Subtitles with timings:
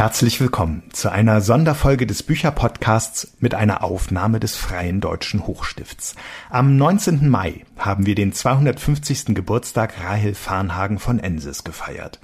[0.00, 6.14] Herzlich willkommen zu einer Sonderfolge des Bücherpodcasts mit einer Aufnahme des Freien Deutschen Hochstifts.
[6.48, 7.28] Am 19.
[7.28, 9.34] Mai haben wir den 250.
[9.34, 12.18] Geburtstag Rahel Farnhagen von Ensis gefeiert.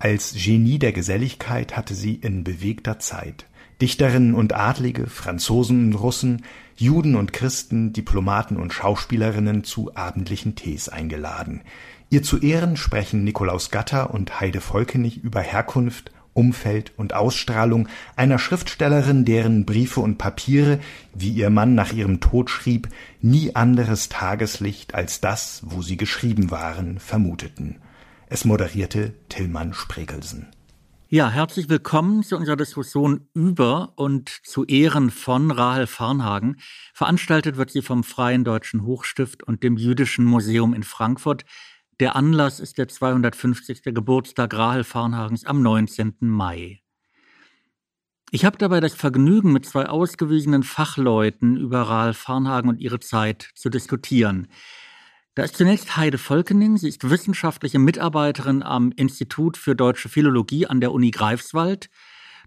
[0.00, 3.46] Als Genie der Geselligkeit hatte sie in bewegter Zeit
[3.80, 6.44] Dichterinnen und Adlige, Franzosen und Russen,
[6.74, 11.60] Juden und Christen, Diplomaten und Schauspielerinnen zu abendlichen Tees eingeladen.
[12.10, 18.38] Ihr zu Ehren sprechen Nikolaus Gatter und Heide Volkenich über Herkunft, Umfeld und Ausstrahlung einer
[18.38, 20.80] Schriftstellerin, deren Briefe und Papiere,
[21.14, 22.88] wie ihr Mann nach ihrem Tod schrieb,
[23.22, 27.76] nie anderes Tageslicht als das, wo sie geschrieben waren, vermuteten.
[28.26, 30.48] Es moderierte Tillmann Spregelsen.
[31.14, 36.56] Ja, herzlich willkommen zu unserer Diskussion über und zu Ehren von Rahel Farnhagen.
[36.92, 41.44] Veranstaltet wird sie vom Freien Deutschen Hochstift und dem Jüdischen Museum in Frankfurt.
[42.00, 43.82] Der Anlass ist der 250.
[43.84, 46.16] Geburtstag Rahel Farnhagens am 19.
[46.22, 46.80] Mai.
[48.32, 53.50] Ich habe dabei das Vergnügen, mit zwei ausgewiesenen Fachleuten über Rahel Farnhagen und ihre Zeit
[53.54, 54.48] zu diskutieren.
[55.36, 56.78] Da ist zunächst Heide Volkening.
[56.78, 61.90] Sie ist wissenschaftliche Mitarbeiterin am Institut für Deutsche Philologie an der Uni Greifswald.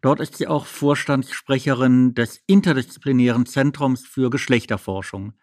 [0.01, 5.35] Dort ist sie auch Vorstandssprecherin des interdisziplinären Zentrums für Geschlechterforschung.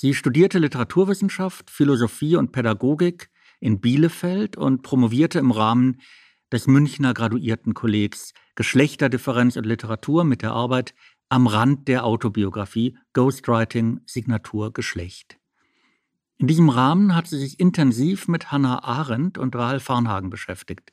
[0.00, 6.00] Sie studierte Literaturwissenschaft, Philosophie und Pädagogik in Bielefeld und promovierte im Rahmen
[6.52, 10.94] des Münchner Graduiertenkollegs Geschlechterdifferenz und Literatur mit der Arbeit
[11.28, 15.38] Am Rand der Autobiografie Ghostwriting Signatur Geschlecht.
[16.38, 20.92] In diesem Rahmen hat sie sich intensiv mit Hannah Arendt und Rahel Farnhagen beschäftigt.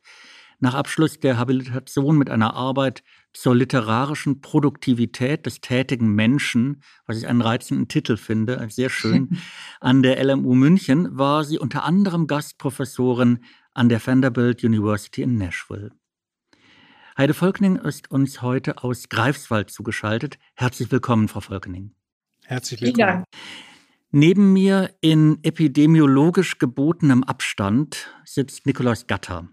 [0.59, 3.03] Nach Abschluss der Habilitation mit einer Arbeit
[3.35, 9.37] zur literarischen Produktivität des tätigen Menschen, was ich einen reizenden Titel finde, sehr schön,
[9.81, 13.39] an der LMU München war sie unter anderem Gastprofessorin
[13.73, 15.91] an der Vanderbilt University in Nashville.
[17.17, 20.37] Heide Volkning ist uns heute aus Greifswald zugeschaltet.
[20.55, 21.93] Herzlich willkommen, Frau Volkning.
[22.43, 23.23] Herzlich willkommen.
[24.11, 29.49] Neben mir in epidemiologisch gebotenem Abstand sitzt Nikolaus Gatter.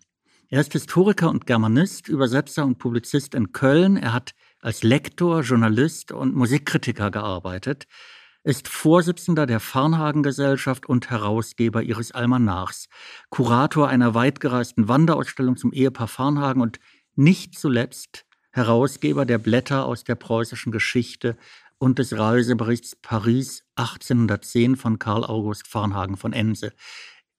[0.53, 3.97] Er ist Historiker und Germanist, Übersetzer und Publizist in Köln.
[3.97, 7.87] Er hat als Lektor, Journalist und Musikkritiker gearbeitet,
[8.45, 12.91] ist Vorsitzender der Farnhagen-Gesellschaft und Herausgeber ihres Almanachs,
[13.31, 16.81] Kurator einer weitgereisten Wanderausstellung zum Ehepaar Farnhagen und
[17.15, 21.39] nicht zuletzt Herausgeber der Blätter aus der preußischen Geschichte
[21.79, 26.75] und des Reiseberichts Paris 1810 von Karl August Farnhagen von Ense.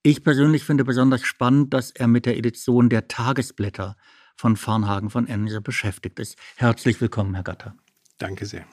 [0.06, 3.96] Ich persönlich finde besonders spannend, dass er mit der Edition der Tagesblätter
[4.36, 6.36] von Farnhagen von Ense beschäftigt ist.
[6.56, 7.74] Herzlich willkommen, Herr Gatter.
[8.18, 8.66] Danke sehr.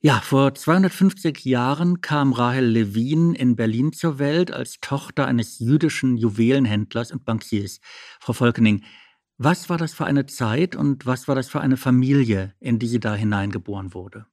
[0.00, 6.16] Ja, vor 250 Jahren kam Rahel Levin in Berlin zur Welt als Tochter eines jüdischen
[6.16, 7.78] Juwelenhändlers und Bankiers.
[8.20, 8.84] Frau Volkening,
[9.36, 12.88] was war das für eine Zeit und was war das für eine Familie, in die
[12.88, 14.24] sie da hineingeboren wurde?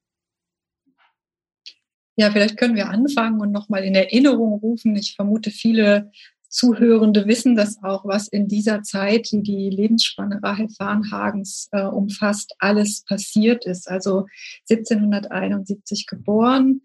[2.20, 4.94] Ja, vielleicht können wir anfangen und nochmal in Erinnerung rufen.
[4.98, 6.12] Ich vermute, viele
[6.50, 12.56] Zuhörende wissen das auch, was in dieser Zeit, die die Lebensspanne Rahel Farnhagens äh, umfasst,
[12.60, 13.90] alles passiert ist.
[13.90, 14.26] Also
[14.70, 16.82] 1771 geboren,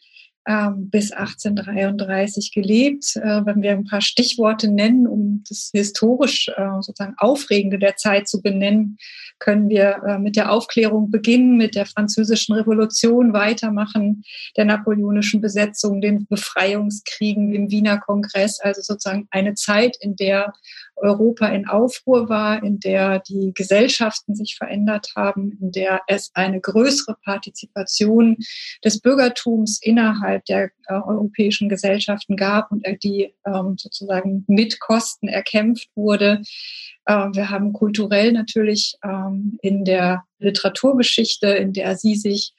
[0.47, 3.17] ähm, bis 1833 gelebt.
[3.17, 8.29] Äh, wenn wir ein paar Stichworte nennen, um das historisch äh, sozusagen Aufregende der Zeit
[8.29, 8.99] zu benennen,
[9.39, 14.23] können wir äh, mit der Aufklärung beginnen, mit der französischen Revolution weitermachen,
[14.57, 20.53] der napoleonischen Besetzung, den Befreiungskriegen, im Wiener Kongress, also sozusagen eine Zeit, in der
[20.97, 26.61] Europa in Aufruhr war, in der die Gesellschaften sich verändert haben, in der es eine
[26.61, 28.37] größere Partizipation
[28.85, 35.89] des Bürgertums innerhalb der äh, europäischen Gesellschaften gab und die ähm, sozusagen mit Kosten erkämpft
[35.95, 36.43] wurde.
[37.07, 42.53] Äh, wir haben kulturell natürlich ähm, in der Literaturgeschichte, in der sie sich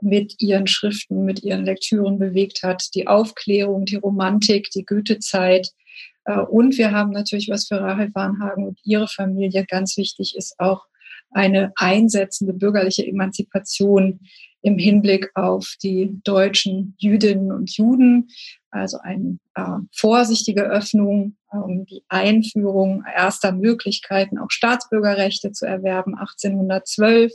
[0.00, 5.81] mit ihren Schriften, mit ihren Lektüren bewegt hat, die Aufklärung, die Romantik, die Goethezeit, äh,
[6.24, 10.86] und wir haben natürlich, was für Rahel Warnhagen und ihre Familie ganz wichtig ist, auch
[11.30, 14.20] eine einsetzende bürgerliche Emanzipation
[14.62, 18.28] im Hinblick auf die deutschen Jüdinnen und Juden,
[18.70, 27.32] also eine äh, vorsichtige Öffnung, um die Einführung erster Möglichkeiten, auch Staatsbürgerrechte zu erwerben, 1812.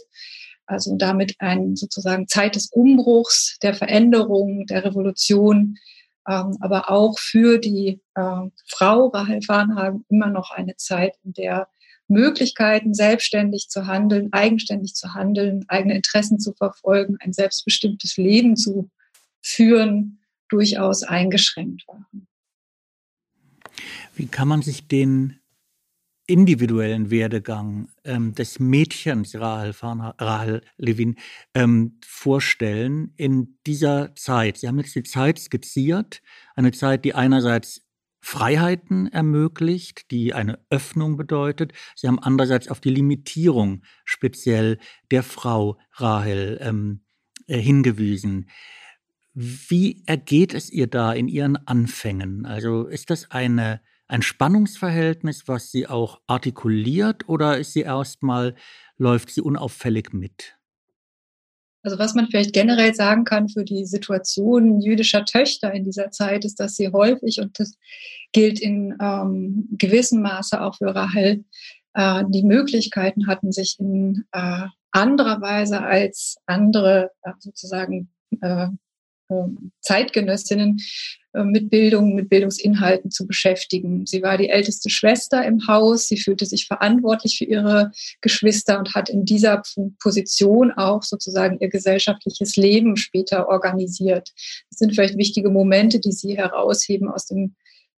[0.66, 5.78] Also damit ein sozusagen Zeit des Umbruchs, der Veränderung, der Revolution,
[6.28, 11.68] ähm, aber auch für die äh, Frau Rahel Farnhagen immer noch eine Zeit, in der
[12.08, 18.90] Möglichkeiten, selbstständig zu handeln, eigenständig zu handeln, eigene Interessen zu verfolgen, ein selbstbestimmtes Leben zu
[19.42, 20.20] führen,
[20.50, 22.28] durchaus eingeschränkt waren.
[24.16, 25.40] Wie kann man sich den
[26.28, 31.16] individuellen Werdegang ähm, des Mädchens Rahel, Rahel Levin
[31.54, 34.58] ähm, vorstellen in dieser Zeit.
[34.58, 36.22] Sie haben jetzt die Zeit skizziert,
[36.56, 37.88] eine Zeit, die einerseits
[38.20, 41.72] Freiheiten ermöglicht, die eine Öffnung bedeutet.
[41.96, 44.80] Sie haben andererseits auf die Limitierung speziell
[45.12, 47.06] der Frau Rahel ähm,
[47.48, 48.50] äh, hingewiesen.
[49.34, 52.46] Wie ergeht es ihr da in ihren Anfängen?
[52.46, 58.56] Also ist das eine ein Spannungsverhältnis, was sie auch artikuliert oder ist sie erstmal,
[58.98, 60.58] läuft sie unauffällig mit?
[61.84, 66.44] Also was man vielleicht generell sagen kann für die Situation jüdischer Töchter in dieser Zeit,
[66.44, 67.78] ist, dass sie häufig, und das
[68.34, 71.46] gilt in ähm, gewissem Maße auch für Rahel,
[71.94, 78.10] äh, die Möglichkeiten hatten, sich in äh, anderer Weise als andere äh, sozusagen
[78.42, 78.68] äh,
[79.82, 80.78] Zeitgenössinnen
[81.34, 84.06] äh, mit Bildung, mit Bildungsinhalten zu beschäftigen.
[84.06, 86.08] Sie war die älteste Schwester im Haus.
[86.08, 87.92] Sie fühlte sich verantwortlich für ihre
[88.22, 89.62] Geschwister und hat in dieser
[90.02, 94.32] Position auch sozusagen ihr gesellschaftliches Leben später organisiert.
[94.70, 97.56] Das sind vielleicht wichtige Momente, die Sie herausheben aus dem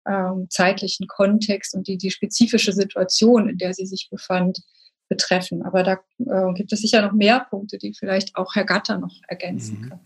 [0.09, 4.63] ähm, zeitlichen Kontext und die die spezifische Situation, in der sie sich befand,
[5.09, 5.63] betreffen.
[5.63, 9.15] Aber da äh, gibt es sicher noch mehr Punkte, die vielleicht auch Herr Gatter noch
[9.29, 9.89] ergänzen mhm.
[9.89, 10.01] kann.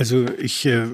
[0.00, 0.86] Also ich äh,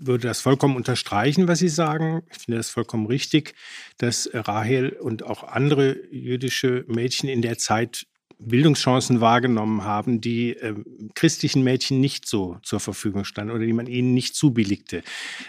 [0.00, 2.24] würde das vollkommen unterstreichen, was Sie sagen.
[2.28, 3.54] Ich finde das vollkommen richtig,
[3.98, 8.04] dass Rahel und auch andere jüdische Mädchen in der Zeit
[8.40, 10.74] Bildungschancen wahrgenommen haben, die äh,
[11.14, 15.04] christlichen Mädchen nicht so zur Verfügung standen oder die man ihnen nicht zubilligte.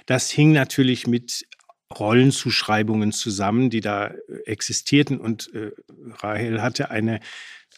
[0.06, 1.48] Das hing natürlich mit
[1.98, 5.18] Rollenzuschreibungen zusammen, die da äh, existierten.
[5.18, 5.72] Und äh,
[6.20, 7.22] Rahel hatte eine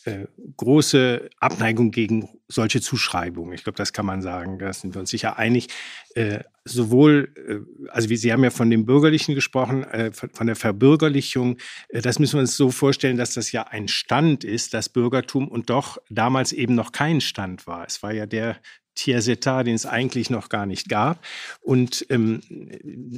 [0.05, 3.53] äh, große Abneigung gegen solche Zuschreibungen.
[3.53, 4.59] Ich glaube, das kann man sagen.
[4.59, 5.67] Da sind wir uns sicher einig.
[6.13, 11.57] Äh, sowohl, äh, also wie Sie haben ja von dem Bürgerlichen gesprochen, von der Verbürgerlichung.
[11.91, 15.69] Das müssen wir uns so vorstellen, dass das ja ein Stand ist, das Bürgertum, und
[15.69, 17.85] doch damals eben noch kein Stand war.
[17.85, 18.57] Es war ja der
[18.95, 21.23] Tiersetar, den es eigentlich noch gar nicht gab.
[21.61, 22.41] Und ähm,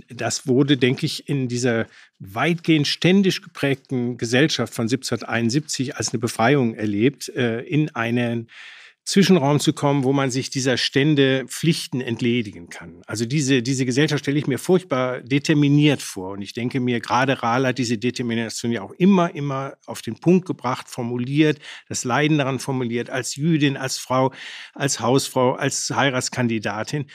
[0.10, 1.88] das wurde, denke ich, in dieser
[2.20, 8.50] weitgehend ständisch geprägten Gesellschaft von 1771 als eine Befreiung erlebt, äh, in einen
[9.08, 13.04] Zwischenraum zu kommen, wo man sich dieser Stände Pflichten entledigen kann.
[13.08, 16.32] Also diese, diese Gesellschaft stelle ich mir furchtbar determiniert vor.
[16.32, 20.20] Und ich denke mir, gerade Rahl hat diese Determination ja auch immer, immer auf den
[20.20, 24.34] Punkt gebracht, formuliert, das Leiden daran formuliert, als Jüdin, als Frau,
[24.74, 27.06] als Hausfrau, als Heiratskandidatin.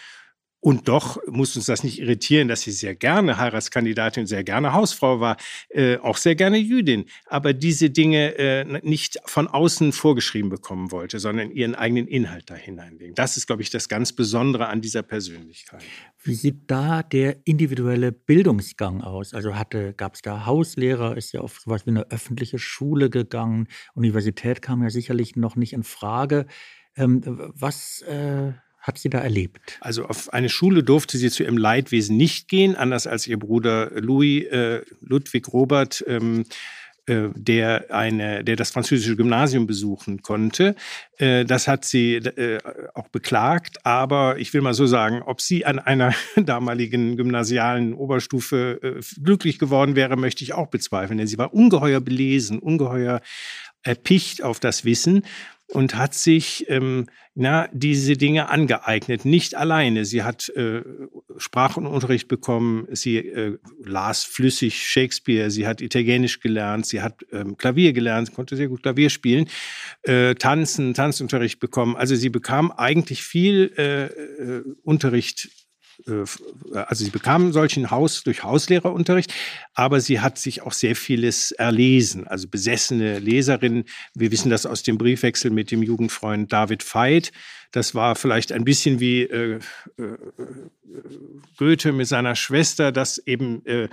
[0.65, 5.19] Und doch muss uns das nicht irritieren, dass sie sehr gerne Heiratskandidatin, sehr gerne Hausfrau
[5.19, 5.37] war,
[5.71, 11.19] äh, auch sehr gerne Jüdin, aber diese Dinge äh, nicht von außen vorgeschrieben bekommen wollte,
[11.19, 13.17] sondern ihren eigenen Inhalt da hineinlegen.
[13.17, 15.83] Das ist, glaube ich, das ganz Besondere an dieser Persönlichkeit.
[16.23, 19.35] Wie sieht da der individuelle Bildungsgang aus?
[19.35, 23.67] Also hatte, gab es da Hauslehrer, ist ja auf sowas wie eine öffentliche Schule gegangen,
[23.95, 26.47] Universität kam ja sicherlich noch nicht in Frage.
[26.95, 29.79] Ähm, was äh hat sie da erlebt?
[29.81, 33.91] Also auf eine Schule durfte sie zu ihrem Leidwesen nicht gehen, anders als ihr Bruder
[34.01, 36.05] Louis äh, Ludwig Robert.
[36.07, 36.45] Ähm,
[37.07, 40.77] äh, der eine, der das französische Gymnasium besuchen konnte.
[41.19, 42.61] Äh, das hat sie äh,
[42.95, 49.01] auch beklagt, aber ich will mal so sagen, ob sie an einer damaligen gymnasialen Oberstufe
[49.21, 53.21] glücklich geworden wäre, möchte ich auch bezweifeln, denn sie war ungeheuer belesen, ungeheuer
[53.83, 55.25] erpicht auf das Wissen
[55.73, 59.25] und hat sich ähm, na, diese Dinge angeeignet.
[59.25, 60.05] Nicht alleine.
[60.05, 60.83] Sie hat äh,
[61.39, 67.95] Sprachenunterricht bekommen, sie äh, las flüssig Shakespeare, sie hat Italienisch gelernt, sie hat ähm, Klavier
[67.95, 69.49] gelernt, konnte sehr gut Klavier spielen,
[70.03, 71.97] äh, tanzen, Tanzunterricht bekommen.
[71.97, 75.49] Also sie bekam eigentlich viel äh, äh, Unterricht
[76.07, 79.33] also sie bekam solchen Haus durch Hauslehrerunterricht,
[79.75, 83.85] aber sie hat sich auch sehr vieles erlesen, also besessene Leserin.
[84.15, 87.33] Wir wissen das aus dem Briefwechsel mit dem Jugendfreund David Veit.
[87.73, 89.59] Das war vielleicht ein bisschen wie äh,
[89.99, 90.17] äh,
[91.57, 93.89] Goethe mit seiner Schwester, dass eben äh,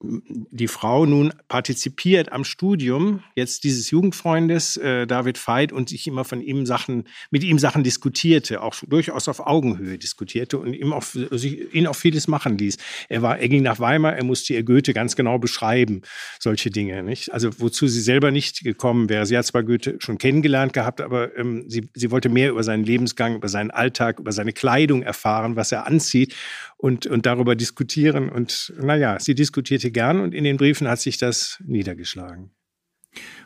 [0.00, 6.24] die Frau nun partizipiert am Studium jetzt dieses Jugendfreundes äh, David Veit und sich immer
[6.24, 11.02] von ihm Sachen mit ihm Sachen diskutierte, auch durchaus auf Augenhöhe diskutierte und ihm auch,
[11.02, 12.76] sich, ihn auch vieles machen ließ.
[13.08, 16.02] Er war, er ging nach Weimar, er musste ihr Goethe ganz genau beschreiben,
[16.38, 17.32] solche Dinge, nicht?
[17.32, 19.26] Also wozu sie selber nicht gekommen wäre.
[19.26, 22.84] Sie hat zwar Goethe schon kennengelernt gehabt, aber ähm, sie, sie wollte mehr über seinen
[22.84, 26.36] Lebensgang, über seinen Alltag, über seine Kleidung erfahren, was er anzieht
[26.76, 28.28] und, und darüber diskutieren.
[28.28, 32.50] Und naja, sie diskutierte gern und in den Briefen hat sich das niedergeschlagen.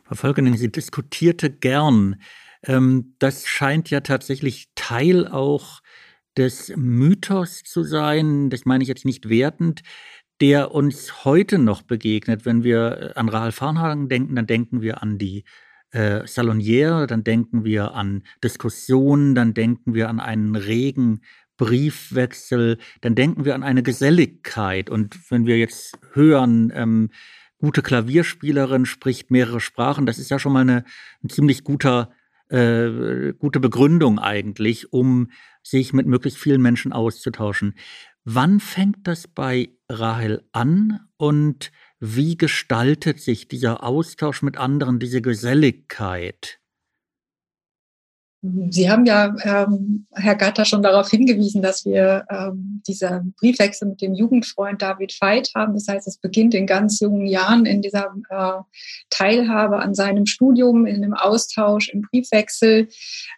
[0.04, 2.20] Frau Völkening, sie diskutierte gern.
[2.64, 5.80] Ähm, das scheint ja tatsächlich Teil auch
[6.36, 9.82] des Mythos zu sein, das meine ich jetzt nicht wertend,
[10.40, 12.44] der uns heute noch begegnet.
[12.46, 15.44] Wenn wir an Rahel Farnhagen denken, dann denken wir an die
[15.90, 21.20] äh, Saloniere, dann denken wir an Diskussionen, dann denken wir an einen regen
[21.62, 24.90] Briefwechsel, dann denken wir an eine Geselligkeit.
[24.90, 27.10] Und wenn wir jetzt hören, ähm,
[27.58, 30.84] gute Klavierspielerin spricht mehrere Sprachen, das ist ja schon mal eine,
[31.22, 32.10] ein ziemlich guter,
[32.48, 35.30] äh, gute Begründung eigentlich, um
[35.62, 37.74] sich mit möglichst vielen Menschen auszutauschen.
[38.24, 45.22] Wann fängt das bei Rahel an und wie gestaltet sich dieser Austausch mit anderen, diese
[45.22, 46.58] Geselligkeit?
[48.70, 54.02] Sie haben ja, ähm, Herr Gatter, schon darauf hingewiesen, dass wir ähm, dieser Briefwechsel mit
[54.02, 55.74] dem Jugendfreund David Veit haben.
[55.74, 58.62] Das heißt, es beginnt in ganz jungen Jahren in dieser äh,
[59.10, 62.88] Teilhabe an seinem Studium, in dem Austausch, im Briefwechsel.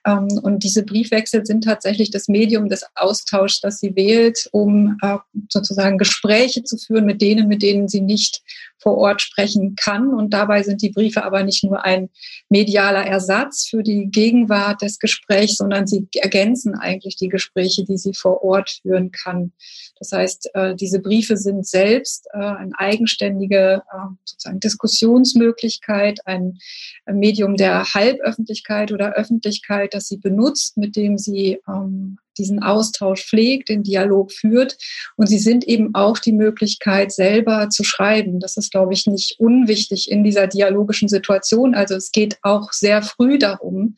[0.07, 5.19] Ähm, und diese Briefwechsel sind tatsächlich das Medium des Austauschs, das sie wählt, um äh,
[5.51, 8.43] sozusagen Gespräche zu führen mit denen, mit denen sie nicht
[8.79, 10.15] vor Ort sprechen kann.
[10.15, 12.11] Und dabei sind die Briefe aber nicht nur ein
[12.49, 18.15] medialer Ersatz für die Gegenwart des Gesprächs, sondern sie ergänzen eigentlich die Gespräche, die sie
[18.15, 19.53] vor Ort führen kann.
[19.99, 26.59] Das heißt, äh, diese Briefe sind selbst äh, eine eigenständige äh, sozusagen Diskussionsmöglichkeit, ein
[27.07, 33.69] Medium der Halböffentlichkeit oder Öffentlichkeit, das sie benutzt, mit dem sie ähm, diesen Austausch pflegt,
[33.69, 34.77] den Dialog führt.
[35.17, 38.41] Und sie sind eben auch die Möglichkeit, selber zu schreiben.
[38.41, 41.75] Das ist, glaube ich, nicht unwichtig in dieser dialogischen Situation.
[41.75, 43.97] Also es geht auch sehr früh darum,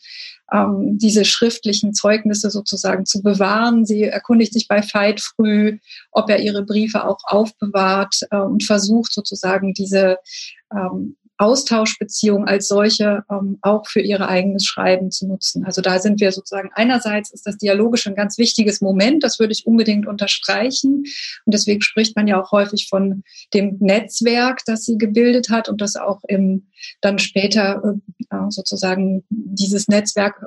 [0.52, 3.84] ähm, diese schriftlichen Zeugnisse sozusagen zu bewahren.
[3.84, 5.78] Sie erkundigt sich bei Veit früh,
[6.12, 10.18] ob er ihre Briefe auch aufbewahrt äh, und versucht sozusagen diese
[10.72, 15.64] ähm, Austauschbeziehung als solche ähm, auch für ihr eigenes Schreiben zu nutzen.
[15.64, 19.52] Also da sind wir sozusagen einerseits ist das dialogische ein ganz wichtiges Moment, das würde
[19.52, 21.05] ich unbedingt unterstreichen.
[21.45, 25.81] Und deswegen spricht man ja auch häufig von dem Netzwerk, das sie gebildet hat und
[25.81, 26.69] das auch im
[27.00, 27.83] dann später
[28.31, 30.47] äh, sozusagen dieses Netzwerk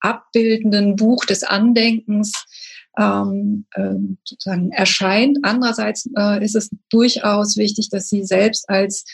[0.00, 2.32] abbildenden Buch des Andenkens
[2.98, 5.38] ähm, äh, sozusagen erscheint.
[5.42, 9.04] Andererseits äh, ist es durchaus wichtig, dass sie selbst als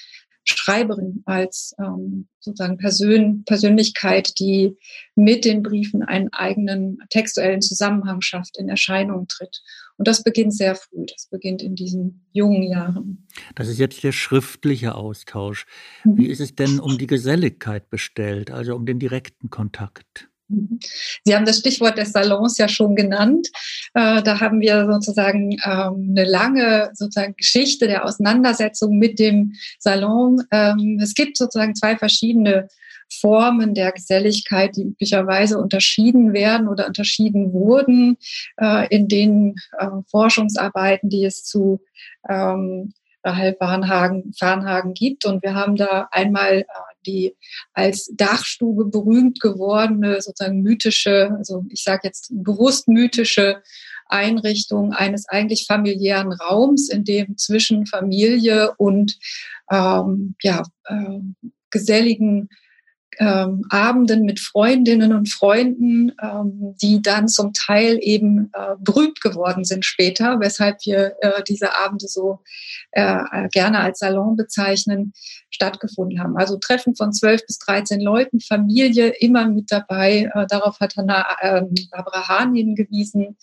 [0.44, 4.76] Schreiberin, als ähm, sozusagen Persön Persönlichkeit, die
[5.14, 9.62] mit den Briefen einen eigenen textuellen Zusammenhang schafft, in Erscheinung tritt.
[9.96, 13.28] Und das beginnt sehr früh, das beginnt in diesen jungen Jahren.
[13.54, 15.66] Das ist jetzt der schriftliche Austausch.
[16.04, 16.18] Mhm.
[16.18, 20.28] Wie ist es denn um die Geselligkeit bestellt, also um den direkten Kontakt?
[21.25, 23.49] Sie haben das Stichwort des Salons ja schon genannt.
[23.94, 30.42] Äh, da haben wir sozusagen ähm, eine lange sozusagen Geschichte der Auseinandersetzung mit dem Salon.
[30.50, 32.68] Ähm, es gibt sozusagen zwei verschiedene
[33.21, 38.16] Formen der Geselligkeit, die üblicherweise unterschieden werden oder unterschieden wurden
[38.61, 41.80] äh, in den äh, Forschungsarbeiten, die es zu
[42.28, 42.94] ähm,
[43.25, 45.25] Rahel Farnhagen gibt.
[45.26, 46.64] Und wir haben da einmal äh,
[47.06, 47.37] die
[47.73, 53.62] als Dachstube berühmt gewordene, sozusagen mythische, also ich sage jetzt bewusst mythische
[54.06, 59.18] Einrichtung eines eigentlich familiären Raums, in dem zwischen Familie und
[59.71, 61.21] ähm, ja, äh,
[61.71, 62.49] geselligen
[63.19, 69.64] ähm, Abenden mit Freundinnen und Freunden, ähm, die dann zum Teil eben äh, berühmt geworden
[69.64, 72.40] sind später, weshalb wir äh, diese Abende so
[72.92, 75.12] äh, gerne als Salon bezeichnen,
[75.50, 76.37] stattgefunden haben.
[76.37, 80.31] Also Treffen von zwölf bis 13 Leuten, Familie immer mit dabei.
[80.35, 83.37] Äh, darauf hat Hanna, äh, Barbara Hahn hingewiesen.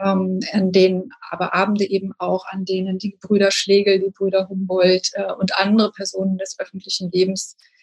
[0.00, 5.10] Ähm, an denen aber Abende eben auch, an denen die Brüder Schlegel, die Brüder Humboldt
[5.14, 7.77] äh, und andere Personen des öffentlichen Lebens äh,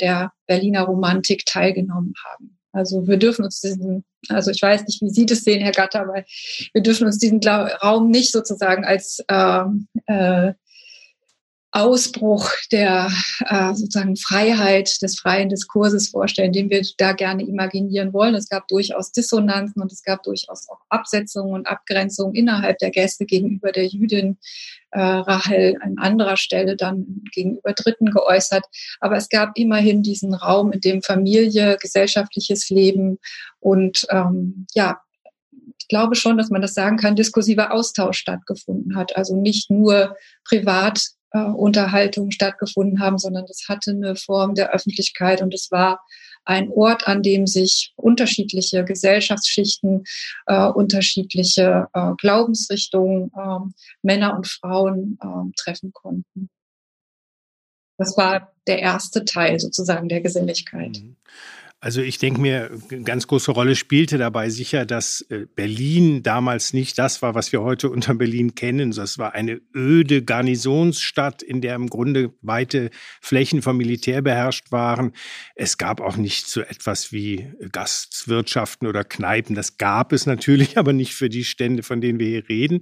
[0.00, 2.58] der Berliner Romantik teilgenommen haben.
[2.72, 6.00] Also wir dürfen uns diesen, also ich weiß nicht, wie Sie das sehen, Herr Gatter,
[6.00, 6.24] aber
[6.72, 10.54] wir dürfen uns diesen Raum nicht sozusagen als ähm, äh,
[11.76, 13.10] Ausbruch der
[13.48, 18.36] äh, sozusagen Freiheit des freien Diskurses vorstellen, den wir da gerne imaginieren wollen.
[18.36, 23.26] Es gab durchaus Dissonanzen und es gab durchaus auch Absetzungen und Abgrenzungen innerhalb der Gäste
[23.26, 24.38] gegenüber der Jüdin
[24.92, 28.64] äh, Rahel an anderer Stelle dann gegenüber Dritten geäußert.
[29.00, 33.18] Aber es gab immerhin diesen Raum, in dem Familie, gesellschaftliches Leben
[33.58, 35.00] und ähm, ja,
[35.84, 39.16] ich glaube schon, dass man das sagen kann, diskursiver Austausch stattgefunden hat.
[39.16, 45.42] Also nicht nur privat äh, Unterhaltungen stattgefunden haben, sondern das hatte eine Form der Öffentlichkeit
[45.42, 46.00] und es war
[46.46, 50.04] ein Ort, an dem sich unterschiedliche Gesellschaftsschichten,
[50.46, 53.58] äh, unterschiedliche äh, Glaubensrichtungen, äh,
[54.02, 56.50] Männer und Frauen äh, treffen konnten.
[57.98, 60.98] Das war der erste Teil sozusagen der Geselligkeit.
[61.02, 61.16] Mhm.
[61.84, 66.72] Also ich denke mir, eine ganz große Rolle spielte dabei sicher, dass äh, Berlin damals
[66.72, 68.92] nicht das war, was wir heute unter Berlin kennen.
[68.92, 72.88] Das war eine öde Garnisonsstadt, in der im Grunde weite
[73.20, 75.12] Flächen vom Militär beherrscht waren.
[75.56, 79.54] Es gab auch nicht so etwas wie Gastwirtschaften oder Kneipen.
[79.54, 82.80] Das gab es natürlich, aber nicht für die Stände, von denen wir hier reden.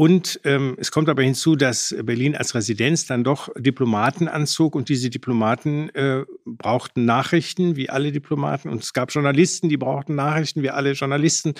[0.00, 4.88] Und ähm, es kommt aber hinzu, dass Berlin als Residenz dann doch Diplomaten anzog und
[4.88, 8.68] diese Diplomaten äh, brauchten Nachrichten, wie alle Diplomaten.
[8.68, 11.54] Und es gab Journalisten, die brauchten Nachrichten, wie alle Journalisten.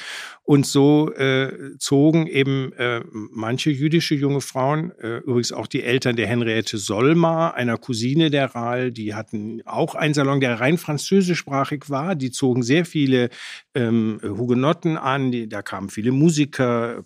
[0.45, 6.15] Und so äh, zogen eben äh, manche jüdische junge Frauen, äh, übrigens auch die Eltern
[6.15, 11.91] der Henriette Solmar, einer Cousine der Rahl, die hatten auch einen Salon, der rein französischsprachig
[11.91, 12.15] war.
[12.15, 13.31] Die zogen sehr viele
[13.75, 17.03] ähm, Hugenotten an, die, da kamen viele Musiker,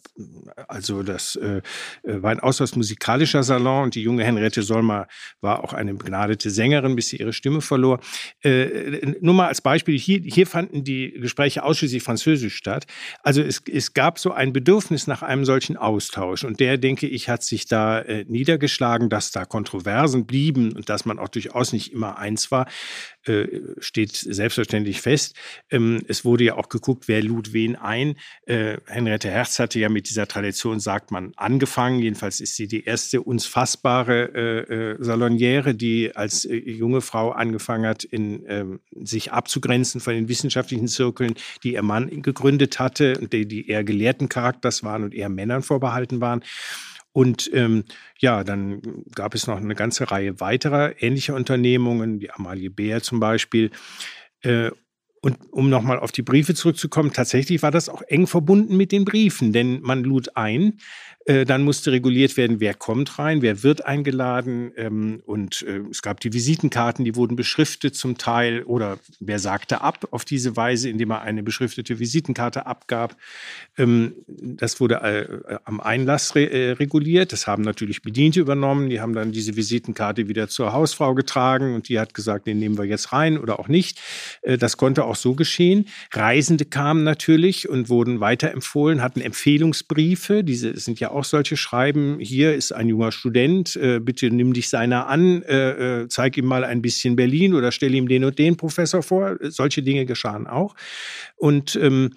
[0.69, 1.63] also das das äh,
[2.03, 5.07] äh, war ein ausweis musikalischer Salon und die junge Henriette Solmer
[5.41, 8.01] war auch eine begnadete Sängerin, bis sie ihre Stimme verlor.
[8.43, 12.87] Äh, nur mal als Beispiel, hier, hier fanden die Gespräche ausschließlich französisch statt.
[13.23, 17.29] Also es, es gab so ein Bedürfnis nach einem solchen Austausch und der, denke ich,
[17.29, 21.93] hat sich da äh, niedergeschlagen, dass da Kontroversen blieben und dass man auch durchaus nicht
[21.93, 22.67] immer eins war.
[23.25, 25.37] Äh, steht selbstverständlich fest.
[25.71, 28.17] Ähm, es wurde ja auch geguckt, wer lud wen ein.
[28.47, 32.01] Äh, Henriette Herz hatte ja mit dieser Tradition, sagt man, angefangen.
[32.01, 38.03] Jedenfalls ist sie die erste uns fassbare äh, Saloniere, die als junge Frau angefangen hat,
[38.03, 43.47] in, ähm, sich abzugrenzen von den wissenschaftlichen Zirkeln, die ihr Mann gegründet hatte und die,
[43.47, 46.43] die eher gelehrten Charakters waren und eher Männern vorbehalten waren.
[47.13, 47.85] Und ähm,
[48.19, 53.21] ja, dann gab es noch eine ganze Reihe weiterer ähnlicher Unternehmungen, die Amalie Bär zum
[53.21, 53.71] Beispiel.
[54.41, 54.71] Äh,
[55.25, 59.05] und um nochmal auf die Briefe zurückzukommen, tatsächlich war das auch eng verbunden mit den
[59.05, 60.79] Briefen, denn man lud ein,
[61.27, 64.73] dann musste reguliert werden, wer kommt rein, wer wird eingeladen.
[64.77, 69.83] Ähm, und äh, es gab die Visitenkarten, die wurden beschriftet zum Teil oder wer sagte
[69.83, 73.17] ab auf diese Weise, indem er eine beschriftete Visitenkarte abgab.
[73.79, 77.33] Ähm, das wurde äh, am Einlass reguliert.
[77.33, 78.91] Das haben natürlich Bediente übernommen.
[78.91, 82.79] Die haben dann diese Visitenkarte wieder zur Hausfrau getragen und die hat gesagt, den nehmen
[82.79, 84.01] wir jetzt rein oder auch nicht.
[84.43, 85.87] das konnte auch so geschehen.
[86.13, 90.43] Reisende kamen natürlich und wurden weiterempfohlen, hatten Empfehlungsbriefe.
[90.45, 92.19] Diese sind ja auch solche Schreiben.
[92.21, 96.47] Hier ist ein junger Student, äh, bitte nimm dich seiner an, äh, äh, zeig ihm
[96.47, 99.37] mal ein bisschen Berlin oder stell ihm den und den Professor vor.
[99.41, 100.75] Solche Dinge geschahen auch.
[101.37, 102.11] Und ähm,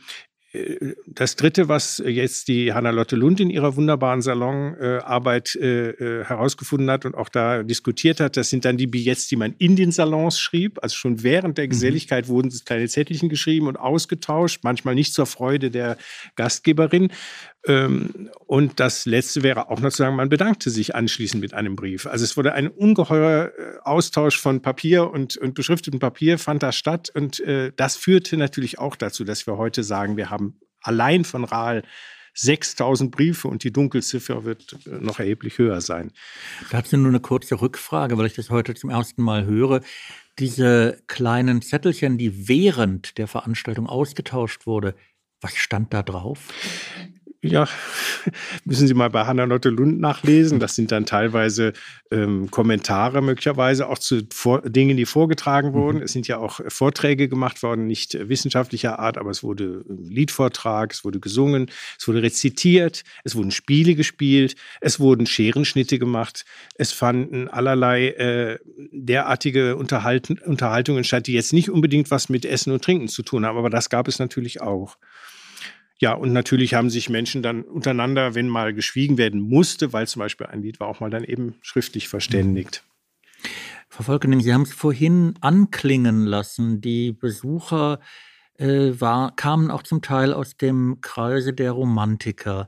[1.07, 7.05] das Dritte, was jetzt die Hannah-Lotte Lund in ihrer wunderbaren Salonarbeit äh, äh, herausgefunden hat
[7.05, 10.39] und auch da diskutiert hat, das sind dann die Billets, die man in den Salons
[10.39, 10.79] schrieb.
[10.81, 11.69] Also schon während der mhm.
[11.69, 12.29] Geselligkeit mhm.
[12.29, 15.97] wurden kleine Zettelchen geschrieben und ausgetauscht, manchmal nicht zur Freude der
[16.35, 17.09] Gastgeberin.
[17.67, 21.75] Ähm, und das Letzte wäre auch noch zu sagen, man bedankte sich anschließend mit einem
[21.75, 22.05] Brief.
[22.05, 26.71] Also es wurde ein ungeheurer äh, Austausch von Papier und, und beschriftetem Papier fand da
[26.71, 27.11] statt.
[27.13, 30.44] Und äh, das führte natürlich auch dazu, dass wir heute sagen, wir haben
[30.85, 31.83] allein von Rahl
[32.35, 36.11] 6000 Briefe und die Dunkelziffer wird äh, noch erheblich höher sein.
[36.69, 39.81] Dazu nur eine kurze Rückfrage, weil ich das heute zum ersten Mal höre.
[40.37, 44.95] Diese kleinen Zettelchen, die während der Veranstaltung ausgetauscht wurde,
[45.39, 46.49] was stand da drauf?
[47.45, 47.67] Ja,
[48.65, 50.59] müssen Sie mal bei Hannah-Lotte Lund nachlesen.
[50.59, 51.73] Das sind dann teilweise
[52.11, 55.73] ähm, Kommentare möglicherweise auch zu vor Dingen, die vorgetragen mhm.
[55.73, 55.97] wurden.
[55.97, 56.03] Mhm.
[56.03, 60.93] Es sind ja auch Vorträge gemacht worden, nicht wissenschaftlicher Art, aber es wurde ein Liedvortrag,
[60.93, 61.67] es wurde gesungen,
[61.99, 68.59] es wurde rezitiert, es wurden Spiele gespielt, es wurden Scherenschnitte gemacht, es fanden allerlei äh,
[68.91, 73.45] derartige Unterhalten, Unterhaltungen statt, die jetzt nicht unbedingt was mit Essen und Trinken zu tun
[73.45, 74.97] haben, aber das gab es natürlich auch.
[75.99, 80.19] Ja, und natürlich haben sich Menschen dann untereinander, wenn mal geschwiegen werden musste, weil zum
[80.19, 82.83] Beispiel ein Lied war, auch mal dann eben schriftlich verständigt.
[83.87, 86.81] Frau Volkening, Sie haben es vorhin anklingen lassen.
[86.81, 88.01] Die Besucher
[88.57, 92.67] äh, war, kamen auch zum Teil aus dem Kreise der Romantiker.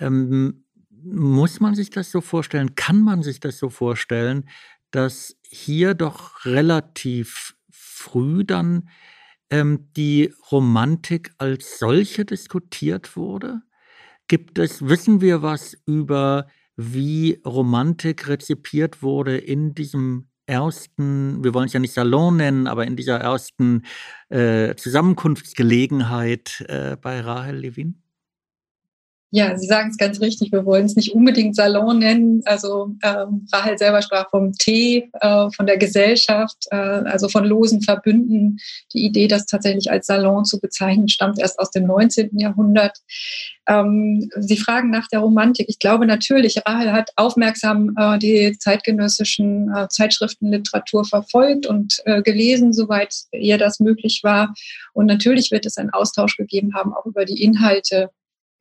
[0.00, 2.74] Ähm, muss man sich das so vorstellen?
[2.74, 4.48] Kann man sich das so vorstellen,
[4.90, 8.88] dass hier doch relativ früh dann
[9.50, 13.62] ähm, die Romantik als solche diskutiert wurde?
[14.28, 21.66] Gibt es, wissen wir was über, wie Romantik rezipiert wurde in diesem ersten, wir wollen
[21.66, 23.82] es ja nicht Salon nennen, aber in dieser ersten
[24.28, 28.02] äh, Zusammenkunftsgelegenheit äh, bei Rahel Levin?
[29.36, 30.50] Ja, Sie sagen es ganz richtig.
[30.50, 32.40] Wir wollen es nicht unbedingt Salon nennen.
[32.46, 37.82] Also ähm, Rahel selber sprach vom Tee, äh, von der Gesellschaft, äh, also von losen
[37.82, 38.56] Verbünden.
[38.94, 42.38] Die Idee, das tatsächlich als Salon zu bezeichnen, stammt erst aus dem 19.
[42.38, 42.96] Jahrhundert.
[43.68, 45.66] Ähm, Sie fragen nach der Romantik.
[45.68, 52.72] Ich glaube natürlich, Rahel hat aufmerksam äh, die zeitgenössischen äh, Zeitschriftenliteratur verfolgt und äh, gelesen,
[52.72, 54.54] soweit ihr das möglich war.
[54.94, 58.08] Und natürlich wird es einen Austausch gegeben haben, auch über die Inhalte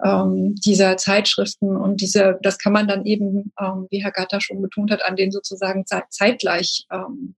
[0.03, 4.61] ähm, dieser Zeitschriften und diese, das kann man dann eben, ähm, wie Herr Gatter schon
[4.61, 7.35] betont hat, an den sozusagen zeitgleich ähm,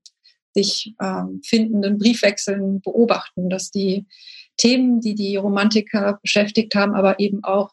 [0.53, 4.07] sich ähm, findenden Briefwechseln beobachten, dass die
[4.57, 7.71] Themen, die die Romantiker beschäftigt haben, aber eben auch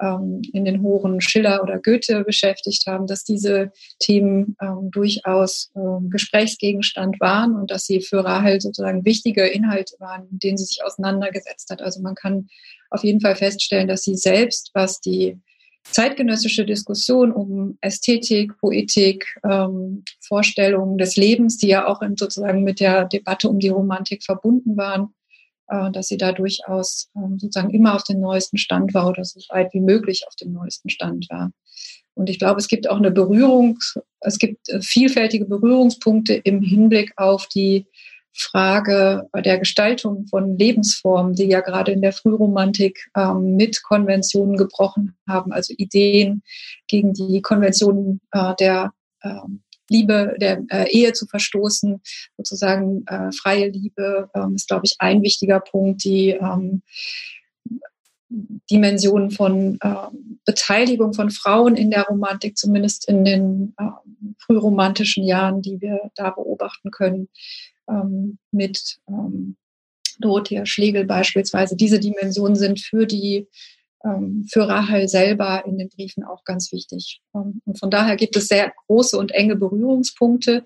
[0.00, 6.10] ähm, in den Horen Schiller oder Goethe beschäftigt haben, dass diese Themen ähm, durchaus ähm,
[6.10, 10.84] Gesprächsgegenstand waren und dass sie für Rahel sozusagen wichtige Inhalte waren, mit denen sie sich
[10.84, 11.82] auseinandergesetzt hat.
[11.82, 12.48] Also man kann
[12.90, 15.38] auf jeden Fall feststellen, dass sie selbst, was die
[15.84, 22.80] zeitgenössische Diskussion um Ästhetik, Poetik, ähm, Vorstellungen des Lebens, die ja auch in, sozusagen mit
[22.80, 25.14] der Debatte um die Romantik verbunden waren,
[25.70, 29.40] äh, dass sie da durchaus ähm, sozusagen immer auf dem neuesten Stand war oder so
[29.48, 31.52] weit wie möglich auf dem neuesten Stand war.
[32.14, 33.78] Und ich glaube, es gibt auch eine Berührung,
[34.20, 37.86] es gibt äh, vielfältige Berührungspunkte im Hinblick auf die
[38.32, 45.16] Frage der Gestaltung von Lebensformen, die ja gerade in der Frühromantik ähm, mit Konventionen gebrochen
[45.28, 46.42] haben, also Ideen
[46.86, 48.92] gegen die Konventionen äh, der
[49.24, 52.00] ähm, Liebe, der äh, Ehe zu verstoßen,
[52.36, 56.82] sozusagen äh, freie Liebe ähm, ist, glaube ich, ein wichtiger Punkt, die ähm,
[58.70, 59.94] Dimensionen von äh,
[60.44, 63.84] Beteiligung von Frauen in der Romantik, zumindest in den äh,
[64.38, 67.28] frühromantischen Jahren, die wir da beobachten können,
[67.88, 69.56] ähm, mit ähm,
[70.20, 71.76] Dorothea Schlegel beispielsweise.
[71.76, 73.48] Diese Dimensionen sind für die
[74.02, 77.20] für Rahel selber in den Briefen auch ganz wichtig.
[77.34, 80.64] Ähm, und von daher gibt es sehr große und enge Berührungspunkte.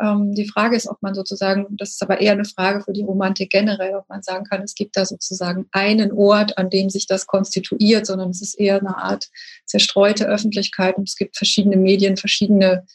[0.00, 3.02] Ähm, die Frage ist, ob man sozusagen, das ist aber eher eine Frage für die
[3.02, 7.06] Romantik generell, ob man sagen kann, es gibt da sozusagen einen Ort, an dem sich
[7.06, 9.28] das konstituiert, sondern es ist eher eine Art
[9.66, 12.86] zerstreute Öffentlichkeit und es gibt verschiedene Medien, verschiedene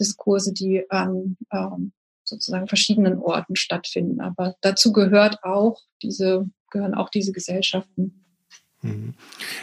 [0.00, 1.92] Diskurse, die an ähm,
[2.24, 4.20] sozusagen verschiedenen Orten stattfinden.
[4.20, 8.25] Aber dazu gehört auch diese, gehören auch diese Gesellschaften.
[8.86, 9.14] Mhm.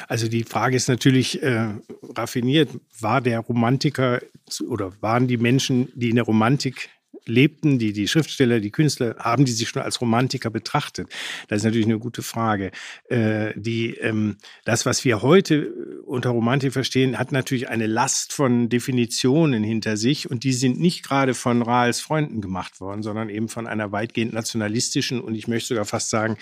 [0.07, 1.69] Also die Frage ist natürlich äh,
[2.15, 4.21] raffiniert, war der Romantiker
[4.67, 6.89] oder waren die Menschen, die in der Romantik
[7.25, 11.07] lebten, die, die Schriftsteller, die Künstler, haben die sich schon als Romantiker betrachtet?
[11.47, 12.71] Das ist natürlich eine gute Frage.
[13.09, 15.71] Äh, die, ähm, das, was wir heute
[16.05, 21.03] unter Romantik verstehen, hat natürlich eine Last von Definitionen hinter sich und die sind nicht
[21.03, 25.69] gerade von Rahls Freunden gemacht worden, sondern eben von einer weitgehend nationalistischen und ich möchte
[25.69, 26.37] sogar fast sagen,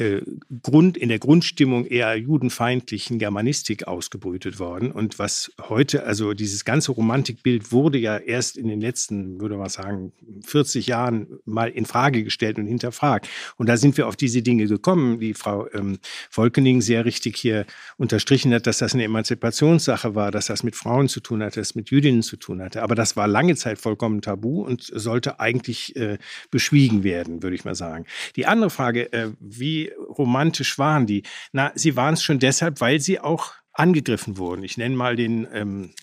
[0.00, 0.22] äh,
[0.62, 4.90] Grund, in der Grundstimmung eher judenfeindlichen Germanistik ausgebrütet worden.
[4.90, 9.68] Und was heute, also dieses ganze Romantikbild wurde ja erst in den letzten, würde man
[9.68, 10.12] sagen,
[10.44, 13.28] 40 Jahren mal in Frage gestellt und hinterfragt.
[13.56, 15.98] Und da sind wir auf diese Dinge gekommen, die Frau ähm,
[16.30, 17.66] Volkening sehr richtig hier
[17.98, 21.68] unterstrichen hat, dass das eine Emanzipationssache war, dass das mit Frauen zu tun hatte, dass
[21.68, 22.82] das mit Jüdinnen zu tun hatte.
[22.82, 26.16] Aber das war lange Zeit vollkommen tabu und sollte eigentlich äh,
[26.50, 28.06] beschwiegen werden, würde ich mal sagen.
[28.36, 31.22] Die andere Frage, äh, wie romantisch waren die?
[31.52, 34.62] Na, sie waren es schon deshalb, weil sie auch angegriffen wurden.
[34.62, 35.94] Ich nenne mal den ähm,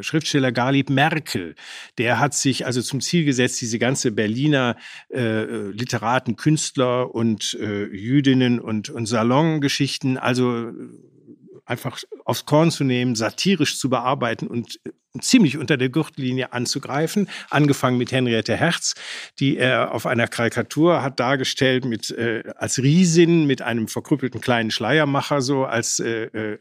[0.00, 1.56] Schriftsteller Garlieb Merkel,
[1.98, 4.76] der hat sich also zum Ziel gesetzt, diese ganze Berliner
[5.08, 10.72] äh, Literaten, Künstler und äh, Jüdinnen und, und Salongeschichten, also
[11.64, 14.80] einfach aufs Korn zu nehmen, satirisch zu bearbeiten und
[15.20, 17.28] ziemlich unter der Gürtellinie anzugreifen.
[17.50, 18.94] Angefangen mit Henriette Herz,
[19.40, 24.70] die er auf einer Karikatur hat dargestellt mit äh, als Riesin mit einem verkrüppelten kleinen
[24.70, 26.58] Schleiermacher so als äh, äh,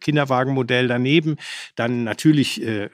[0.00, 1.36] Kinderwagenmodell daneben.
[1.76, 2.88] Dann natürlich äh,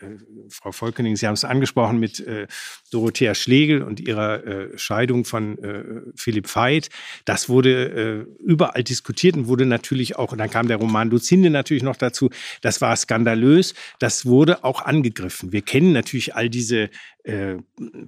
[0.50, 2.46] Frau Volkening, Sie haben es angesprochen mit äh,
[2.90, 6.90] Dorothea Schlegel und ihrer äh, Scheidung von äh, Philipp Veit.
[7.24, 11.48] Das wurde äh, überall diskutiert und wurde natürlich auch, und dann kam der Roman Duzinde
[11.48, 12.28] natürlich noch dazu.
[12.60, 13.74] Das war skandalös.
[13.98, 15.52] Das wurde auch auch angegriffen.
[15.52, 16.90] Wir kennen natürlich all diese
[17.22, 17.56] äh,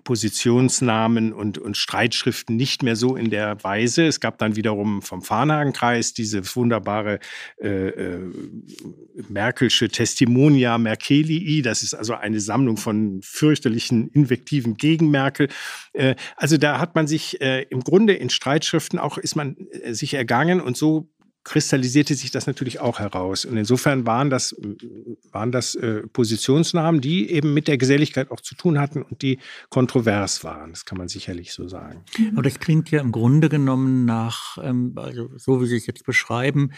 [0.03, 4.07] Positionsnamen und, und Streitschriften nicht mehr so in der Weise.
[4.07, 7.21] Es gab dann wiederum vom Farnhagenkreis diese wunderbare
[7.63, 8.21] äh, äh,
[9.29, 11.63] Merkelsche Testimonia Merkelii.
[11.63, 15.49] Das ist also eine Sammlung von fürchterlichen Invektiven gegen Merkel.
[15.93, 19.95] Äh, also da hat man sich äh, im Grunde in Streitschriften auch ist man äh,
[19.95, 21.09] sich ergangen und so
[21.47, 23.45] kristallisierte sich das natürlich auch heraus.
[23.45, 24.57] Und insofern waren das,
[25.31, 29.39] waren das äh, Positionsnahmen, die eben mit der Geselligkeit auch zu tun hatten und die
[29.71, 30.73] kontrovers waren.
[30.73, 32.05] Das kann man sicherlich so sagen.
[32.33, 36.05] Aber das klingt ja im Grunde genommen nach, ähm, also so wie Sie es jetzt
[36.05, 36.73] beschreiben,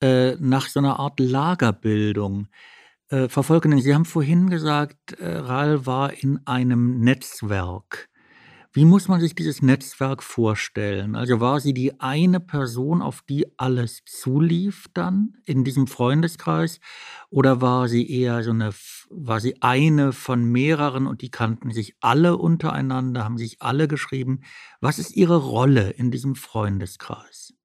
[0.00, 2.46] äh, nach so einer Art Lagerbildung.
[3.08, 8.08] Äh, Frau Sie haben vorhin gesagt, äh, Rahel war in einem Netzwerk.
[8.76, 11.16] Wie muss man sich dieses Netzwerk vorstellen?
[11.16, 16.80] Also war sie die eine Person, auf die alles zulief dann in diesem Freundeskreis?
[17.30, 18.74] Oder war sie eher so eine,
[19.08, 24.42] war sie eine von mehreren und die kannten sich alle untereinander, haben sich alle geschrieben?
[24.82, 27.55] Was ist ihre Rolle in diesem Freundeskreis?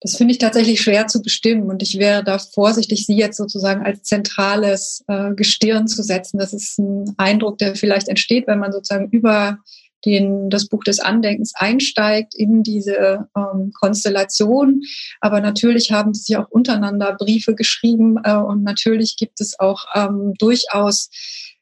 [0.00, 3.84] Das finde ich tatsächlich schwer zu bestimmen und ich wäre da vorsichtig, sie jetzt sozusagen
[3.84, 6.38] als zentrales äh, Gestirn zu setzen.
[6.38, 9.58] Das ist ein Eindruck, der vielleicht entsteht, wenn man sozusagen über
[10.04, 14.82] den, das Buch des Andenkens einsteigt in diese ähm, Konstellation.
[15.20, 20.34] Aber natürlich haben sie auch untereinander Briefe geschrieben äh, und natürlich gibt es auch ähm,
[20.38, 21.10] durchaus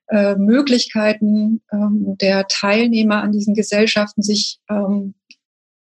[0.09, 5.15] äh, Möglichkeiten ähm, der Teilnehmer an diesen Gesellschaften, sich ähm,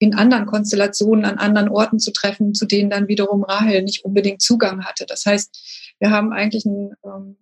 [0.01, 4.41] in anderen Konstellationen an anderen Orten zu treffen, zu denen dann wiederum Rahel nicht unbedingt
[4.41, 5.05] Zugang hatte.
[5.05, 7.37] Das heißt, wir haben eigentlich eine ähm,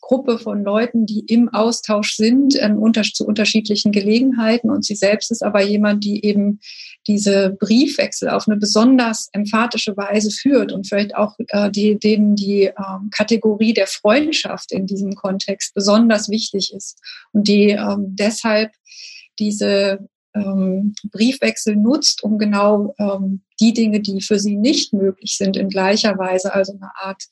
[0.00, 4.70] Gruppe von Leuten, die im Austausch sind ähm, unter, zu unterschiedlichen Gelegenheiten.
[4.70, 6.60] Und sie selbst ist aber jemand, die eben
[7.06, 12.62] diese Briefwechsel auf eine besonders emphatische Weise führt und vielleicht auch äh, die, denen die
[12.62, 16.98] ähm, Kategorie der Freundschaft in diesem Kontext besonders wichtig ist
[17.32, 18.70] und die ähm, deshalb
[19.38, 25.56] diese ähm, Briefwechsel nutzt, um genau ähm, die Dinge, die für sie nicht möglich sind,
[25.56, 27.24] in gleicher Weise, also eine Art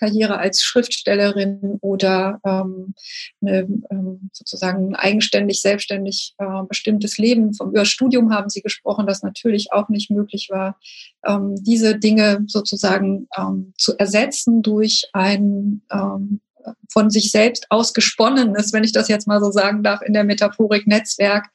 [0.00, 2.94] Karriere als Schriftstellerin oder ähm,
[3.42, 7.52] eine, ähm, sozusagen eigenständig, selbstständig äh, bestimmtes Leben.
[7.52, 10.78] Vom über Studium haben Sie gesprochen, das natürlich auch nicht möglich war,
[11.26, 16.40] ähm, diese Dinge sozusagen ähm, zu ersetzen durch ein ähm,
[16.92, 20.86] von sich selbst ausgesponnenes, wenn ich das jetzt mal so sagen darf, in der Metaphorik
[20.86, 21.46] Netzwerk,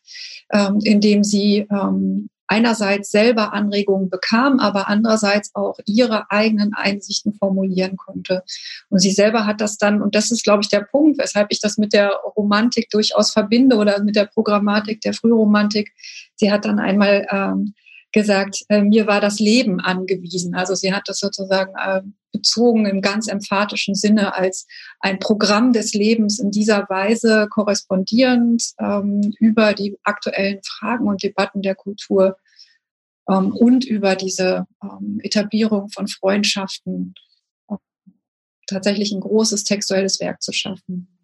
[0.52, 7.34] ähm, in dem sie ähm, einerseits selber Anregungen bekam, aber andererseits auch ihre eigenen Einsichten
[7.34, 8.44] formulieren konnte.
[8.90, 11.60] Und sie selber hat das dann, und das ist, glaube ich, der Punkt, weshalb ich
[11.60, 15.92] das mit der Romantik durchaus verbinde oder mit der Programmatik der Frühromantik.
[16.36, 17.74] Sie hat dann einmal ähm,
[18.16, 20.56] gesagt, äh, mir war das Leben angewiesen.
[20.56, 22.02] Also sie hat das sozusagen äh,
[22.32, 24.68] bezogen im ganz emphatischen Sinne als
[25.02, 31.62] ein Programm des Lebens in dieser Weise korrespondierend ähm, über die aktuellen Fragen und Debatten
[31.62, 32.38] der Kultur
[33.30, 37.16] ähm, und über diese ähm, Etablierung von Freundschaften
[37.70, 37.76] äh,
[38.66, 41.15] tatsächlich ein großes textuelles Werk zu schaffen.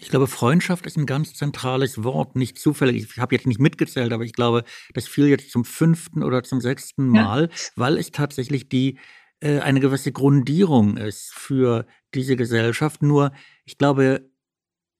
[0.00, 3.08] Ich glaube, Freundschaft ist ein ganz zentrales Wort, nicht zufällig.
[3.10, 6.60] Ich habe jetzt nicht mitgezählt, aber ich glaube, das fiel jetzt zum fünften oder zum
[6.60, 7.56] sechsten Mal, ja.
[7.74, 8.98] weil es tatsächlich die
[9.40, 13.02] äh, eine gewisse Grundierung ist für diese Gesellschaft.
[13.02, 13.32] Nur,
[13.64, 14.30] ich glaube,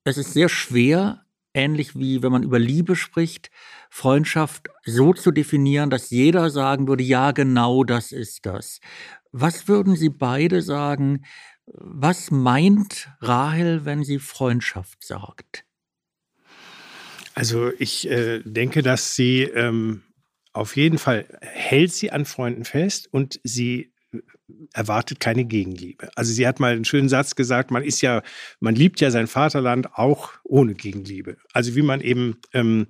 [0.03, 3.51] es ist sehr schwer, ähnlich wie wenn man über Liebe spricht,
[3.89, 8.79] Freundschaft so zu definieren, dass jeder sagen würde, ja, genau das ist das.
[9.31, 11.23] Was würden Sie beide sagen,
[11.73, 15.65] was meint Rahel, wenn sie Freundschaft sagt?
[17.35, 20.03] Also ich äh, denke, dass sie ähm,
[20.51, 24.19] auf jeden Fall hält sie an Freunden fest und sie äh,
[24.73, 26.09] erwartet keine Gegenliebe.
[26.15, 28.23] Also sie hat mal einen schönen Satz gesagt, man ist ja,
[28.59, 31.37] man liebt ja sein Vaterland auch ohne Gegenliebe.
[31.53, 32.87] Also wie man eben ähm,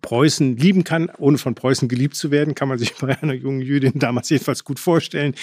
[0.00, 3.60] Preußen lieben kann, ohne von Preußen geliebt zu werden, kann man sich bei einer jungen
[3.60, 5.34] Jüdin damals jedenfalls gut vorstellen.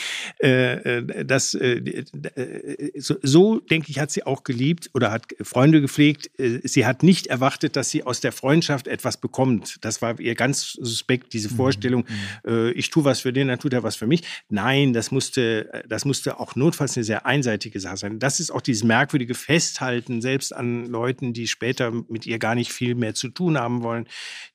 [0.42, 5.26] Äh, äh das, äh, äh, so, so, denke ich, hat sie auch geliebt oder hat
[5.42, 6.30] Freunde gepflegt.
[6.40, 9.78] Äh, sie hat nicht erwartet, dass sie aus der Freundschaft etwas bekommt.
[9.82, 12.06] Das war ihr ganz suspekt, diese mhm, Vorstellung,
[12.46, 12.50] mhm.
[12.50, 14.24] äh, ich tue was für den, dann tut er was für mich.
[14.50, 18.20] Nein, das musste, das musste auch notfalls eine sehr einseitige Sache sein.
[18.20, 22.72] Das ist auch dieses merkwürdige Festhalten, selbst an Leuten, die später mit ihr gar nicht
[22.72, 24.08] viel mehr zu tun haben wollen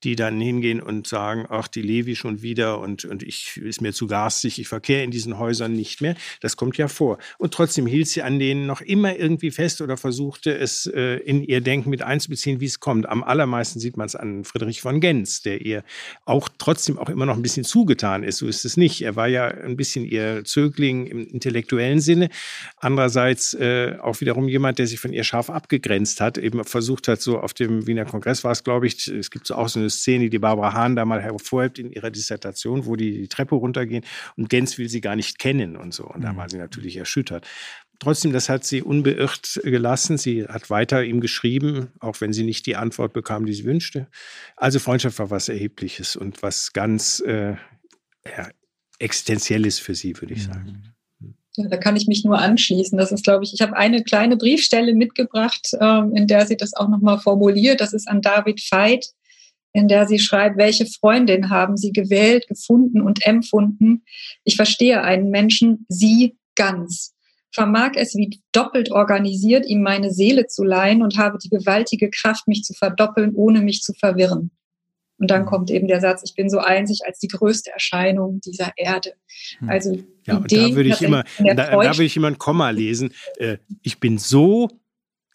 [0.04, 3.92] die dann hingehen und sagen, ach, die Levi schon wieder und, und ich ist mir
[3.92, 6.14] zu garstig, ich verkehre in diesen Häusern nicht mehr.
[6.40, 7.18] Das kommt ja vor.
[7.38, 11.42] Und trotzdem hielt sie an denen noch immer irgendwie fest oder versuchte es äh, in
[11.42, 13.08] ihr Denken mit einzubeziehen, wie es kommt.
[13.08, 15.84] Am allermeisten sieht man es an Friedrich von Gens, der ihr
[16.24, 18.38] auch trotzdem auch immer noch ein bisschen zugetan ist.
[18.38, 19.02] So ist es nicht.
[19.02, 22.30] Er war ja ein bisschen ihr Zögling im intellektuellen Sinne.
[22.78, 27.20] Andererseits äh, auch wiederum jemand, der sich von ihr scharf abgegrenzt hat, eben versucht hat,
[27.20, 29.89] so auf dem Wiener Kongress war es, glaube ich, es gibt so auch so eine
[29.90, 34.04] Szene, die Barbara Hahn da mal hervorhebt in ihrer Dissertation, wo die die Treppe runtergehen
[34.36, 36.04] und Gens will sie gar nicht kennen und so.
[36.04, 36.36] Und da mhm.
[36.36, 37.46] war sie natürlich erschüttert.
[38.00, 40.16] Trotzdem, das hat sie unbeirrt gelassen.
[40.16, 44.08] Sie hat weiter ihm geschrieben, auch wenn sie nicht die Antwort bekam, die sie wünschte.
[44.56, 47.56] Also Freundschaft war was Erhebliches und was ganz äh,
[48.24, 48.48] ja,
[48.98, 50.94] Existenzielles für sie, würde ich sagen.
[51.56, 52.96] Ja, da kann ich mich nur anschließen.
[52.96, 56.74] Das ist, glaube ich, ich habe eine kleine Briefstelle mitgebracht, ähm, in der sie das
[56.74, 57.80] auch nochmal formuliert.
[57.80, 59.06] Das ist an David Veit,
[59.72, 64.04] in der sie schreibt, welche Freundin haben sie gewählt, gefunden und empfunden.
[64.44, 67.14] Ich verstehe einen Menschen, sie ganz.
[67.52, 72.46] Vermag es wie doppelt organisiert, ihm meine Seele zu leihen und habe die gewaltige Kraft,
[72.46, 74.50] mich zu verdoppeln, ohne mich zu verwirren.
[75.18, 78.72] Und dann kommt eben der Satz, ich bin so einzig als die größte Erscheinung dieser
[78.76, 79.14] Erde.
[79.58, 79.68] Hm.
[79.68, 83.12] Also ja, und da würde ich immer, da, da, würde ich immer ein Komma lesen.
[83.36, 84.68] Äh, ich bin so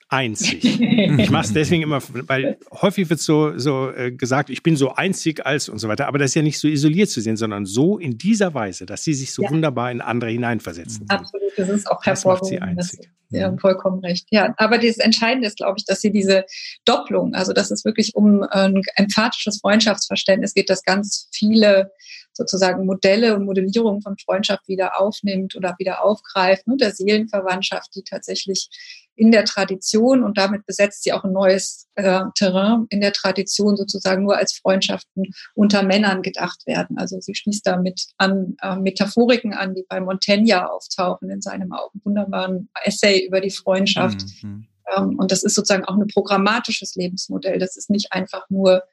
[0.10, 0.80] einzig.
[1.18, 4.94] Ich mache es deswegen immer, weil häufig wird so, so äh, gesagt, ich bin so
[4.94, 6.08] einzig als und so weiter.
[6.08, 9.04] Aber das ist ja nicht so isoliert zu sehen, sondern so in dieser Weise, dass
[9.04, 9.50] sie sich so ja.
[9.50, 11.06] wunderbar in andere hineinversetzen.
[11.10, 12.76] Absolut, das ist auch hervorgehoben.
[12.76, 12.98] Das
[13.30, 14.28] Sie haben vollkommen recht.
[14.32, 16.46] Ja, aber das Entscheidende ist, glaube ich, dass sie diese
[16.86, 21.92] Doppelung, also dass es wirklich um ein emphatisches Freundschaftsverständnis geht, das ganz viele
[22.34, 28.04] sozusagen Modelle und Modellierungen von Freundschaft wieder aufnimmt oder wieder aufgreift, ne, der Seelenverwandtschaft, die
[28.04, 28.70] tatsächlich
[29.16, 33.78] in der Tradition und damit besetzt sie auch ein neues äh, Terrain in der Tradition
[33.78, 36.98] sozusagen nur als Freundschaften unter Männern gedacht werden.
[36.98, 41.74] Also sie schließt damit an äh, Metaphoriken an, die bei Montaigne auftauchen in seinem
[42.04, 44.22] wunderbaren Essay über die Freundschaft.
[44.42, 44.68] Mhm.
[44.96, 47.60] Ähm, und das ist sozusagen auch ein programmatisches Lebensmodell.
[47.60, 48.84] Das ist nicht einfach nur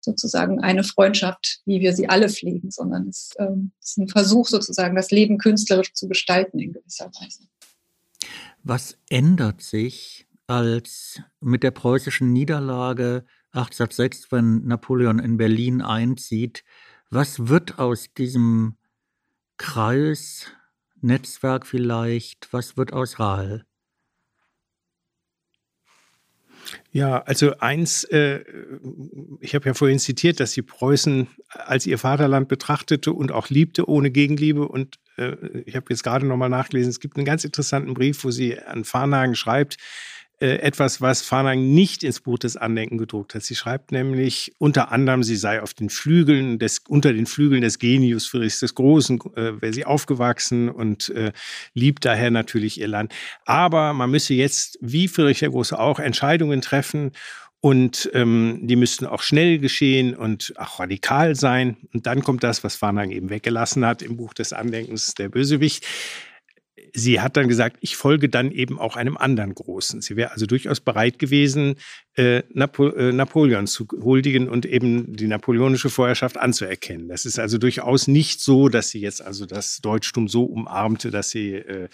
[0.00, 4.94] sozusagen eine Freundschaft, wie wir sie alle pflegen, sondern es ähm, ist ein Versuch sozusagen,
[4.94, 7.44] das Leben künstlerisch zu gestalten in gewisser Weise.
[8.66, 16.64] Was ändert sich, als mit der preußischen Niederlage 1806, wenn Napoleon in Berlin einzieht,
[17.10, 18.76] was wird aus diesem
[19.58, 20.46] Kreis,
[21.02, 23.66] Netzwerk vielleicht, was wird aus Rahl?
[26.90, 28.44] Ja, also eins, äh,
[29.40, 33.86] ich habe ja vorhin zitiert, dass sie Preußen als ihr Vaterland betrachtete und auch liebte
[33.86, 34.66] ohne Gegenliebe.
[34.66, 38.58] Und ich habe jetzt gerade nochmal nachgelesen, es gibt einen ganz interessanten Brief, wo sie
[38.58, 39.76] an Farnagen schreibt,
[40.40, 43.44] äh, etwas, was Farnang nicht ins Buch des Andenken gedruckt hat.
[43.44, 47.78] Sie schreibt nämlich unter anderem, sie sei auf den Flügeln des, unter den Flügeln des
[47.78, 51.32] Genius Friedrichs des Großen, äh, wäre sie aufgewachsen und äh,
[51.72, 53.14] liebt daher natürlich ihr Land.
[53.44, 57.12] Aber man müsse jetzt, wie Friedrich der Große auch, Entscheidungen treffen
[57.64, 61.78] und ähm, die müssten auch schnell geschehen und auch radikal sein.
[61.94, 65.86] Und dann kommt das, was Farnang eben weggelassen hat im Buch des Andenkens, der Bösewicht
[66.96, 70.00] sie hat dann gesagt, ich folge dann eben auch einem anderen Großen.
[70.00, 71.74] Sie wäre also durchaus bereit gewesen,
[72.16, 77.08] äh, Napo äh, Napoleon zu huldigen und eben die napoleonische Vorherrschaft anzuerkennen.
[77.08, 81.30] Das ist also durchaus nicht so, dass sie jetzt also das Deutschtum so umarmte, dass
[81.30, 81.88] sie, äh,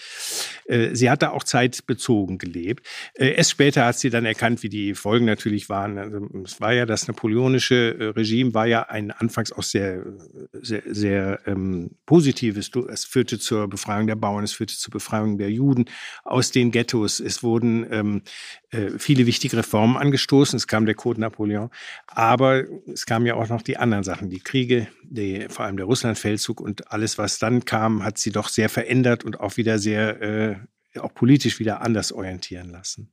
[0.66, 2.87] äh, sie hat da auch zeitbezogen gelebt.
[3.14, 5.96] Äh, erst später hat sie dann erkannt, wie die Folgen natürlich waren.
[5.98, 10.04] Also, es war ja das napoleonische Regime war ja ein anfangs auch sehr,
[10.52, 12.70] sehr, sehr ähm, positives.
[12.90, 15.87] Es führte zur Befreiung der Bauern, es führte zur Befreiung der Juden
[16.24, 17.20] aus den Ghettos.
[17.20, 18.22] Es wurden ähm,
[18.70, 20.57] äh, viele wichtige Reformen angestoßen.
[20.57, 21.70] Es kam der Code Napoleon,
[22.07, 25.87] aber es kamen ja auch noch die anderen Sachen, die Kriege, die, vor allem der
[25.87, 30.20] Russlandfeldzug und alles, was dann kam, hat sie doch sehr verändert und auch wieder sehr,
[30.20, 30.57] äh,
[30.99, 33.12] auch politisch wieder anders orientieren lassen.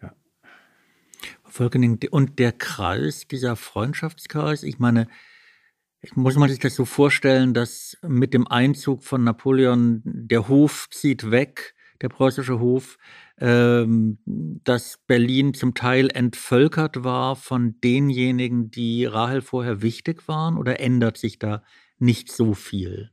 [0.00, 0.14] Ja.
[2.10, 5.08] Und der Kreis, dieser Freundschaftskreis, ich meine,
[6.02, 10.88] ich muss man sich das so vorstellen, dass mit dem Einzug von Napoleon der Hof
[10.90, 12.98] zieht weg, der preußische Hof,
[13.38, 20.80] ähm, dass Berlin zum Teil entvölkert war von denjenigen, die Rahel vorher wichtig waren, oder
[20.80, 21.62] ändert sich da
[21.98, 23.10] nicht so viel?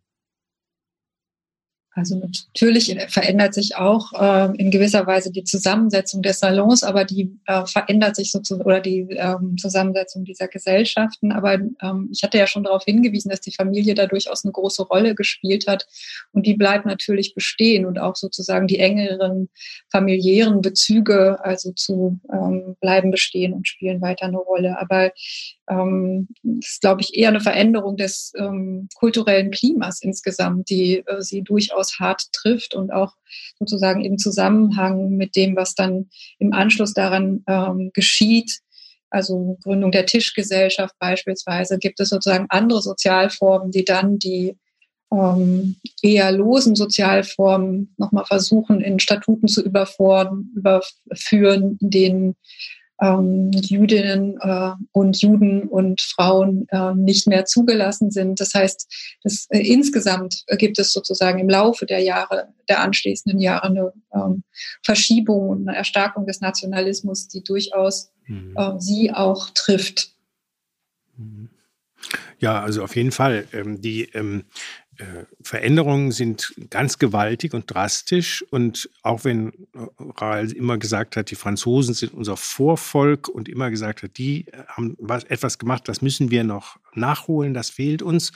[1.98, 7.36] Also natürlich verändert sich auch äh, in gewisser Weise die Zusammensetzung des Salons, aber die
[7.48, 11.32] äh, verändert sich sozusagen oder die ähm, Zusammensetzung dieser Gesellschaften.
[11.32, 14.84] Aber ähm, ich hatte ja schon darauf hingewiesen, dass die Familie da durchaus eine große
[14.84, 15.88] Rolle gespielt hat
[16.34, 19.50] und die bleibt natürlich bestehen und auch sozusagen die engeren
[19.92, 24.80] familiären Bezüge also zu ähm, bleiben bestehen und spielen weiter eine Rolle.
[24.80, 25.12] Aber
[25.70, 31.22] ähm, das ist, glaube ich, eher eine Veränderung des ähm, kulturellen Klimas insgesamt, die äh,
[31.22, 33.14] sie durchaus hart trifft und auch
[33.60, 38.60] sozusagen im Zusammenhang mit dem, was dann im Anschluss daran ähm, geschieht,
[39.10, 44.58] also Gründung der Tischgesellschaft beispielsweise, gibt es sozusagen andere Sozialformen, die dann die
[45.12, 50.50] ähm, eher losen Sozialformen nochmal versuchen, in Statuten zu überführen,
[51.80, 52.36] in denen
[53.02, 58.40] ähm, Jüdinnen äh, und Juden und Frauen äh, nicht mehr zugelassen sind.
[58.40, 63.68] Das heißt, das, äh, insgesamt gibt es sozusagen im Laufe der Jahre, der anschließenden Jahre
[63.68, 64.44] eine ähm,
[64.84, 68.56] Verschiebung und eine Erstarkung des Nationalismus, die durchaus mhm.
[68.58, 70.12] äh, sie auch trifft.
[71.18, 71.50] Mhm.
[72.40, 73.48] Ja, also auf jeden Fall.
[73.54, 74.46] Ähm, die, ähm,
[74.87, 74.87] äh,
[75.42, 78.44] Veränderungen sind ganz gewaltig und drastisch.
[78.50, 79.54] Und auch wenn
[80.18, 84.96] Rahl immer gesagt hat, die Franzosen sind unser Vorvolk und immer gesagt hat, die haben
[85.00, 88.32] was, etwas gemacht, das müssen wir noch nachholen, das fehlt uns,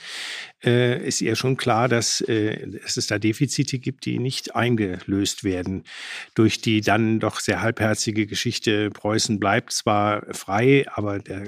[0.64, 5.44] äh, ist ihr schon klar, dass, äh, dass es da Defizite gibt, die nicht eingelöst
[5.44, 5.84] werden
[6.34, 8.90] durch die dann doch sehr halbherzige Geschichte.
[8.90, 11.44] Preußen bleibt zwar frei, aber der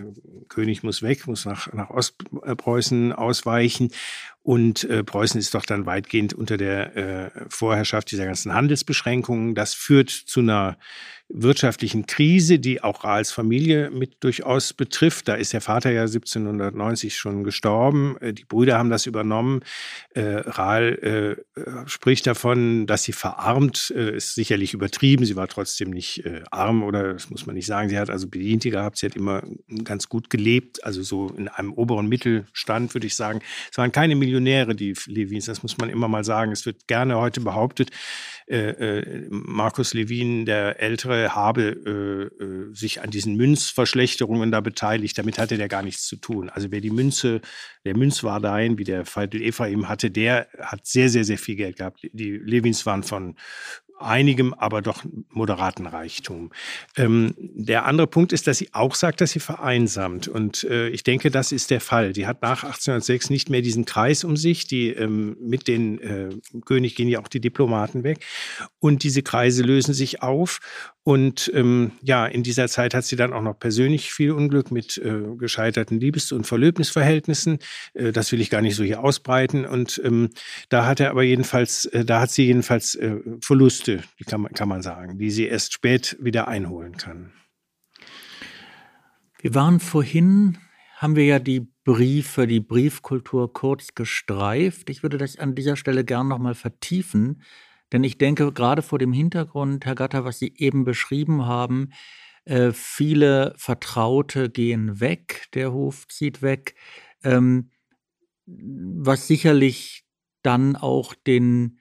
[0.49, 3.91] König muss weg, muss nach, nach Ostpreußen ausweichen.
[4.45, 9.55] Und äh, Preußen ist doch dann weitgehend unter der äh, Vorherrschaft dieser ganzen Handelsbeschränkungen.
[9.55, 10.77] Das führt zu einer
[11.35, 15.27] wirtschaftlichen Krise, die auch Rahls Familie mit durchaus betrifft.
[15.27, 18.17] Da ist der Vater ja 1790 schon gestorben.
[18.21, 19.61] Äh, die Brüder haben das übernommen.
[20.11, 25.25] Äh, Rahl äh, spricht davon, dass sie verarmt, ist sicherlich übertrieben.
[25.25, 27.89] Sie war trotzdem nicht arm oder das muss man nicht sagen.
[27.89, 28.99] Sie hat also Bediente gehabt.
[28.99, 29.43] Sie hat immer
[29.85, 33.41] ganz gut gelebt, also so in einem oberen Mittelstand, würde ich sagen.
[33.71, 35.47] Es waren keine Millionäre, die Levins.
[35.47, 36.53] Das muss man immer mal sagen.
[36.53, 37.91] Es wird gerne heute behauptet,
[38.47, 45.17] äh, äh, Markus Levin, der Ältere, habe äh, äh, sich an diesen Münzverschlechterungen da beteiligt.
[45.17, 46.51] Damit hatte der gar nichts zu tun.
[46.51, 47.41] Also wer die Münze,
[47.85, 52.01] der Münzwardein, wie der Feitel Ephraim hatte, der hat sehr, sehr, sehr viel Geld gehabt.
[52.13, 53.37] Die Levins waren von
[53.99, 56.51] einigem, aber doch moderaten Reichtum.
[56.97, 60.29] Ähm, der andere Punkt ist, dass sie auch sagt, dass sie vereinsamt.
[60.29, 62.13] Und äh, ich denke, das ist der Fall.
[62.13, 64.67] Die hat nach 1806 nicht mehr diesen Kreis um sich.
[64.67, 66.31] Die, ähm, mit den äh,
[66.65, 68.25] König gehen ja auch die Diplomaten weg.
[68.81, 70.61] Und diese Kreise lösen sich auf.
[71.05, 74.97] Und ähm, ja, in dieser Zeit hat sie dann auch noch persönlich viel Unglück mit
[74.97, 77.59] äh, gescheiterten Liebes- und Verlöbnisverhältnissen.
[77.93, 79.67] Äh, das will ich gar nicht so hier ausbreiten.
[79.67, 80.31] Und ähm,
[80.71, 84.69] da hat er aber jedenfalls, äh, da hat sie jedenfalls äh, Verluste, die kann kann
[84.69, 87.33] man sagen, die sie erst spät wieder einholen kann.
[89.41, 90.57] Wir waren vorhin,
[90.97, 94.89] haben wir ja die Briefe, die Briefkultur kurz gestreift.
[94.89, 97.43] Ich würde das an dieser Stelle gern nochmal vertiefen.
[97.95, 101.91] Denn ich denke, gerade vor dem Hintergrund, Herr Gatter, was Sie eben beschrieben haben,
[102.45, 106.75] äh, viele Vertraute gehen weg, der Hof zieht weg,
[107.23, 107.71] ähm,
[108.47, 110.05] was sicherlich
[110.43, 111.79] dann auch den,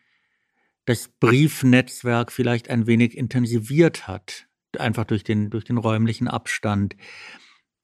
[0.85, 4.45] das Briefnetzwerk vielleicht ein wenig intensiviert hat,
[4.77, 6.95] einfach durch den, durch den räumlichen Abstand.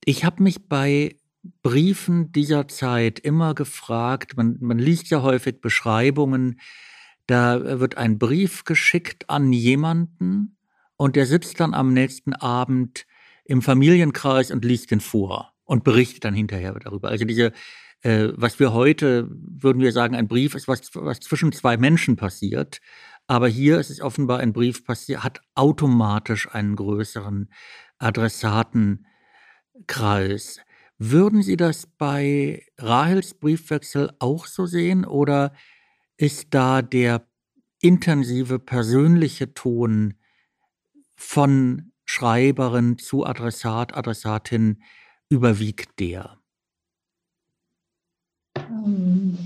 [0.05, 1.17] Ich habe mich bei
[1.63, 6.59] Briefen dieser Zeit immer gefragt, man, man liest ja häufig Beschreibungen,
[7.29, 10.57] da wird ein Brief geschickt an jemanden
[10.97, 13.05] und der sitzt dann am nächsten Abend
[13.45, 17.09] im Familienkreis und liest den vor und berichtet dann hinterher darüber.
[17.09, 17.51] Also diese,
[18.01, 22.15] äh, was wir heute, würden wir sagen, ein Brief ist, was, was zwischen zwei Menschen
[22.15, 22.81] passiert.
[23.27, 27.49] Aber hier ist es offenbar ein Brief passiert, hat automatisch einen größeren
[27.99, 30.59] Adressatenkreis.
[30.97, 35.53] Würden Sie das bei Rahels Briefwechsel auch so sehen oder
[36.19, 37.25] ist da der
[37.81, 40.15] intensive persönliche Ton
[41.15, 44.83] von Schreiberin zu Adressat, Adressatin
[45.29, 46.37] überwiegt der?
[48.57, 49.37] Ähm,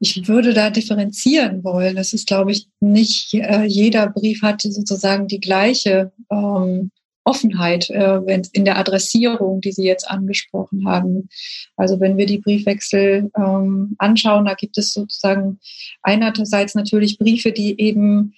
[0.00, 1.94] ich würde da differenzieren wollen.
[1.94, 6.90] Das ist, glaube ich, nicht äh, jeder Brief hat sozusagen die gleiche ähm,
[7.24, 8.20] Offenheit äh,
[8.52, 11.28] in der Adressierung, die Sie jetzt angesprochen haben.
[11.76, 15.60] Also wenn wir die Briefwechsel ähm, anschauen, da gibt es sozusagen
[16.02, 18.34] einerseits natürlich Briefe, die eben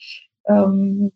[0.49, 1.13] ähm,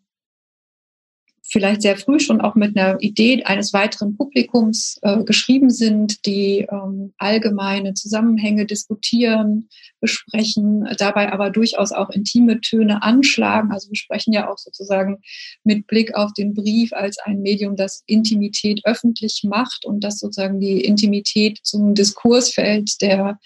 [1.49, 6.67] vielleicht sehr früh schon auch mit einer Idee eines weiteren Publikums äh, geschrieben sind, die
[6.71, 9.67] ähm, allgemeine Zusammenhänge diskutieren,
[9.99, 13.71] besprechen, dabei aber durchaus auch intime Töne anschlagen.
[13.71, 15.21] Also wir sprechen ja auch sozusagen
[15.63, 20.59] mit Blick auf den Brief als ein Medium, das Intimität öffentlich macht und das sozusagen
[20.59, 23.39] die Intimität zum Diskursfeld der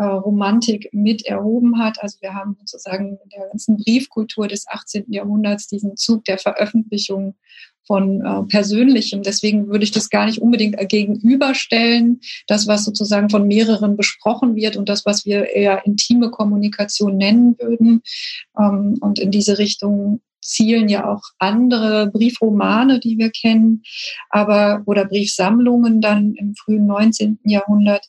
[0.00, 2.02] äh, Romantik mit erhoben hat.
[2.02, 5.04] Also wir haben sozusagen in der ganzen Briefkultur des 18.
[5.12, 7.34] Jahrhunderts diesen Zug der Veröffentlichung
[7.86, 9.22] von äh, Persönlichem.
[9.22, 12.20] Deswegen würde ich das gar nicht unbedingt gegenüberstellen.
[12.46, 17.56] Das, was sozusagen von mehreren besprochen wird und das, was wir eher intime Kommunikation nennen
[17.58, 18.00] würden.
[18.58, 23.82] Ähm, und in diese Richtung zielen ja auch andere Briefromane, die wir kennen,
[24.30, 27.40] aber oder Briefsammlungen dann im frühen 19.
[27.44, 28.06] Jahrhundert.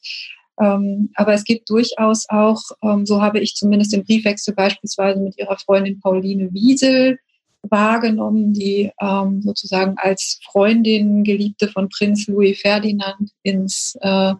[0.62, 5.38] Ähm, aber es gibt durchaus auch, ähm, so habe ich zumindest den Briefwechsel beispielsweise mit
[5.38, 7.18] ihrer Freundin Pauline Wiesel
[7.64, 14.34] wahrgenommen, die ähm, sozusagen als Freundin, Geliebte von Prinz Louis Ferdinand ins, äh,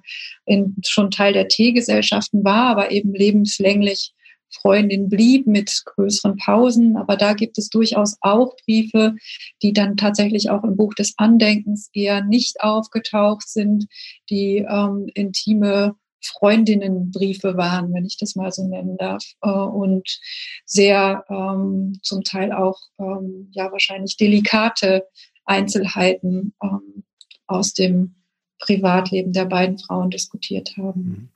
[0.46, 4.14] in, schon Teil der Teegesellschaften war, aber eben lebenslänglich
[4.54, 6.98] Freundin blieb mit größeren Pausen.
[6.98, 9.16] Aber da gibt es durchaus auch Briefe,
[9.62, 13.88] die dann tatsächlich auch im Buch des Andenkens eher nicht aufgetaucht sind,
[14.30, 20.20] die ähm, intime Freundinnenbriefe waren, wenn ich das mal so nennen darf, äh, und
[20.66, 25.06] sehr ähm, zum Teil auch ähm, ja wahrscheinlich delikate
[25.46, 27.04] Einzelheiten ähm,
[27.48, 28.16] aus dem
[28.60, 31.32] Privatleben der beiden Frauen diskutiert haben.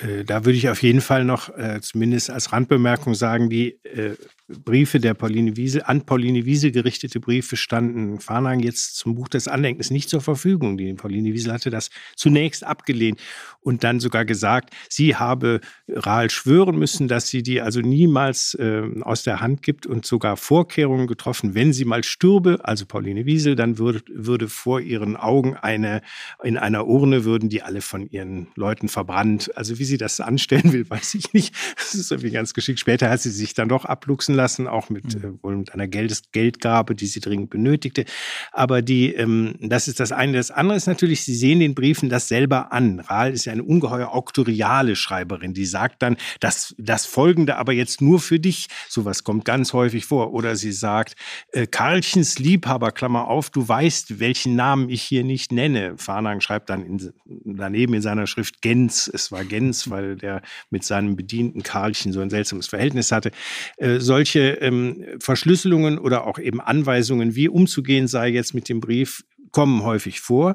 [0.00, 0.08] Mhm.
[0.08, 4.16] Äh, da würde ich auf jeden Fall noch äh, zumindest als Randbemerkung sagen, die äh,
[4.48, 9.46] Briefe der Pauline Wiese, an Pauline Wiese gerichtete Briefe standen Farnhagen jetzt zum Buch des
[9.46, 10.78] Andenkens nicht zur Verfügung.
[10.78, 13.20] Die Pauline Wiese hatte das zunächst abgelehnt
[13.60, 18.82] und dann sogar gesagt, sie habe Rahl schwören müssen, dass sie die also niemals äh,
[19.02, 23.54] aus der Hand gibt und sogar Vorkehrungen getroffen, wenn sie mal stürbe, also Pauline Wiesel,
[23.54, 26.00] dann würde, würde vor ihren Augen eine,
[26.42, 29.54] in einer Urne würden die alle von ihren Leuten verbrannt.
[29.56, 31.54] Also wie sie das anstellen will, weiß ich nicht.
[31.76, 32.80] Das ist irgendwie ganz geschickt.
[32.80, 35.24] Später hat sie sich dann doch abluchsen lassen, auch mit, mhm.
[35.24, 38.04] äh, wohl mit einer Geld Geldgabe, die sie dringend benötigte.
[38.52, 40.32] Aber die, ähm, das ist das eine.
[40.38, 43.00] Das andere ist natürlich, Sie sehen den Briefen das selber an.
[43.00, 48.00] Rahl ist ja eine ungeheuer auktoriale Schreiberin, die sagt dann, das, das Folgende aber jetzt
[48.00, 48.68] nur für dich.
[48.88, 50.32] Sowas kommt ganz häufig vor.
[50.32, 51.16] Oder sie sagt,
[51.52, 55.94] äh, Karlchens Liebhaber, Klammer auf, du weißt, welchen Namen ich hier nicht nenne.
[55.96, 57.12] Farnang schreibt dann in,
[57.44, 59.08] daneben in seiner Schrift Gens.
[59.08, 63.32] Es war Gens, weil der mit seinem Bedienten Karlchen so ein seltsames Verhältnis hatte.
[63.76, 68.80] Äh, solche solche ähm, Verschlüsselungen oder auch eben Anweisungen, wie umzugehen sei jetzt mit dem
[68.80, 70.54] Brief, kommen häufig vor.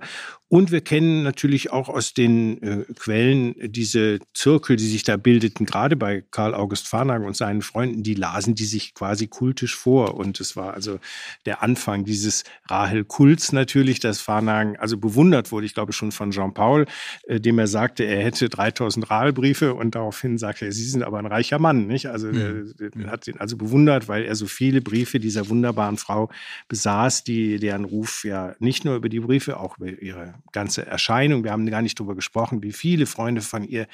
[0.53, 5.65] Und wir kennen natürlich auch aus den äh, Quellen diese Zirkel, die sich da bildeten,
[5.65, 10.13] gerade bei Karl August Farnhagen und seinen Freunden, die lasen die sich quasi kultisch vor.
[10.13, 10.99] Und es war also
[11.47, 16.85] der Anfang dieses Rahel-Kults natürlich, dass Farnhagen also bewundert wurde, ich glaube schon von Jean-Paul,
[17.23, 21.17] äh, dem er sagte, er hätte 3000 Rahel-Briefe und daraufhin sagte er, Sie sind aber
[21.17, 22.09] ein reicher Mann, nicht?
[22.09, 22.75] Also mhm.
[22.79, 26.29] der, der hat ihn also bewundert, weil er so viele Briefe dieser wunderbaren Frau
[26.67, 31.43] besaß, die deren Ruf ja nicht nur über die Briefe, auch über ihre ganze Erscheinung.
[31.43, 33.87] Wir haben gar nicht darüber gesprochen, wie viele Freunde von ihr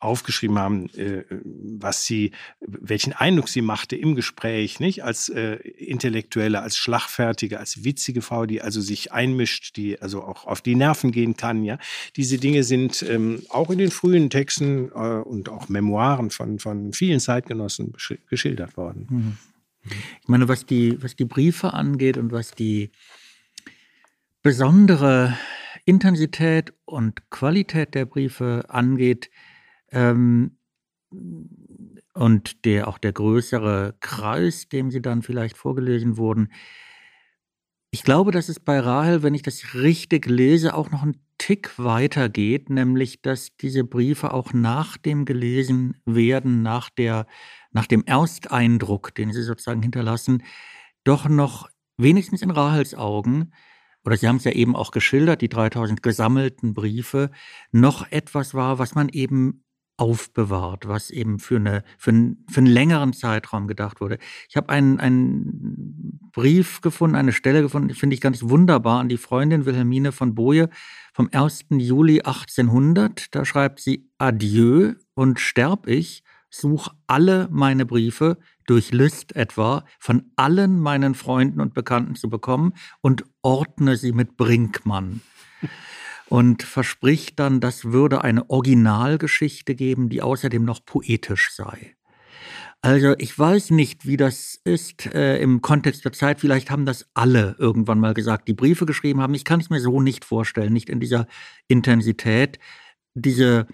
[0.00, 6.62] aufgeschrieben haben, äh, was sie, welchen Eindruck sie machte im Gespräch, nicht als äh, intellektuelle,
[6.62, 11.12] als schlagfertige, als witzige Frau, die also sich einmischt, die also auch auf die Nerven
[11.12, 11.64] gehen kann.
[11.64, 11.78] Ja,
[12.16, 16.92] diese Dinge sind ähm, auch in den frühen Texten äh, und auch Memoiren von von
[16.92, 17.94] vielen Zeitgenossen
[18.28, 19.06] geschildert worden.
[19.10, 19.38] Mhm.
[20.22, 22.90] Ich meine, was die, was die Briefe angeht und was die
[24.42, 25.36] besondere
[25.84, 29.30] Intensität und Qualität der Briefe angeht
[29.90, 30.56] ähm,
[32.14, 36.52] und der auch der größere Kreis, dem sie dann vielleicht vorgelesen wurden.
[37.90, 41.76] Ich glaube, dass es bei Rahel, wenn ich das richtig lese, auch noch einen Tick
[41.78, 47.26] weiter geht, nämlich dass diese Briefe auch nach dem gelesen werden, nach, der,
[47.72, 50.44] nach dem Ersteindruck, den sie sozusagen hinterlassen,
[51.02, 53.52] doch noch wenigstens in Rahels Augen
[54.04, 57.30] oder Sie haben es ja eben auch geschildert, die 3000 gesammelten Briefe,
[57.72, 59.64] noch etwas war, was man eben
[60.00, 64.18] aufbewahrt, was eben für, eine, für, einen, für einen längeren Zeitraum gedacht wurde.
[64.48, 69.18] Ich habe einen, einen Brief gefunden, eine Stelle gefunden, finde ich ganz wunderbar, an die
[69.18, 70.70] Freundin Wilhelmine von Boje
[71.12, 71.66] vom 1.
[71.70, 73.34] Juli 1800.
[73.34, 80.30] Da schreibt sie, Adieu und sterb ich, such alle meine Briefe, durch List etwa, von
[80.36, 85.22] allen meinen Freunden und Bekannten zu bekommen und ordne sie mit Brinkmann.
[86.28, 91.96] Und verspricht dann, das würde eine Originalgeschichte geben, die außerdem noch poetisch sei.
[92.82, 96.40] Also ich weiß nicht, wie das ist äh, im Kontext der Zeit.
[96.40, 99.34] Vielleicht haben das alle irgendwann mal gesagt, die Briefe geschrieben haben.
[99.34, 101.26] Ich kann es mir so nicht vorstellen, nicht in dieser
[101.68, 102.58] Intensität.
[103.14, 103.66] Diese,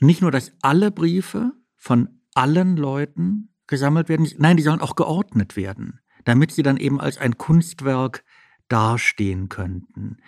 [0.00, 4.28] nicht nur, dass alle Briefe von allen Leuten gesammelt werden.
[4.38, 8.22] Nein, die sollen auch geordnet werden, damit sie dann eben als ein Kunstwerk
[8.68, 10.18] dastehen könnten.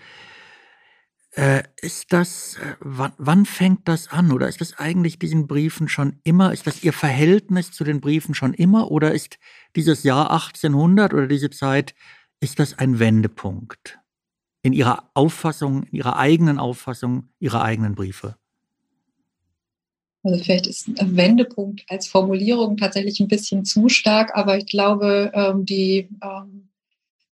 [1.35, 4.33] Äh, ist das, äh, wann, wann, fängt das an?
[4.33, 8.35] Oder ist das eigentlich diesen Briefen schon immer, ist das Ihr Verhältnis zu den Briefen
[8.35, 8.91] schon immer?
[8.91, 9.39] Oder ist
[9.75, 11.95] dieses Jahr 1800 oder diese Zeit,
[12.41, 13.99] ist das ein Wendepunkt
[14.63, 18.37] in Ihrer Auffassung, in Ihrer eigenen Auffassung, Ihrer eigenen Briefe?
[20.23, 25.33] Also vielleicht ist ein Wendepunkt als Formulierung tatsächlich ein bisschen zu stark, aber ich glaube,
[25.35, 26.69] ähm, die ähm,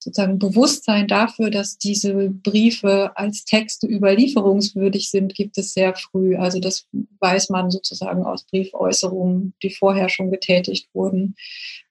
[0.03, 6.37] sozusagen Bewusstsein dafür, dass diese Briefe als Texte überlieferungswürdig sind, gibt es sehr früh.
[6.37, 6.87] Also das
[7.21, 11.37] weiß man sozusagen aus Briefäußerungen, die vorher schon getätigt wurden.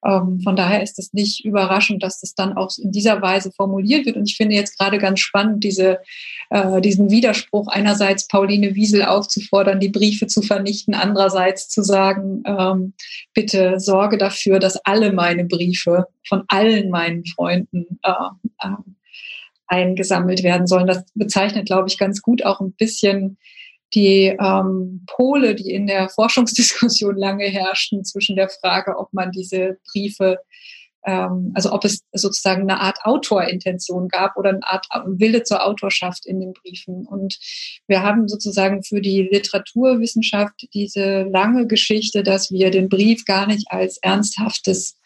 [0.04, 4.06] Ähm, von daher ist es nicht überraschend, dass das dann auch in dieser Weise formuliert
[4.06, 4.18] wird.
[4.18, 6.00] Und ich finde jetzt gerade ganz spannend, diese,
[6.50, 12.94] äh, diesen Widerspruch einerseits Pauline Wiesel aufzufordern, die Briefe zu vernichten, andererseits zu sagen, ähm,
[13.34, 18.12] bitte sorge dafür, dass alle meine Briefe von allen meinen Freunden äh,
[18.60, 18.76] äh,
[19.68, 20.88] eingesammelt werden sollen.
[20.88, 23.38] Das bezeichnet, glaube ich, ganz gut auch ein bisschen
[23.94, 29.78] die ähm, Pole, die in der Forschungsdiskussion lange herrschten zwischen der Frage, ob man diese
[29.92, 30.40] Briefe
[31.06, 36.26] ähm, also ob es sozusagen eine Art Autorintention gab oder eine Art Wille zur Autorschaft
[36.26, 37.06] in den Briefen.
[37.08, 37.38] Und
[37.88, 43.72] wir haben sozusagen für die Literaturwissenschaft diese lange Geschichte, dass wir den Brief gar nicht
[43.72, 44.99] als ernsthaftes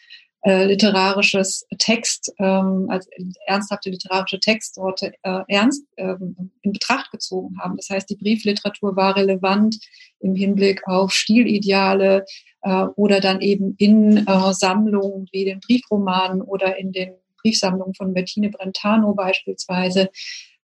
[0.44, 3.08] äh, literarisches Text, ähm, als
[3.46, 7.76] ernsthafte literarische Textsorte äh, ernst ähm, in Betracht gezogen haben.
[7.76, 9.78] Das heißt, die Briefliteratur war relevant
[10.20, 12.26] im Hinblick auf Stilideale
[12.60, 18.12] äh, oder dann eben in äh, Sammlungen wie den Briefromanen oder in den Briefsammlungen von
[18.12, 20.10] Bettine Brentano beispielsweise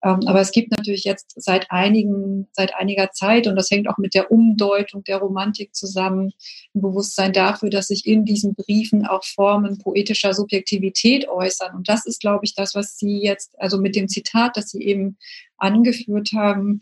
[0.00, 4.14] aber es gibt natürlich jetzt seit einigen, seit einiger Zeit, und das hängt auch mit
[4.14, 6.32] der Umdeutung der Romantik zusammen,
[6.74, 11.74] ein Bewusstsein dafür, dass sich in diesen Briefen auch Formen poetischer Subjektivität äußern.
[11.74, 14.82] Und das ist, glaube ich, das, was Sie jetzt, also mit dem Zitat, das Sie
[14.82, 15.18] eben
[15.58, 16.80] angeführt haben,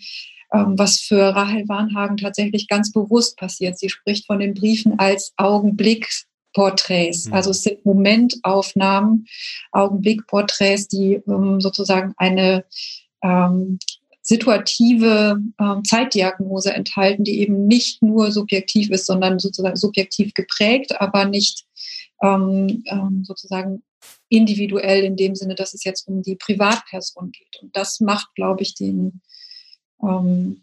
[0.52, 3.78] ähm, was für Rahel Warnhagen tatsächlich ganz bewusst passiert.
[3.78, 6.08] Sie spricht von den Briefen als Augenblick
[6.54, 7.26] Porträts.
[7.26, 7.34] Mhm.
[7.34, 9.26] Also es sind Momentaufnahmen,
[9.72, 12.64] Augenblickporträts, die ähm, sozusagen eine
[13.22, 13.78] ähm,
[14.22, 21.24] situative ähm, Zeitdiagnose enthalten, die eben nicht nur subjektiv ist, sondern sozusagen subjektiv geprägt, aber
[21.24, 21.64] nicht
[22.22, 23.82] ähm, ähm, sozusagen
[24.28, 27.62] individuell in dem Sinne, dass es jetzt um die Privatperson geht.
[27.62, 29.22] Und das macht, glaube ich, den,
[30.02, 30.62] ähm,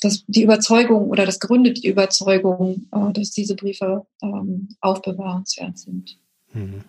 [0.00, 6.18] das, die Überzeugung oder das gründet die Überzeugung, äh, dass diese Briefe ähm, aufbewahrenswert sind.
[6.54, 6.84] Mhm.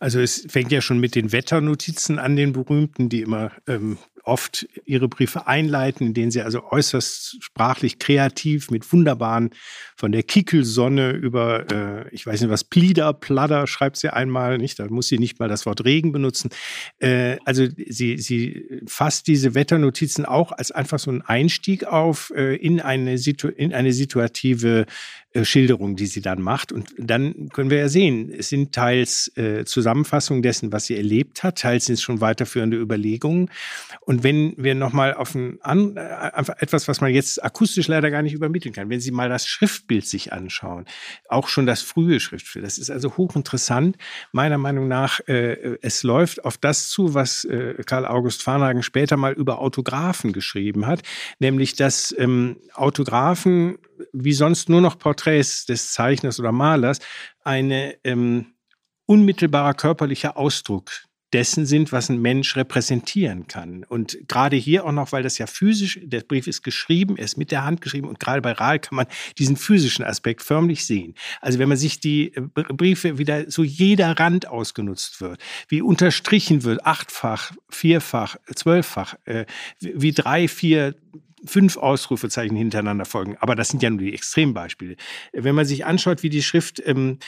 [0.00, 3.98] Also es fängt ja schon mit den Wetternotizen an, den berühmten, die immer ähm,
[4.30, 9.50] oft ihre Briefe einleiten, in denen sie also äußerst sprachlich kreativ mit wunderbaren,
[9.96, 14.78] von der Kickelsonne über, äh, ich weiß nicht was, Plieder, Pladder schreibt sie einmal, nicht?
[14.78, 16.48] Da muss sie nicht mal das Wort Regen benutzen.
[17.00, 22.54] Äh, also sie, sie fasst diese Wetternotizen auch als einfach so einen Einstieg auf äh,
[22.56, 24.86] in, eine Situ in eine situative
[25.32, 26.72] äh, Schilderung, die sie dann macht.
[26.72, 31.44] Und dann können wir ja sehen, es sind teils äh, Zusammenfassungen dessen, was sie erlebt
[31.44, 33.48] hat, teils sind es schon weiterführende Überlegungen.
[34.00, 38.22] Und wenn wir nochmal auf ein, an, äh, etwas, was man jetzt akustisch leider gar
[38.22, 40.84] nicht übermitteln kann, wenn Sie mal das Schriftbild sich anschauen,
[41.28, 43.96] auch schon das frühe Schriftbild, das ist also hochinteressant.
[44.32, 49.16] Meiner Meinung nach, äh, es läuft auf das zu, was äh, Karl August Farnhagen später
[49.16, 51.02] mal über Autographen geschrieben hat,
[51.38, 53.78] nämlich dass ähm, Autographen
[54.12, 56.98] wie sonst nur noch Porträts des Zeichners oder Malers
[57.44, 58.54] eine ähm,
[59.06, 60.90] unmittelbarer körperlicher Ausdruck
[61.32, 63.84] dessen sind, was ein Mensch repräsentieren kann.
[63.84, 67.36] Und gerade hier auch noch, weil das ja physisch, der Brief ist geschrieben, er ist
[67.36, 69.06] mit der Hand geschrieben und gerade bei Rahl kann man
[69.38, 71.14] diesen physischen Aspekt förmlich sehen.
[71.40, 76.64] Also wenn man sich die äh, Briefe wieder so jeder Rand ausgenutzt wird, wie unterstrichen
[76.64, 79.46] wird, achtfach, vierfach, zwölffach, äh,
[79.80, 80.94] wie drei, vier,
[81.44, 83.36] fünf Ausrufezeichen hintereinander folgen.
[83.40, 84.96] Aber das sind ja nur die Extrembeispiele.
[85.32, 87.18] Wenn man sich anschaut, wie die Schrift ähm,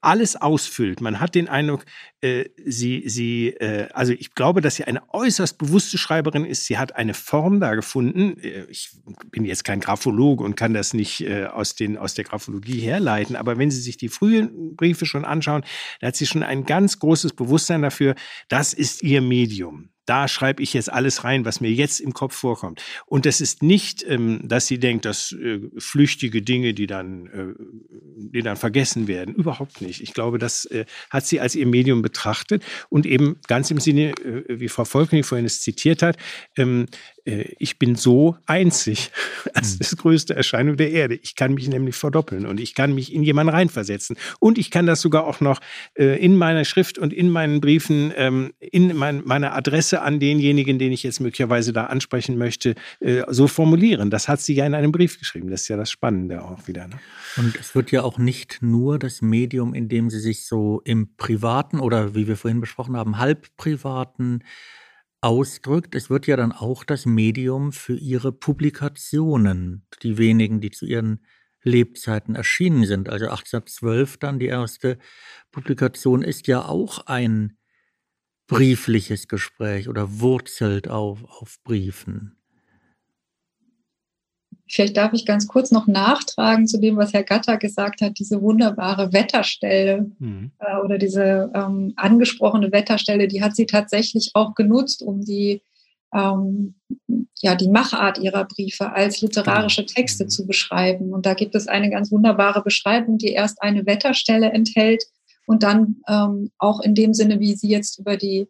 [0.00, 1.84] alles ausfüllt, man hat den Eindruck,
[2.20, 6.66] äh, sie, sie, äh, also ich glaube, dass sie eine äußerst bewusste Schreiberin ist.
[6.66, 8.38] Sie hat eine Form da gefunden.
[8.40, 8.90] Äh, ich
[9.30, 13.36] bin jetzt kein Graphologe und kann das nicht äh, aus, den, aus der Graphologie herleiten.
[13.36, 15.64] Aber wenn Sie sich die frühen Briefe schon anschauen,
[16.00, 18.14] da hat sie schon ein ganz großes Bewusstsein dafür,
[18.48, 22.34] das ist ihr Medium da schreibe ich jetzt alles rein, was mir jetzt im Kopf
[22.34, 22.82] vorkommt.
[23.06, 27.54] Und das ist nicht, ähm, dass sie denkt, dass äh, flüchtige Dinge, die dann, äh,
[28.32, 29.34] die dann vergessen werden.
[29.34, 30.00] Überhaupt nicht.
[30.00, 34.12] Ich glaube, das äh, hat sie als ihr Medium betrachtet und eben ganz im Sinne,
[34.48, 36.16] wie Frau Volkning vorhin es zitiert hat,
[36.56, 36.86] ähm,
[37.24, 39.10] äh, ich bin so einzig
[39.54, 39.78] als hm.
[39.78, 41.14] das größte Erscheinung der Erde.
[41.14, 44.16] Ich kann mich nämlich verdoppeln und ich kann mich in jemanden reinversetzen.
[44.40, 45.60] Und ich kann das sogar auch noch
[45.94, 50.78] äh, in meiner Schrift und in meinen Briefen, ähm, in mein, meiner Adresse an denjenigen,
[50.78, 54.10] den ich jetzt möglicherweise da ansprechen möchte, äh, so formulieren.
[54.10, 55.50] Das hat sie ja in einem Brief geschrieben.
[55.50, 56.88] Das ist ja das Spannende auch wieder.
[56.88, 56.98] Ne?
[57.36, 61.16] Und es wird ja auch nicht nur das Medium, in dem sie sich so im
[61.16, 64.40] privaten oder wie wir vorhin besprochen haben, halb privaten
[65.24, 65.94] ausdrückt.
[65.94, 71.24] Es wird ja dann auch das Medium für ihre Publikationen, die wenigen, die zu ihren
[71.62, 73.08] Lebzeiten erschienen sind.
[73.08, 74.98] Also 1812 dann die erste
[75.50, 77.56] Publikation ist ja auch ein
[78.48, 82.36] briefliches Gespräch oder wurzelt auf, auf Briefen.
[84.66, 88.40] Vielleicht darf ich ganz kurz noch nachtragen zu dem, was Herr Gatter gesagt hat, diese
[88.40, 90.52] wunderbare Wetterstelle mhm.
[90.58, 95.60] äh, oder diese ähm, angesprochene Wetterstelle, die hat sie tatsächlich auch genutzt, um die,
[96.14, 96.76] ähm,
[97.42, 99.84] ja, die Machart ihrer Briefe als literarische.
[99.84, 100.28] Texte mhm.
[100.30, 101.12] zu beschreiben.
[101.12, 105.04] Und da gibt es eine ganz wunderbare Beschreibung, die erst eine Wetterstelle enthält
[105.46, 108.48] und dann ähm, auch in dem Sinne, wie sie jetzt über die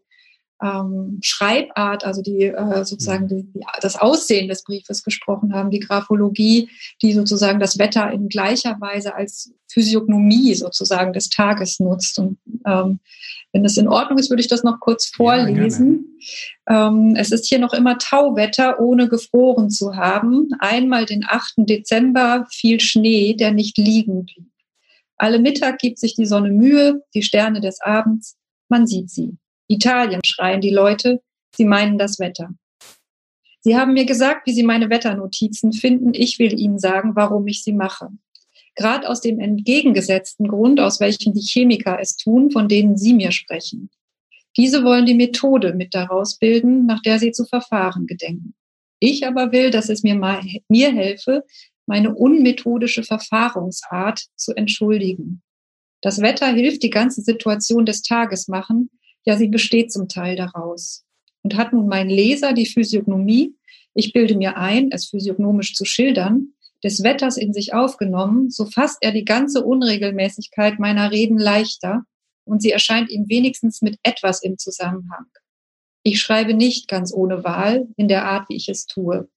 [0.65, 5.81] ähm, Schreibart, also die äh, sozusagen die, die, das Aussehen des Briefes gesprochen haben, die
[5.81, 6.71] Graphologie,
[7.03, 12.19] die sozusagen das Wetter in gleicher Weise als Physiognomie sozusagen des Tages nutzt.
[12.19, 13.01] Und ähm,
[13.53, 16.19] wenn es in Ordnung ist, würde ich das noch kurz vorlesen.
[16.69, 20.49] Ja, ähm, es ist hier noch immer Tauwetter, ohne gefroren zu haben.
[20.61, 21.55] Einmal den 8.
[21.59, 24.51] Dezember fiel Schnee, der nicht liegen blieb.
[25.17, 28.37] Alle Mittag gibt sich die Sonne Mühe, die Sterne des Abends,
[28.69, 29.37] man sieht sie.
[29.69, 31.21] Italien schreien die Leute,
[31.55, 32.51] sie meinen das Wetter.
[33.61, 36.12] Sie haben mir gesagt, wie Sie meine Wetternotizen finden.
[36.12, 38.09] Ich will Ihnen sagen, warum ich sie mache.
[38.77, 43.33] Gerade aus dem entgegengesetzten Grund, aus welchem die Chemiker es tun, von denen Sie mir
[43.33, 43.89] sprechen.
[44.57, 48.55] Diese wollen die Methode mit daraus bilden, nach der sie zu verfahren gedenken.
[49.01, 51.45] Ich aber will, dass es mir, mal, mir helfe,
[51.87, 55.43] meine unmethodische Verfahrungsart zu entschuldigen.
[56.03, 58.91] Das Wetter hilft die ganze Situation des Tages machen,
[59.25, 61.05] ja, sie besteht zum Teil daraus.
[61.43, 63.55] Und hat nun mein Leser die Physiognomie,
[63.95, 68.99] ich bilde mir ein, es physiognomisch zu schildern, des Wetters in sich aufgenommen, so fasst
[69.01, 72.05] er die ganze Unregelmäßigkeit meiner Reden leichter
[72.45, 75.27] und sie erscheint ihm wenigstens mit etwas im Zusammenhang.
[76.03, 79.29] Ich schreibe nicht ganz ohne Wahl in der Art, wie ich es tue.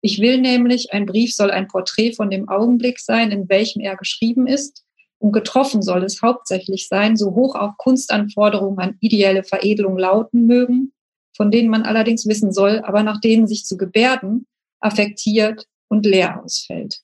[0.00, 3.96] Ich will nämlich, ein Brief soll ein Porträt von dem Augenblick sein, in welchem er
[3.96, 4.84] geschrieben ist,
[5.18, 10.92] und getroffen soll es hauptsächlich sein, so hoch auch Kunstanforderungen an ideelle Veredelung lauten mögen,
[11.36, 14.46] von denen man allerdings wissen soll, aber nach denen sich zu gebärden,
[14.80, 17.00] affektiert und leer ausfällt.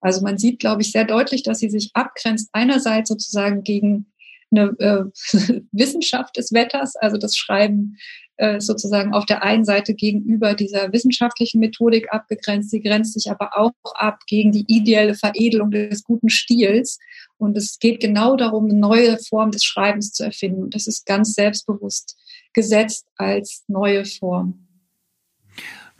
[0.00, 4.12] Also man sieht, glaube ich, sehr deutlich, dass sie sich abgrenzt einerseits sozusagen gegen
[4.50, 5.04] eine äh,
[5.72, 7.96] Wissenschaft des Wetters, also das Schreiben
[8.38, 12.70] äh, sozusagen auf der einen Seite gegenüber dieser wissenschaftlichen Methodik abgegrenzt.
[12.70, 17.00] Sie grenzt sich aber auch ab gegen die ideelle Veredelung des guten Stils.
[17.36, 20.62] Und es geht genau darum, eine neue Form des Schreibens zu erfinden.
[20.62, 22.16] Und das ist ganz selbstbewusst
[22.52, 24.68] gesetzt als neue Form.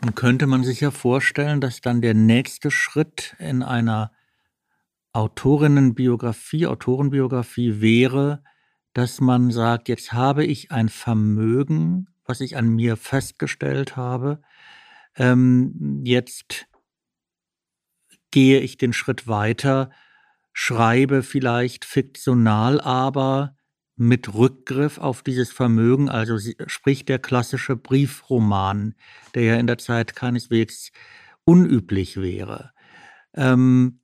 [0.01, 4.13] Nun könnte man sich ja vorstellen, dass dann der nächste Schritt in einer
[5.11, 8.43] Autorinnenbiografie, Autorenbiografie wäre,
[8.93, 14.39] dass man sagt, jetzt habe ich ein Vermögen, was ich an mir festgestellt habe.
[15.15, 16.67] Ähm, jetzt
[18.29, 19.89] gehe ich den Schritt weiter,
[20.53, 23.57] schreibe vielleicht fiktional, aber
[23.95, 28.93] mit Rückgriff auf dieses Vermögen, also sprich der klassische Briefroman,
[29.33, 30.91] der ja in der Zeit keineswegs
[31.45, 32.73] unüblich wäre.
[33.33, 34.01] Ähm,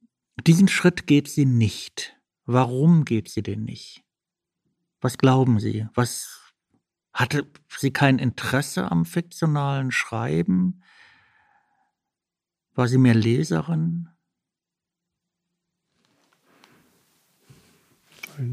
[0.48, 2.18] diesen Schritt geht sie nicht.
[2.46, 4.04] Warum geht sie denn nicht?
[5.00, 5.88] Was glauben Sie?
[5.94, 6.45] Was
[7.16, 7.48] hatte
[7.78, 10.84] sie kein Interesse am fiktionalen Schreiben?
[12.76, 14.10] War sie mehr Leserin?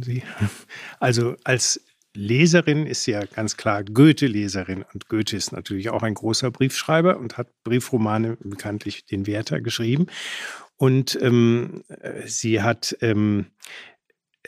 [0.03, 0.23] Sie.
[1.01, 1.85] Also als
[2.15, 7.19] Leserin ist sie ja ganz klar Goethe-Leserin und Goethe ist natürlich auch ein großer Briefschreiber
[7.19, 10.07] und hat Briefromane bekanntlich den Werther geschrieben.
[10.77, 11.83] Und ähm,
[12.27, 13.47] sie hat ähm,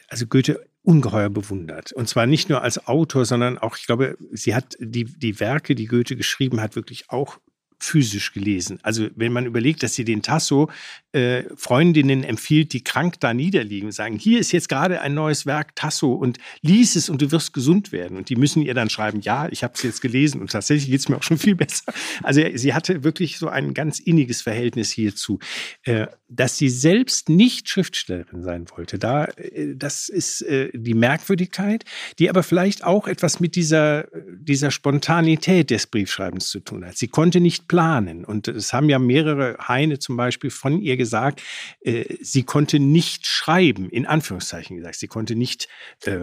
[0.09, 1.93] also Goethe ungeheuer bewundert.
[1.93, 5.75] Und zwar nicht nur als Autor, sondern auch, ich glaube, sie hat die, die Werke,
[5.75, 7.39] die Goethe geschrieben hat, wirklich auch
[7.85, 8.79] physisch gelesen.
[8.83, 10.71] Also wenn man überlegt, dass sie den Tasso
[11.13, 15.45] äh, Freundinnen empfiehlt, die krank da niederliegen und sagen, hier ist jetzt gerade ein neues
[15.45, 18.17] Werk Tasso und lies es und du wirst gesund werden.
[18.17, 21.01] Und die müssen ihr dann schreiben, ja, ich habe es jetzt gelesen und tatsächlich geht
[21.01, 21.93] es mir auch schon viel besser.
[22.23, 25.39] Also sie hatte wirklich so ein ganz inniges Verhältnis hierzu.
[25.83, 31.85] Äh, dass sie selbst nicht Schriftstellerin sein wollte, da, äh, das ist äh, die Merkwürdigkeit,
[32.19, 36.97] die aber vielleicht auch etwas mit dieser, dieser Spontanität des Briefschreibens zu tun hat.
[36.97, 38.25] Sie konnte nicht planen.
[38.25, 41.43] Und es haben ja mehrere Heine zum Beispiel von ihr gesagt,
[41.83, 44.97] äh, sie konnte nicht schreiben, in Anführungszeichen gesagt.
[44.97, 45.69] Sie konnte nicht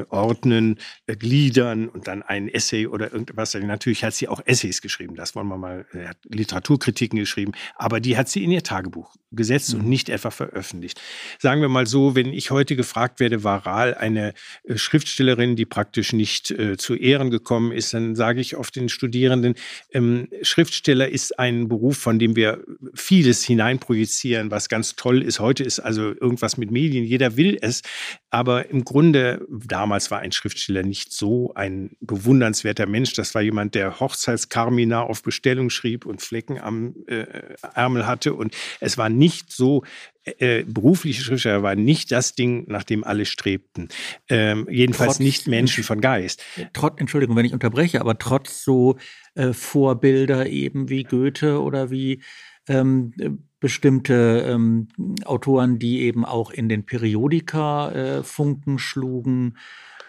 [0.10, 3.54] ordnen, gliedern und dann ein Essay oder irgendwas.
[3.54, 8.18] Natürlich hat sie auch Essays geschrieben, das wollen wir mal, hat Literaturkritiken geschrieben, aber die
[8.18, 9.82] hat sie in ihr Tagebuch gesetzt mhm.
[9.82, 11.02] und nicht etwa veröffentlicht.
[11.40, 14.34] Sagen wir mal so, wenn ich heute gefragt werde, war Rahl eine
[14.64, 18.90] äh, Schriftstellerin, die praktisch nicht äh, zu Ehren gekommen ist, dann sage ich oft den
[18.90, 19.56] Studierenden,
[19.92, 25.40] ähm, Schriftsteller ist ein Beruf, von dem wir vieles hineinprojizieren, was ganz toll ist.
[25.40, 27.82] Heute ist also irgendwas mit Medien, jeder will es.
[28.30, 33.14] Aber im Grunde, damals war ein Schriftsteller nicht so ein bewundernswerter Mensch.
[33.14, 37.26] Das war jemand, der Hochzeitskarmina auf Bestellung schrieb und Flecken am äh,
[37.74, 38.34] Ärmel hatte.
[38.34, 39.81] Und es war nicht so,
[40.24, 43.90] äh, berufliche Schriftsteller war nicht das Ding, nach dem alle strebten.
[44.30, 46.44] Ähm, jedenfalls trotz, nicht Menschen von Geist.
[46.74, 48.98] Trotz, Entschuldigung, wenn ich unterbreche, aber trotz so
[49.36, 52.22] äh, Vorbilder eben wie Goethe oder wie
[52.68, 53.14] ähm,
[53.60, 54.88] bestimmte ähm,
[55.26, 59.58] Autoren, die eben auch in den Periodika äh, Funken schlugen,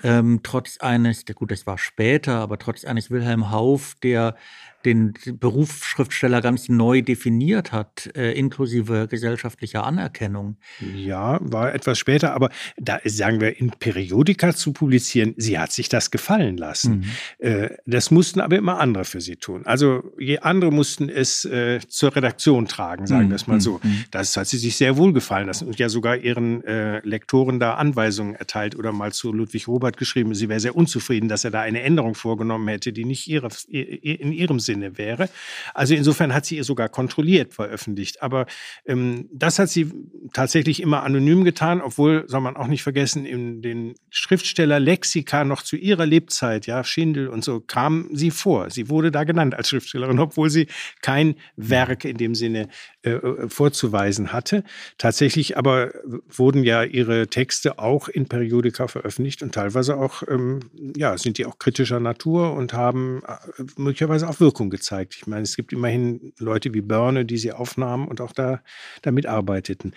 [0.02, 4.36] ähm, trotz eines, gut, das war später, aber trotz eines Wilhelm Hauff, der
[4.84, 10.56] den Beruf Schriftsteller ganz neu definiert hat, äh, inklusive gesellschaftlicher Anerkennung.
[10.94, 15.88] Ja, war etwas später, aber da sagen wir, in Periodika zu publizieren, sie hat sich
[15.88, 17.06] das gefallen lassen.
[17.38, 17.46] Mhm.
[17.46, 19.62] Äh, das mussten aber immer andere für sie tun.
[19.66, 23.30] Also je andere mussten es äh, zur Redaktion tragen, sagen mhm.
[23.30, 23.80] wir es mal so.
[23.82, 24.04] Mhm.
[24.10, 27.74] Das hat sie sich sehr wohl gefallen lassen und ja sogar ihren äh, Lektoren da
[27.74, 31.60] Anweisungen erteilt oder mal zu Ludwig Robert geschrieben, sie wäre sehr unzufrieden, dass er da
[31.60, 35.28] eine Änderung vorgenommen hätte, die nicht ihre, in ihrem Sinne Sinne wäre.
[35.74, 38.22] Also insofern hat sie ihr sogar kontrolliert veröffentlicht.
[38.22, 38.46] Aber
[38.86, 39.92] ähm, das hat sie
[40.32, 45.76] tatsächlich immer anonym getan, obwohl, soll man auch nicht vergessen, in den Schriftstellerlexika noch zu
[45.76, 48.70] ihrer Lebzeit, ja, Schindel und so, kam sie vor.
[48.70, 50.66] Sie wurde da genannt als Schriftstellerin, obwohl sie
[51.02, 52.68] kein Werk in dem Sinne
[53.02, 54.64] äh, vorzuweisen hatte.
[54.96, 55.92] Tatsächlich aber
[56.28, 60.60] wurden ja ihre Texte auch in Periodika veröffentlicht und teilweise auch, ähm,
[60.96, 65.16] ja, sind die auch kritischer Natur und haben äh, möglicherweise auch Wirkung Wirkung gezeigt.
[65.16, 68.60] Ich meine, es gibt immerhin Leute wie Börne, die sie aufnahmen und auch da
[69.00, 69.92] damit arbeiteten.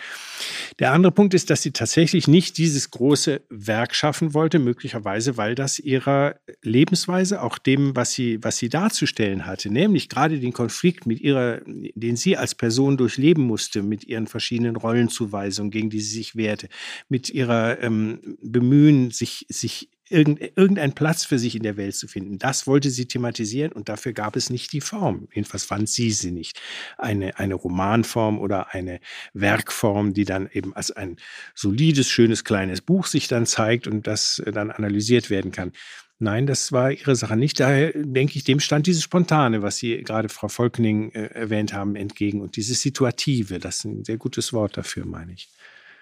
[0.80, 5.56] Der andere Punkt ist, dass sie tatsächlich nicht dieses große Werk schaffen wollte, möglicherweise, weil
[5.56, 11.06] das ihrer Lebensweise, auch dem, was sie, was sie darzustellen hatte, nämlich gerade den Konflikt
[11.06, 16.16] mit ihrer, den sie als Person durchleben musste, mit ihren verschiedenen Rollenzuweisungen, gegen die sie
[16.16, 16.70] sich wehrte,
[17.10, 22.38] mit ihrer ähm, Bemühen, sich, sich irgendeinen Platz für sich in der Welt zu finden.
[22.38, 25.28] Das wollte sie thematisieren und dafür gab es nicht die Form.
[25.34, 26.62] Jedenfalls fand sie sie nicht.
[26.98, 29.00] Eine, eine Romanform oder eine
[29.34, 31.18] Werkform, die dann eben als ein
[31.56, 35.72] solides, schönes, kleines Buch sich dann zeigt und das dann analysiert werden kann.
[36.18, 37.60] Nein, das war ihre Sache nicht.
[37.60, 41.96] Daher denke ich, dem stand dieses Spontane, was Sie gerade Frau Volkening äh, erwähnt haben,
[41.96, 43.60] entgegen und dieses Situative.
[43.60, 45.50] Das ist ein sehr gutes Wort dafür, meine ich.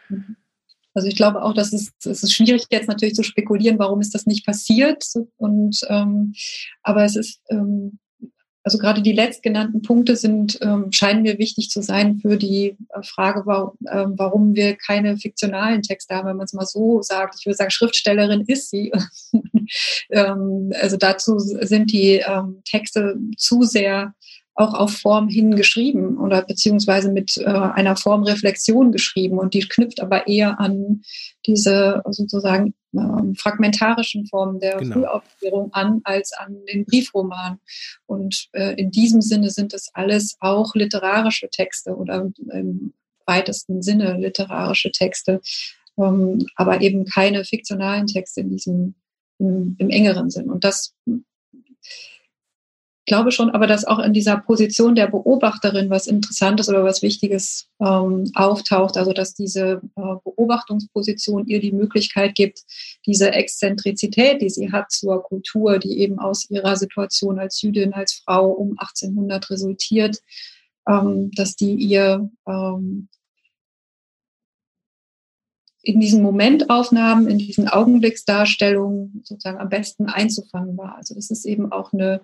[0.10, 0.36] Mhm.
[0.94, 4.14] Also ich glaube auch, dass es, es ist schwierig jetzt natürlich zu spekulieren, warum ist
[4.14, 5.04] das nicht passiert.
[5.38, 6.34] Und ähm,
[6.84, 7.98] aber es ist ähm,
[8.64, 13.04] also gerade die letztgenannten Punkte sind ähm, scheinen mir wichtig zu sein für die äh,
[13.04, 17.36] Frage, warum, ähm, warum wir keine fiktionalen Texte haben, wenn man es mal so sagt.
[17.40, 18.92] Ich würde sagen, Schriftstellerin ist sie.
[20.12, 24.14] ähm, also dazu sind die ähm, Texte zu sehr
[24.56, 30.00] auch auf Form hin geschrieben oder beziehungsweise mit äh, einer Formreflexion geschrieben und die knüpft
[30.00, 31.02] aber eher an
[31.48, 34.94] diese sozusagen ähm, fragmentarischen Formen der genau.
[34.94, 37.60] Frühaufklärung an als an den Briefroman.
[38.06, 42.94] Und äh, in diesem Sinne sind es alles auch literarische Texte oder im
[43.26, 45.42] weitesten Sinne literarische Texte,
[45.98, 48.96] ähm, aber eben keine fiktionalen Texte in diesem
[49.40, 50.50] im, im engeren Sinn.
[50.50, 50.94] Und das
[53.06, 57.68] glaube schon aber, dass auch in dieser Position der Beobachterin was Interessantes oder was Wichtiges
[57.80, 58.98] ähm, auftaucht.
[58.98, 62.62] Also dass diese äh, Beobachtungsposition ihr die Möglichkeit gibt,
[63.06, 68.22] diese Exzentrizität, die sie hat zur Kultur, die eben aus ihrer Situation als Jüdin, als
[68.24, 70.20] Frau um 1800 resultiert,
[70.88, 73.10] ähm, dass die ihr ähm,
[75.84, 80.96] in diesen Momentaufnahmen, in diesen Augenblicksdarstellungen sozusagen am besten einzufangen war.
[80.96, 82.22] Also das ist eben auch eine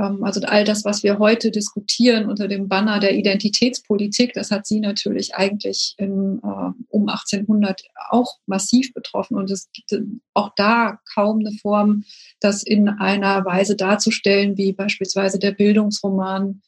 [0.00, 4.80] also all das, was wir heute diskutieren unter dem Banner der Identitätspolitik, das hat sie
[4.80, 9.36] natürlich eigentlich im, äh, um 1800 auch massiv betroffen.
[9.36, 10.02] Und es gibt
[10.34, 12.04] auch da kaum eine Form,
[12.40, 16.62] das in einer Weise darzustellen, wie beispielsweise der Bildungsroman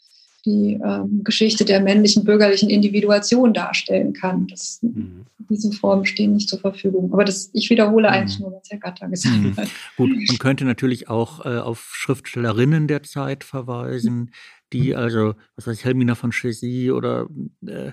[0.45, 4.47] die ähm, Geschichte der männlichen bürgerlichen Individuation darstellen kann.
[4.49, 5.26] Das, mhm.
[5.49, 7.12] Diese Formen stehen nicht zur Verfügung.
[7.12, 8.14] Aber das, ich wiederhole mhm.
[8.14, 9.57] eigentlich nur, was Herr Gatter gesagt mhm.
[9.57, 9.68] hat.
[9.97, 14.30] Gut, man könnte natürlich auch äh, auf Schriftstellerinnen der Zeit verweisen,
[14.72, 17.26] die also, was weiß ich, Helmina von Chessy oder
[17.66, 17.93] äh,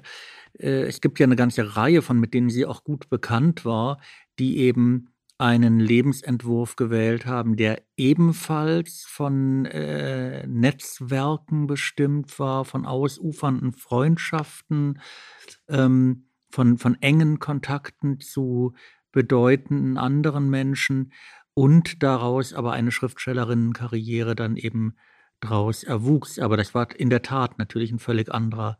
[0.57, 3.99] äh, es gibt ja eine ganze Reihe von, mit denen sie auch gut bekannt war,
[4.39, 5.09] die eben
[5.39, 14.99] einen Lebensentwurf gewählt haben, der ebenfalls von äh, Netzwerken bestimmt war, von ausufernden Freundschaften,
[15.69, 18.73] ähm, von, von engen Kontakten zu
[19.13, 21.13] bedeutenden anderen Menschen
[21.53, 24.95] und daraus aber eine Schriftstellerinnenkarriere dann eben
[25.39, 26.37] draus erwuchs.
[26.37, 28.77] Aber das war in der Tat natürlich ein völlig anderer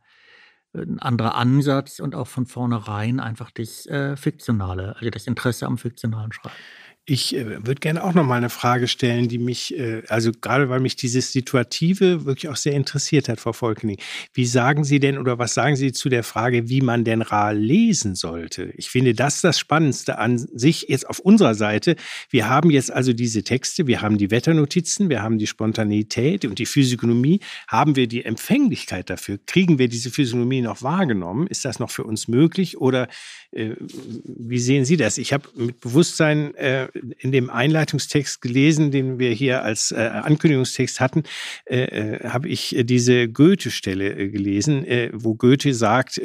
[0.74, 5.78] ein anderer Ansatz und auch von vornherein einfach das äh, Fiktionale, also das Interesse am
[5.78, 6.56] fiktionalen Schreiben.
[7.10, 10.70] Ich äh, würde gerne auch noch mal eine Frage stellen, die mich, äh, also gerade
[10.70, 13.98] weil mich dieses Situative wirklich auch sehr interessiert hat, Frau Volkening.
[14.32, 17.50] Wie sagen Sie denn oder was sagen Sie zu der Frage, wie man denn Ra
[17.50, 18.72] lesen sollte?
[18.76, 21.96] Ich finde das das Spannendste an sich jetzt auf unserer Seite.
[22.30, 26.60] Wir haben jetzt also diese Texte, wir haben die Wetternotizen, wir haben die Spontaneität und
[26.60, 27.40] die Physiognomie.
[27.68, 29.40] Haben wir die Empfänglichkeit dafür?
[29.48, 31.48] Kriegen wir diese Physiognomie noch wahrgenommen?
[31.48, 33.08] Ist das noch für uns möglich oder
[33.50, 35.18] äh, wie sehen Sie das?
[35.18, 36.88] Ich habe mit Bewusstsein äh,
[37.18, 41.24] in dem Einleitungstext gelesen, den wir hier als äh, Ankündigungstext hatten,
[41.66, 46.22] äh, äh habe ich diese Goethe-Stelle gelesen, wo Goethe sagt,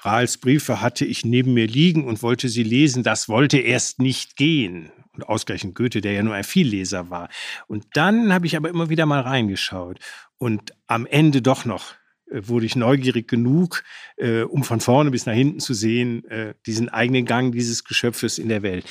[0.00, 4.36] Rahls Briefe hatte ich neben mir liegen und wollte sie lesen, das wollte erst nicht
[4.36, 4.90] gehen.
[5.14, 7.28] Und ausgerechnet Goethe, der ja nur ein Vielleser war.
[7.66, 9.98] Und dann habe ich aber immer wieder mal reingeschaut
[10.38, 11.94] und am Ende doch noch
[12.32, 13.84] wurde ich neugierig genug,
[14.16, 18.38] äh, um von vorne bis nach hinten zu sehen, äh, diesen eigenen Gang dieses Geschöpfes
[18.38, 18.84] in der Welt.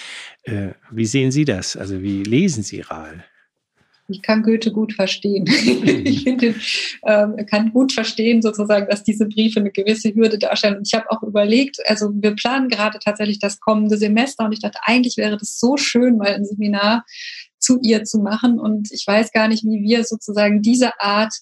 [0.43, 1.75] Äh, wie sehen Sie das?
[1.75, 3.25] Also wie lesen Sie Rahl?
[4.11, 5.45] Ich kann Goethe gut verstehen.
[5.47, 6.55] ich finde,
[7.07, 10.77] ähm, kann gut verstehen, sozusagen, dass diese Briefe eine gewisse Hürde darstellen.
[10.77, 14.59] Und ich habe auch überlegt, also wir planen gerade tatsächlich das kommende Semester und ich
[14.59, 17.05] dachte, eigentlich wäre das so schön, mal ein Seminar
[17.59, 18.59] zu ihr zu machen.
[18.59, 21.33] Und ich weiß gar nicht, wie wir sozusagen diese Art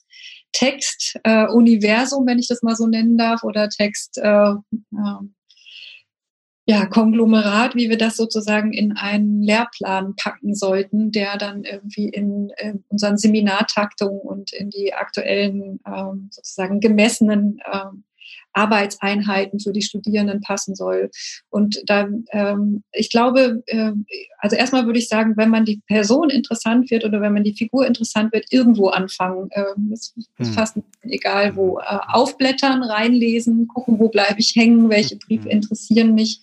[0.52, 5.20] Textuniversum, äh, wenn ich das mal so nennen darf, oder Text, äh, äh,
[6.66, 12.52] ja, Konglomerat, wie wir das sozusagen in einen Lehrplan packen sollten, der dann irgendwie in,
[12.60, 18.04] in unseren Seminartaktungen und in die aktuellen ähm, sozusagen gemessenen ähm,
[18.60, 21.10] Arbeitseinheiten für die Studierenden passen soll.
[21.50, 23.92] Und dann, ähm, ich glaube, äh,
[24.40, 27.56] also erstmal würde ich sagen, wenn man die Person interessant wird oder wenn man die
[27.56, 29.50] Figur interessant wird, irgendwo anfangen.
[29.54, 30.54] Ähm, ist, ist hm.
[30.54, 31.80] fast egal wo.
[31.80, 35.52] Äh, aufblättern, reinlesen, gucken, wo bleibe ich hängen, welche Briefe hm.
[35.52, 36.42] interessieren mich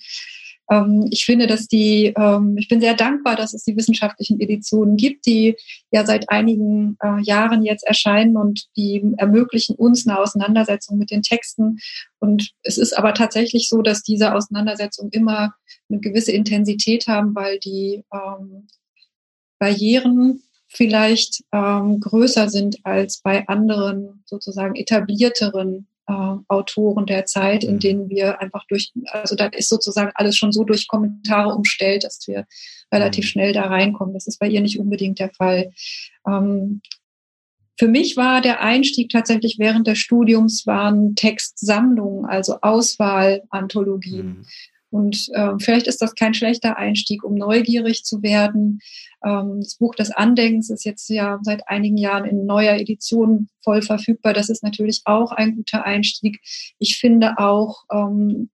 [1.10, 5.26] ich finde, dass die, ähm, ich bin sehr dankbar, dass es die wissenschaftlichen Editionen gibt,
[5.26, 5.56] die
[5.92, 11.22] ja seit einigen äh, Jahren jetzt erscheinen und die ermöglichen uns eine Auseinandersetzung mit den
[11.22, 11.78] Texten.
[12.18, 15.54] Und es ist aber tatsächlich so, dass diese Auseinandersetzungen immer
[15.88, 18.66] eine gewisse Intensität haben, weil die ähm,
[19.58, 27.78] Barrieren vielleicht ähm, größer sind als bei anderen sozusagen etablierteren äh, Autoren der Zeit, in
[27.78, 32.26] denen wir einfach durch, also da ist sozusagen alles schon so durch Kommentare umstellt, dass
[32.26, 32.46] wir
[32.92, 33.28] relativ mhm.
[33.28, 34.14] schnell da reinkommen.
[34.14, 35.72] Das ist bei ihr nicht unbedingt der Fall.
[36.26, 36.80] Ähm,
[37.78, 44.26] für mich war der Einstieg tatsächlich während des Studiums waren Textsammlungen, also Auswahlannthologien.
[44.26, 44.46] Mhm.
[44.90, 48.80] Und äh, vielleicht ist das kein schlechter Einstieg, um neugierig zu werden.
[49.24, 53.82] Ähm, das Buch des Andenkens ist jetzt ja seit einigen Jahren in neuer Edition voll
[53.82, 54.32] verfügbar.
[54.32, 56.40] Das ist natürlich auch ein guter Einstieg.
[56.78, 58.50] Ich finde auch ähm,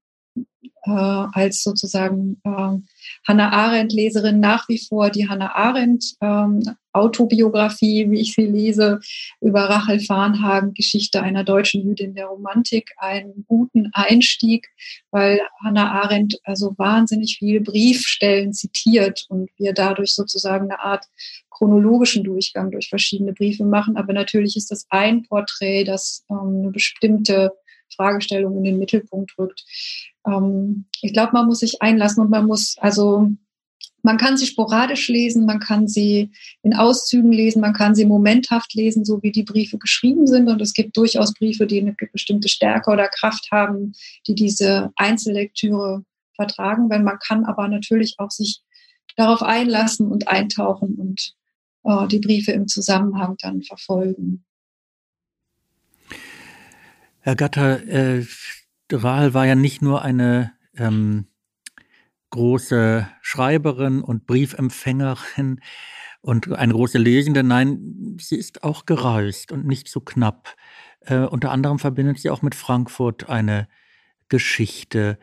[0.84, 2.78] äh, als sozusagen äh,
[3.26, 6.62] Hannah Arendt-Leserin nach wie vor die Hannah Arendt ähm,
[6.92, 9.00] Autobiografie, wie ich sie lese,
[9.40, 14.68] über Rachel Farnhagen, Geschichte einer deutschen Jüdin der Romantik, einen guten Einstieg,
[15.10, 21.06] weil Hannah Arendt also wahnsinnig viel Briefstellen zitiert und wir dadurch sozusagen eine Art
[21.50, 23.96] chronologischen Durchgang durch verschiedene Briefe machen.
[23.96, 27.52] Aber natürlich ist das ein Porträt, das ähm, eine bestimmte
[27.94, 29.64] Fragestellung in den Mittelpunkt rückt.
[30.26, 33.28] Ähm, ich glaube, man muss sich einlassen und man muss also
[34.02, 36.30] man kann sie sporadisch lesen, man kann sie
[36.62, 40.48] in Auszügen lesen, man kann sie momenthaft lesen, so wie die Briefe geschrieben sind.
[40.48, 43.92] Und es gibt durchaus Briefe, die eine bestimmte Stärke oder Kraft haben,
[44.26, 46.90] die diese Einzellektüre vertragen.
[46.90, 48.60] Wenn man kann aber natürlich auch sich
[49.16, 51.34] darauf einlassen und eintauchen und
[51.84, 54.44] äh, die Briefe im Zusammenhang dann verfolgen.
[57.22, 58.26] Herr Gatter, äh,
[58.90, 61.28] Rahl war ja nicht nur eine ähm,
[62.30, 65.60] große Schreiberin und Briefempfängerin
[66.20, 67.44] und eine große Lesende.
[67.44, 70.56] Nein, sie ist auch gereist und nicht so knapp.
[71.00, 73.68] Äh, unter anderem verbindet sie auch mit Frankfurt eine
[74.28, 75.16] Geschichte.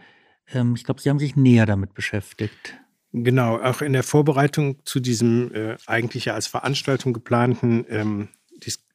[0.53, 2.77] Ähm, ich glaube, Sie haben sich näher damit beschäftigt.
[3.11, 8.38] Genau, auch in der Vorbereitung zu diesem äh, eigentlich ja als Veranstaltung geplanten ähm, äh,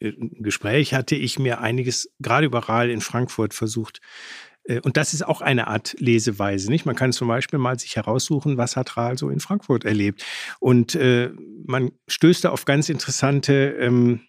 [0.00, 4.00] Gespräch hatte ich mir einiges gerade überall in Frankfurt versucht
[4.64, 6.86] äh, und das ist auch eine Art Leseweise, nicht?
[6.86, 10.24] Man kann zum Beispiel mal sich heraussuchen, was hat Rahl so in Frankfurt erlebt.
[10.58, 11.30] Und äh,
[11.66, 14.20] man stößt da auf ganz interessante ähm,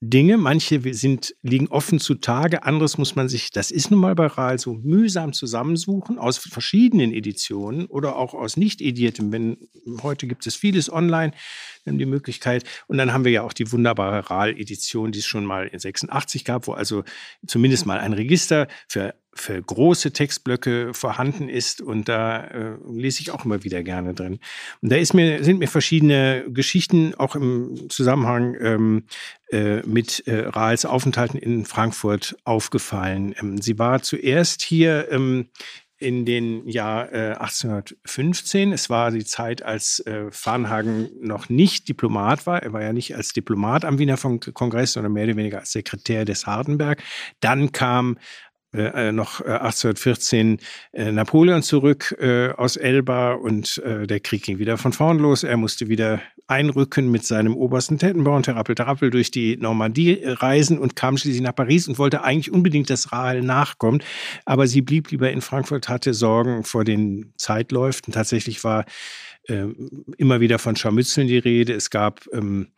[0.00, 0.38] Dinge.
[0.38, 4.58] Manche sind, liegen offen zutage, anderes muss man sich, das ist nun mal bei Rahl
[4.58, 9.30] so mühsam zusammensuchen aus verschiedenen Editionen oder auch aus nicht ediertem.
[9.30, 9.58] Wenn
[10.02, 11.32] heute gibt es vieles online,
[11.84, 12.64] wir haben die Möglichkeit.
[12.86, 16.46] Und dann haben wir ja auch die wunderbare RAL-Edition, die es schon mal in 86
[16.46, 17.04] gab, wo also
[17.46, 23.30] zumindest mal ein Register für für große Textblöcke vorhanden ist und da äh, lese ich
[23.30, 24.40] auch immer wieder gerne drin.
[24.80, 29.04] Und da ist mir, sind mir verschiedene Geschichten auch im Zusammenhang ähm,
[29.50, 33.34] äh, mit äh, Rahls Aufenthalten in Frankfurt aufgefallen.
[33.40, 35.48] Ähm, sie war zuerst hier ähm,
[36.00, 38.72] in den Jahr äh, 1815.
[38.72, 42.62] Es war die Zeit, als äh, Farnhagen noch nicht Diplomat war.
[42.62, 46.24] Er war ja nicht als Diplomat am Wiener Kongress, sondern mehr oder weniger als Sekretär
[46.24, 47.02] des Hardenberg.
[47.40, 48.16] Dann kam
[48.72, 50.58] äh, äh noch 1814
[50.92, 55.18] äh, äh, Napoleon zurück äh, aus Elba und äh, der Krieg ging wieder von vorn
[55.18, 55.42] los.
[55.42, 60.96] Er musste wieder einrücken mit seinem obersten Tettenbauern, Terappel Terappel, durch die Normandie reisen und
[60.96, 64.04] kam schließlich nach Paris und wollte eigentlich unbedingt, dass Rahel nachkommt.
[64.44, 68.12] Aber sie blieb lieber in Frankfurt, hatte Sorgen vor den Zeitläufen.
[68.12, 68.84] Tatsächlich war
[69.48, 71.72] ähm, immer wieder von Scharmützeln die Rede.
[71.72, 72.68] Es gab ähm,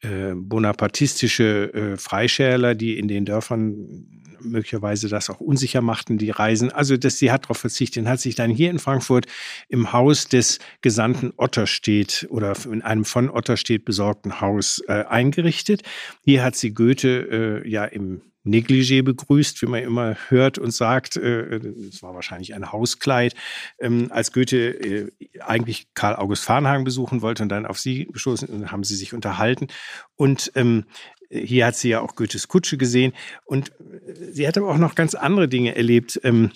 [0.00, 6.72] äh, bonapartistische Freischärler, die in den Dörfern möglicherweise das auch unsicher machten, die Reisen.
[6.72, 9.26] Also dass sie hat darauf verzichtet und hat sich dann hier in Frankfurt
[9.68, 15.82] im Haus des Gesandten Otterstedt oder in einem von Otterstedt besorgten Haus äh, eingerichtet.
[16.24, 21.16] Hier hat sie Goethe äh, ja im Negligé begrüßt, wie man immer hört und sagt.
[21.16, 23.34] Äh, es war wahrscheinlich ein Hauskleid,
[23.78, 28.70] ähm, als Goethe äh, eigentlich Karl August Farnhagen besuchen wollte und dann auf sie gestoßen
[28.72, 29.68] haben sie sich unterhalten.
[30.16, 30.84] Und ähm,
[31.32, 33.12] hier hat sie ja auch Goethes Kutsche gesehen
[33.44, 36.20] und äh, sie hat aber auch noch ganz andere Dinge erlebt.
[36.24, 36.50] Ähm,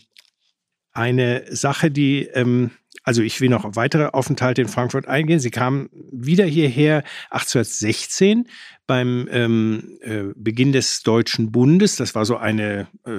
[0.93, 2.70] eine Sache, die ähm,
[3.07, 5.38] also ich will noch auf weitere Aufenthalte in Frankfurt eingehen.
[5.38, 8.48] Sie kam wieder hierher 1816
[8.88, 11.94] beim ähm, äh, Beginn des Deutschen Bundes.
[11.94, 13.12] Das war so eine, äh,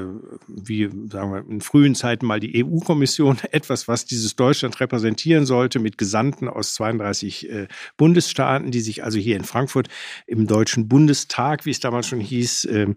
[0.47, 5.79] wie sagen wir, in frühen Zeiten mal die EU-Kommission, etwas, was dieses Deutschland repräsentieren sollte,
[5.79, 9.87] mit Gesandten aus 32 äh, Bundesstaaten, die sich also hier in Frankfurt
[10.25, 12.87] im Deutschen Bundestag, wie es damals schon hieß, äh,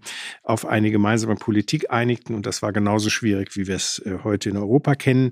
[0.43, 2.35] auf eine gemeinsame Politik einigten.
[2.35, 5.31] Und das war genauso schwierig, wie wir es äh, heute in Europa kennen.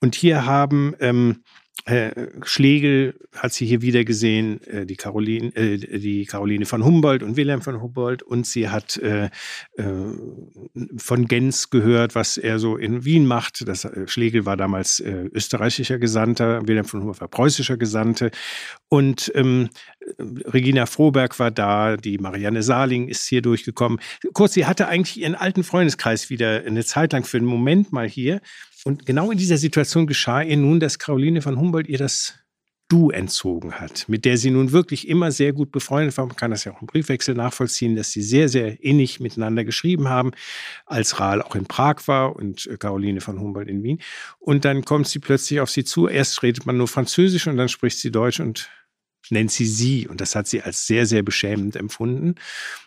[0.00, 1.42] Und hier haben ähm,
[1.86, 2.10] äh,
[2.42, 7.36] Schlegel hat sie hier wieder gesehen, äh, die, Caroline, äh, die Caroline von Humboldt und
[7.36, 9.26] Wilhelm von Humboldt und sie hat äh,
[9.76, 9.82] äh,
[10.96, 13.68] von Gens gehört, was er so in Wien macht.
[13.68, 18.32] Das, äh, Schlegel war damals österreichischer Gesandter, Wilhelm von Humboldt war preußischer Gesandte
[18.88, 19.68] und ähm,
[20.18, 24.00] Regina Froberg war da, die Marianne Saling ist hier durchgekommen.
[24.32, 28.08] Kurz, sie hatte eigentlich ihren alten Freundeskreis wieder eine Zeit lang für einen Moment mal
[28.08, 28.40] hier
[28.86, 32.34] und genau in dieser Situation geschah ihr nun, dass Caroline von Humboldt ihr das
[32.88, 36.26] Du entzogen hat, mit der sie nun wirklich immer sehr gut befreundet war.
[36.26, 40.08] Man kann das ja auch im Briefwechsel nachvollziehen, dass sie sehr, sehr innig miteinander geschrieben
[40.08, 40.30] haben,
[40.84, 44.00] als Rahl auch in Prag war und äh, Caroline von Humboldt in Wien.
[44.38, 46.06] Und dann kommt sie plötzlich auf sie zu.
[46.06, 48.70] Erst redet man nur Französisch und dann spricht sie Deutsch und
[49.30, 50.06] nennt sie sie.
[50.06, 52.36] Und das hat sie als sehr, sehr beschämend empfunden.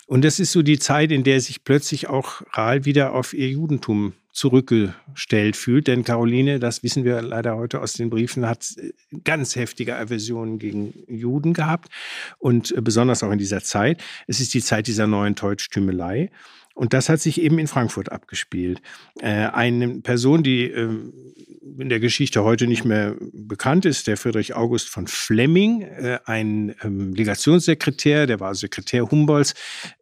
[0.08, 3.50] Und das ist so die Zeit, in der sich plötzlich auch Rahl wieder auf ihr
[3.50, 5.88] Judentum zurückgestellt fühlt.
[5.88, 8.94] Denn Caroline, das wissen wir leider heute aus den Briefen, hat äh,
[9.26, 11.90] ganz heftige Aversionen gegen Juden gehabt
[12.38, 14.02] und äh, besonders auch in dieser Zeit.
[14.28, 16.32] Es ist die Zeit dieser neuen Deutschtümelei.
[16.74, 18.82] Und das hat sich eben in Frankfurt abgespielt.
[19.20, 21.12] Äh, eine Person, die ähm,
[21.78, 25.86] in der Geschichte heute nicht mehr bekannt ist, der Friedrich August von Flemming,
[26.26, 29.54] ein ähm, Legationssekretär, der war Sekretär Humboldts,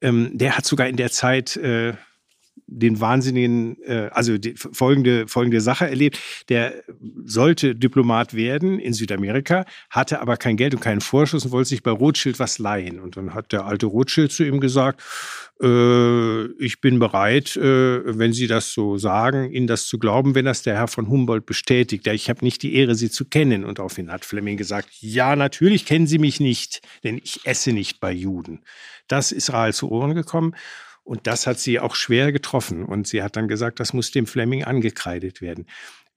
[0.02, 1.60] ähm, der hat sogar in der Zeit
[2.66, 6.20] den wahnsinnigen, äh, also die folgende, folgende Sache erlebt.
[6.50, 6.74] Der
[7.26, 11.84] sollte Diplomat werden in Südamerika, hatte aber kein Geld und keinen Vorschuss und wollte sich
[11.84, 13.00] bei Rothschild was leihen.
[13.00, 15.02] Und dann hat der alte Rothschild zu ihm gesagt,
[15.62, 20.46] äh, ich bin bereit, äh, wenn Sie das so sagen, Ihnen das zu glauben, wenn
[20.46, 22.06] das der Herr von Humboldt bestätigt.
[22.06, 23.64] Ja, ich habe nicht die Ehre, Sie zu kennen.
[23.64, 28.00] Und daraufhin hat Fleming gesagt, ja, natürlich kennen Sie mich nicht, denn ich esse nicht
[28.00, 28.62] bei Juden.
[29.08, 30.54] Das ist Rahl zu Ohren gekommen.
[31.08, 32.84] Und das hat sie auch schwer getroffen.
[32.84, 35.66] Und sie hat dann gesagt, das muss dem Fleming angekreidet werden.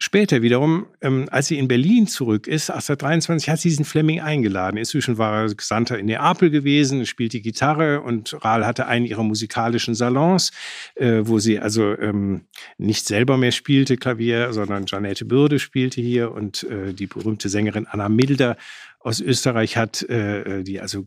[0.03, 4.79] Später wiederum, ähm, als sie in Berlin zurück ist, 1823, hat sie diesen Fleming eingeladen.
[4.79, 9.95] Inzwischen war er Gesandter in Neapel gewesen, spielte Gitarre und Rahl hatte einen ihrer musikalischen
[9.95, 10.51] Salons,
[10.97, 16.33] äh, wo sie also ähm, nicht selber mehr spielte Klavier, sondern Janette Bürde spielte hier
[16.33, 18.57] und äh, die berühmte Sängerin Anna Milder
[18.99, 21.05] aus Österreich hat, äh, die also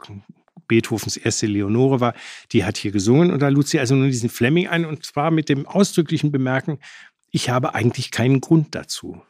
[0.67, 2.13] Beethovens erste Leonore war,
[2.51, 5.31] die hat hier gesungen und da lud sie also nun diesen Fleming ein und zwar
[5.31, 6.79] mit dem ausdrücklichen Bemerken,
[7.31, 9.21] ich habe eigentlich keinen Grund dazu.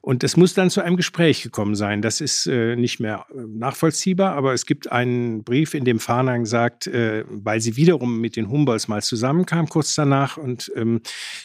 [0.00, 2.02] Und es muss dann zu einem Gespräch gekommen sein.
[2.02, 6.46] Das ist äh, nicht mehr äh, nachvollziehbar, aber es gibt einen Brief, in dem Farnang
[6.46, 11.00] sagt, äh, weil sie wiederum mit den Humboldts mal zusammenkam kurz danach und ähm,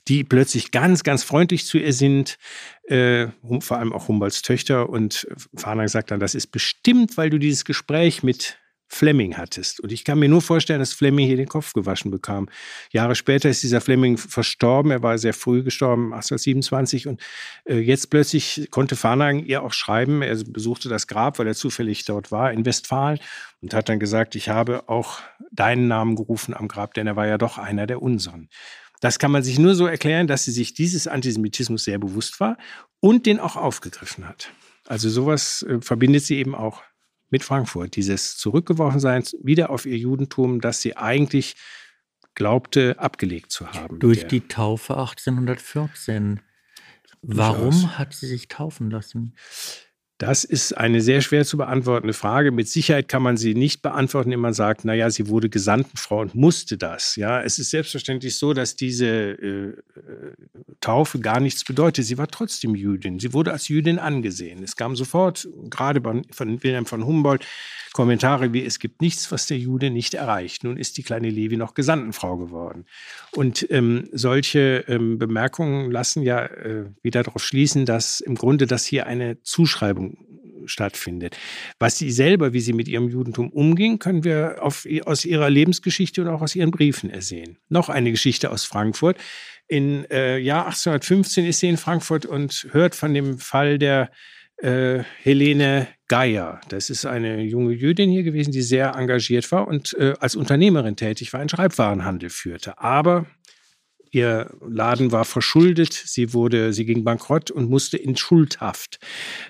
[0.08, 2.38] die plötzlich ganz, ganz freundlich zu ihr sind,
[2.88, 3.28] äh,
[3.60, 4.90] vor allem auch Humboldts Töchter.
[4.90, 8.58] Und Farnang sagt dann, das ist bestimmt, weil du dieses Gespräch mit
[8.94, 9.80] Fleming hattest.
[9.80, 12.48] Und ich kann mir nur vorstellen, dass Fleming hier den Kopf gewaschen bekam.
[12.92, 14.92] Jahre später ist dieser Fleming verstorben.
[14.92, 17.08] Er war sehr früh gestorben, 1827.
[17.08, 17.22] Und
[17.66, 20.22] äh, jetzt plötzlich konnte Farnagen ihr auch schreiben.
[20.22, 23.20] Er besuchte das Grab, weil er zufällig dort war, in Westfalen.
[23.62, 25.20] Und hat dann gesagt, ich habe auch
[25.52, 28.50] deinen Namen gerufen am Grab, denn er war ja doch einer der unseren.
[29.02, 32.58] Das kann man sich nur so erklären, dass sie sich dieses Antisemitismus sehr bewusst war
[33.02, 34.50] und den auch aufgegriffen hat.
[34.88, 36.82] Also sowas äh, verbindet sie eben auch
[37.34, 37.96] mit Frankfurt.
[37.96, 41.56] Dieses Zurückgeworfensein wieder auf ihr Judentum, das sie eigentlich
[42.36, 44.00] glaubte, abgelegt zu haben.
[44.00, 46.42] Durch die Taufe 1814.
[47.24, 49.36] Warum hat sie sich taufen lassen?
[50.26, 52.52] Das ist eine sehr schwer zu beantwortende Frage.
[52.52, 56.34] Mit Sicherheit kann man sie nicht beantworten, indem man sagt, naja, sie wurde Gesandtenfrau und
[56.34, 57.18] musste das.
[57.18, 59.74] Ja, es ist selbstverständlich so, dass diese äh,
[60.80, 62.06] Taufe gar nichts bedeutet.
[62.06, 63.20] Sie war trotzdem Jüdin.
[63.20, 64.64] Sie wurde als Jüdin angesehen.
[64.64, 66.02] Es kam sofort, gerade
[66.32, 67.46] von Wilhelm von Humboldt,
[67.94, 70.64] Kommentare wie, es gibt nichts, was der Jude nicht erreicht.
[70.64, 72.86] Nun ist die kleine Levi noch Gesandtenfrau geworden.
[73.32, 78.86] Und ähm, solche ähm, Bemerkungen lassen ja äh, wieder darauf schließen, dass im Grunde das
[78.86, 80.18] hier eine Zuschreibung
[80.66, 81.38] stattfindet.
[81.80, 86.22] Was sie selber, wie sie mit ihrem Judentum umging, können wir auf, aus ihrer Lebensgeschichte
[86.22, 87.58] und auch aus ihren Briefen ersehen.
[87.70, 89.18] Noch eine Geschichte aus Frankfurt.
[89.68, 94.12] In äh, Jahr 1815 ist sie in Frankfurt und hört von dem Fall der
[94.64, 96.62] äh, Helene Geier.
[96.70, 100.96] Das ist eine junge Jüdin hier gewesen, die sehr engagiert war und äh, als Unternehmerin
[100.96, 102.78] tätig war, einen Schreibwarenhandel führte.
[102.80, 103.26] Aber
[104.14, 109.00] Ihr Laden war verschuldet, sie wurde, sie ging bankrott und musste in Schuldhaft.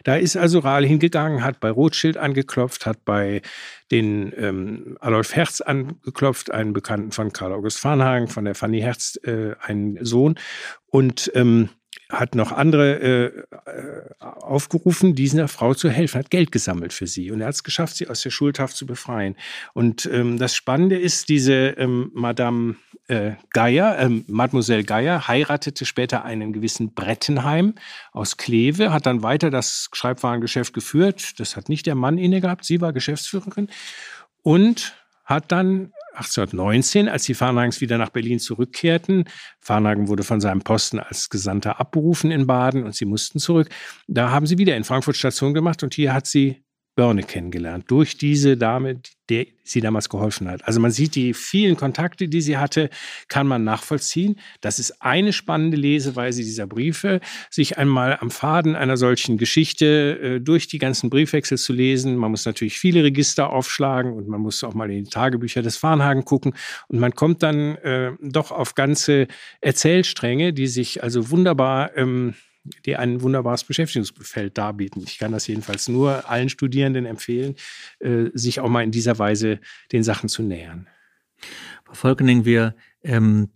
[0.05, 3.41] Da ist also Rahl hingegangen, hat bei Rothschild angeklopft, hat bei
[3.91, 9.19] den ähm, Adolf Herz angeklopft, einen Bekannten von Karl August Farnhagen, von der Fanny Herz,
[9.23, 10.35] äh, einen Sohn
[10.85, 11.67] und ähm,
[12.09, 17.31] hat noch andere äh, äh, aufgerufen, dieser Frau zu helfen, hat Geld gesammelt für sie
[17.31, 19.35] und er hat es geschafft, sie aus der Schuldhaft zu befreien.
[19.73, 22.75] Und ähm, das Spannende ist, diese ähm, Madame
[23.07, 27.75] äh, Geier, äh, Mademoiselle Geier, heiratete später einen gewissen Brettenheim
[28.11, 31.39] aus Kleve, hat dann weiter das Schreibwarengeschäft geführt.
[31.39, 33.69] Das hat nicht der Mann inne gehabt, sie war Geschäftsführerin
[34.41, 39.25] und hat dann 1819, als die Farnhagens wieder nach Berlin zurückkehrten,
[39.59, 43.69] Farnhagen wurde von seinem Posten als Gesandter abberufen in Baden und sie mussten zurück,
[44.07, 46.62] da haben sie wieder in Frankfurt Station gemacht und hier hat sie
[46.95, 50.67] Börne kennengelernt, durch diese Dame, der sie damals geholfen hat.
[50.67, 52.89] Also man sieht die vielen Kontakte, die sie hatte,
[53.29, 54.39] kann man nachvollziehen.
[54.61, 60.39] Das ist eine spannende Leseweise dieser Briefe, sich einmal am Faden einer solchen Geschichte äh,
[60.39, 62.15] durch die ganzen Briefwechsel zu lesen.
[62.15, 65.77] Man muss natürlich viele Register aufschlagen und man muss auch mal in die Tagebücher des
[65.77, 66.53] Farnhagen gucken
[66.89, 69.27] und man kommt dann äh, doch auf ganze
[69.61, 72.35] Erzählstränge, die sich also wunderbar ähm,
[72.85, 75.03] die ein wunderbares Beschäftigungsfeld darbieten.
[75.05, 77.55] Ich kann das jedenfalls nur allen Studierenden empfehlen,
[77.99, 79.59] äh, sich auch mal in dieser Weise
[79.91, 80.87] den Sachen zu nähern.
[81.83, 83.49] Frau Volkening, wir ähm,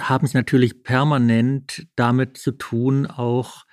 [0.00, 3.64] haben es natürlich permanent damit zu tun, auch,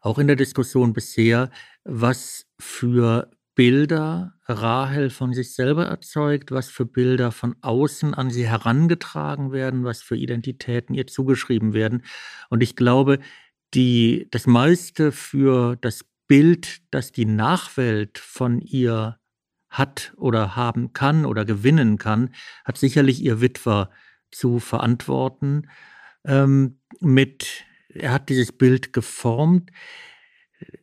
[0.00, 1.50] auch in der Diskussion bisher,
[1.84, 8.46] was für Bilder Rahel von sich selber erzeugt, was für Bilder von außen an sie
[8.46, 12.04] herangetragen werden, was für Identitäten ihr zugeschrieben werden.
[12.48, 13.18] Und ich glaube,
[13.74, 19.18] die, das meiste für das Bild, das die Nachwelt von ihr
[19.68, 22.34] hat oder haben kann oder gewinnen kann,
[22.64, 23.90] hat sicherlich ihr Witwer
[24.30, 25.68] zu verantworten.
[26.24, 29.70] Ähm, mit, er hat dieses Bild geformt.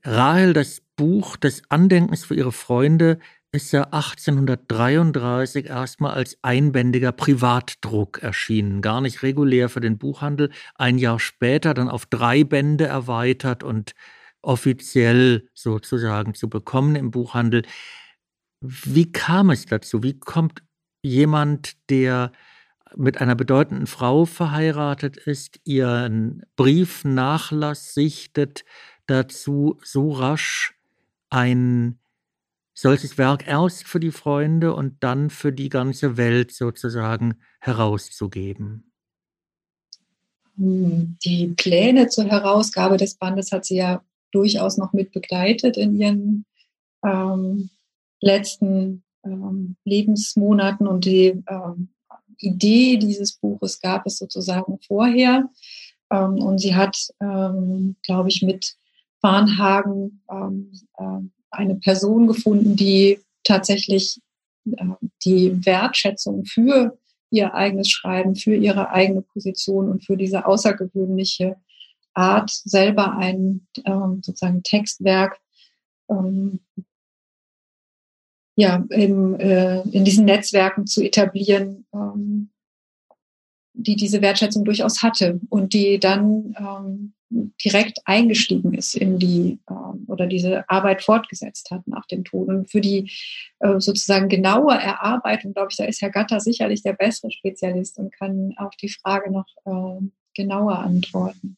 [0.04, 3.20] Rahel, das Buch des Andenkens für ihre Freunde,
[3.52, 10.98] ist ja 1833 erstmal als einbändiger Privatdruck erschienen, gar nicht regulär für den Buchhandel, ein
[10.98, 13.94] Jahr später dann auf drei Bände erweitert und
[14.42, 17.64] offiziell sozusagen zu bekommen im Buchhandel.
[18.62, 20.04] Wie kam es dazu?
[20.04, 20.64] Wie kommt
[21.02, 22.32] jemand, der
[22.96, 28.64] mit einer bedeutenden Frau verheiratet ist, ihren Briefnachlass sichtet,
[29.06, 30.74] dazu so rasch
[31.30, 32.00] ein
[32.78, 38.92] solches Werk erst für die Freunde und dann für die ganze Welt sozusagen herauszugeben?
[40.58, 46.00] Hm, die Pläne zur Herausgabe des Bandes hat sie ja durchaus noch mit begleitet in
[46.00, 46.46] ihren
[47.04, 47.72] ähm,
[48.22, 51.90] letzten ähm, Lebensmonaten und die ähm,
[52.38, 55.50] Idee dieses Buches gab es sozusagen vorher.
[56.12, 58.76] Ähm, und sie hat, ähm, glaube ich, mit
[59.20, 64.20] Farnhagen ähm, eine Person gefunden, die tatsächlich
[64.66, 64.86] äh,
[65.26, 66.98] die Wertschätzung für
[67.30, 71.58] ihr eigenes Schreiben, für ihre eigene Position und für diese außergewöhnliche
[72.14, 75.40] Art, selber ein ähm, sozusagen Textwerk
[76.10, 76.60] ähm,
[78.56, 82.50] ja, im, äh, in diesen Netzwerken zu etablieren, ähm,
[83.74, 89.74] die diese Wertschätzung durchaus hatte und die dann direkt eingestiegen ist in die äh,
[90.08, 92.48] oder diese Arbeit fortgesetzt hat nach dem Tod.
[92.48, 93.12] Und für die
[93.60, 98.14] äh, sozusagen genaue Erarbeitung, glaube ich, da ist Herr Gatter sicherlich der bessere Spezialist und
[98.14, 101.58] kann auf die Frage noch äh, genauer antworten.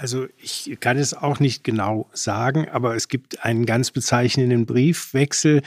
[0.00, 5.62] Also ich kann es auch nicht genau sagen, aber es gibt einen ganz bezeichnenden Briefwechsel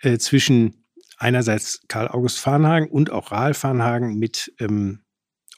[0.00, 0.84] äh, zwischen
[1.18, 5.00] einerseits Karl August Farnhagen und auch Rahl Farnhagen mit ähm,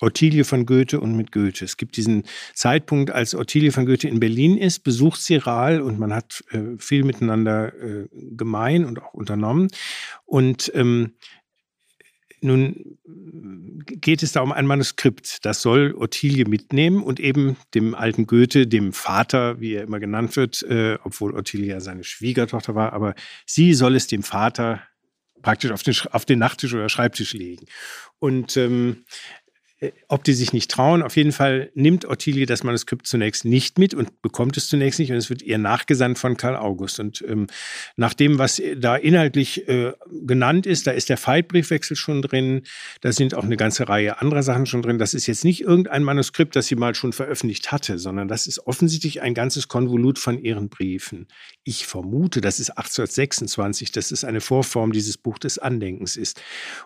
[0.01, 1.65] Ottilie von Goethe und mit Goethe.
[1.65, 5.99] Es gibt diesen Zeitpunkt, als Ottilie von Goethe in Berlin ist, besucht sie Rahl und
[5.99, 9.69] man hat äh, viel miteinander äh, gemein und auch unternommen.
[10.25, 11.15] Und ähm,
[12.45, 15.47] nun geht es da um ein Manuskript.
[15.47, 20.37] Das soll Ottilie mitnehmen und eben dem alten Goethe, dem Vater, wie er immer genannt
[20.37, 23.15] wird, äh, obwohl Ottilie ja seine Schwiegertochter war, aber
[23.47, 24.83] sie soll es dem Vater
[25.41, 27.67] praktisch auf den, auf den Nachttisch oder Schreibtisch legen.
[28.19, 29.44] Und ähm, äh,
[30.09, 31.03] ob die sich nicht trauen.
[31.03, 35.11] Auf jeden Fall nimmt Ottilie das Manuskript zunächst nicht mit und bekommt es zunächst nicht
[35.11, 37.01] und es wird ihr nachgesandt von Karl August.
[37.01, 37.47] Und ähm,
[37.97, 39.93] nach dem, was da inhaltlich äh,
[40.27, 42.63] genannt ist, da ist der Feitbriefwechsel schon drin,
[43.01, 44.99] da sind auch eine ganze Reihe anderer Sachen schon drin.
[44.99, 48.67] Das ist jetzt nicht irgendein Manuskript, das sie mal schon veröffentlicht hatte, sondern das ist
[48.67, 51.27] offensichtlich ein ganzes Konvolut von ihren Briefen.
[51.65, 56.41] Ich vermute, das ist 1826, dass es eine Vorform dieses Buch des Andenkens ist.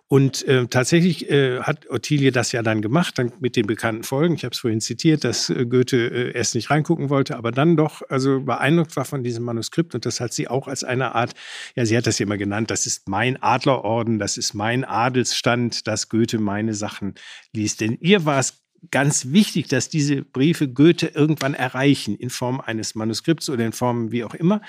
[0.09, 2.88] Und äh, tatsächlich äh, hat Ottilie das ja dann gemacht,
[3.19, 4.35] dann mit den bekannten Folgen.
[4.35, 7.77] Ich habe es vorhin zitiert, dass äh, Goethe äh, erst nicht reingucken wollte, aber dann
[7.77, 11.35] doch also beeindruckt war von diesem Manuskript und das hat sie auch als eine Art,
[11.77, 15.86] ja, sie hat das ja immer genannt, das ist mein Adlerorden, das ist mein Adelsstand,
[15.86, 17.15] dass Goethe meine Sachen
[17.52, 17.81] liest.
[17.81, 22.94] Denn ihr war es ganz wichtig, dass diese Briefe Goethe irgendwann erreichen, in Form eines
[22.94, 24.60] Manuskripts oder in Form wie auch immer.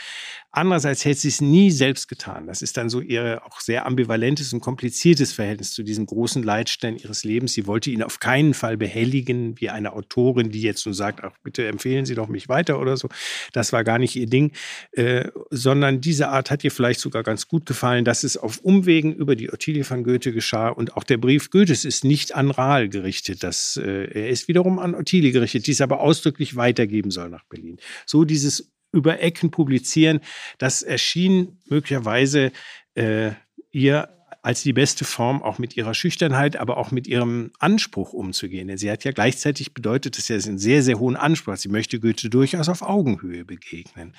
[0.52, 2.48] Andererseits hätte sie es nie selbst getan.
[2.48, 6.98] Das ist dann so ihr auch sehr ambivalentes und kompliziertes Verhältnis zu diesem großen Leitstein
[6.98, 7.54] ihres Lebens.
[7.54, 11.38] Sie wollte ihn auf keinen Fall behelligen, wie eine Autorin, die jetzt so sagt, ach,
[11.44, 13.10] bitte empfehlen Sie doch mich weiter oder so.
[13.54, 14.52] Das war gar nicht ihr Ding,
[14.94, 19.14] äh, sondern diese Art hat ihr vielleicht sogar ganz gut gefallen, dass es auf Umwegen
[19.14, 20.70] über die Ottilie von Goethe geschah.
[20.70, 23.44] Und auch der Brief Goethes ist nicht an Rahl gerichtet.
[23.44, 27.46] Das, äh, er ist wiederum an Ottilie gerichtet, die es aber ausdrücklich weitergeben soll nach
[27.46, 27.78] Berlin.
[28.08, 30.20] So dieses über Ecken publizieren,
[30.58, 32.52] das erschien möglicherweise
[32.96, 33.32] äh,
[33.72, 34.10] ihr
[34.42, 38.68] als die beste Form, auch mit ihrer Schüchternheit, aber auch mit ihrem Anspruch umzugehen.
[38.68, 41.60] Denn sie hat ja gleichzeitig bedeutet, dass sie einen sehr, sehr hohen Anspruch hat.
[41.60, 44.16] Sie möchte Goethe durchaus auf Augenhöhe begegnen.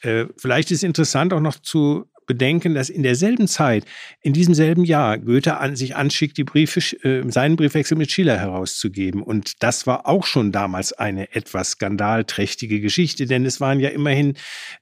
[0.00, 3.84] Äh, vielleicht ist interessant auch noch zu bedenken, dass in derselben Zeit,
[4.22, 8.38] in diesem selben Jahr, Goethe an sich anschickt, die Briefe, äh, seinen Briefwechsel mit Schiller
[8.38, 9.22] herauszugeben.
[9.22, 14.34] Und das war auch schon damals eine etwas skandalträchtige Geschichte, denn es waren ja immerhin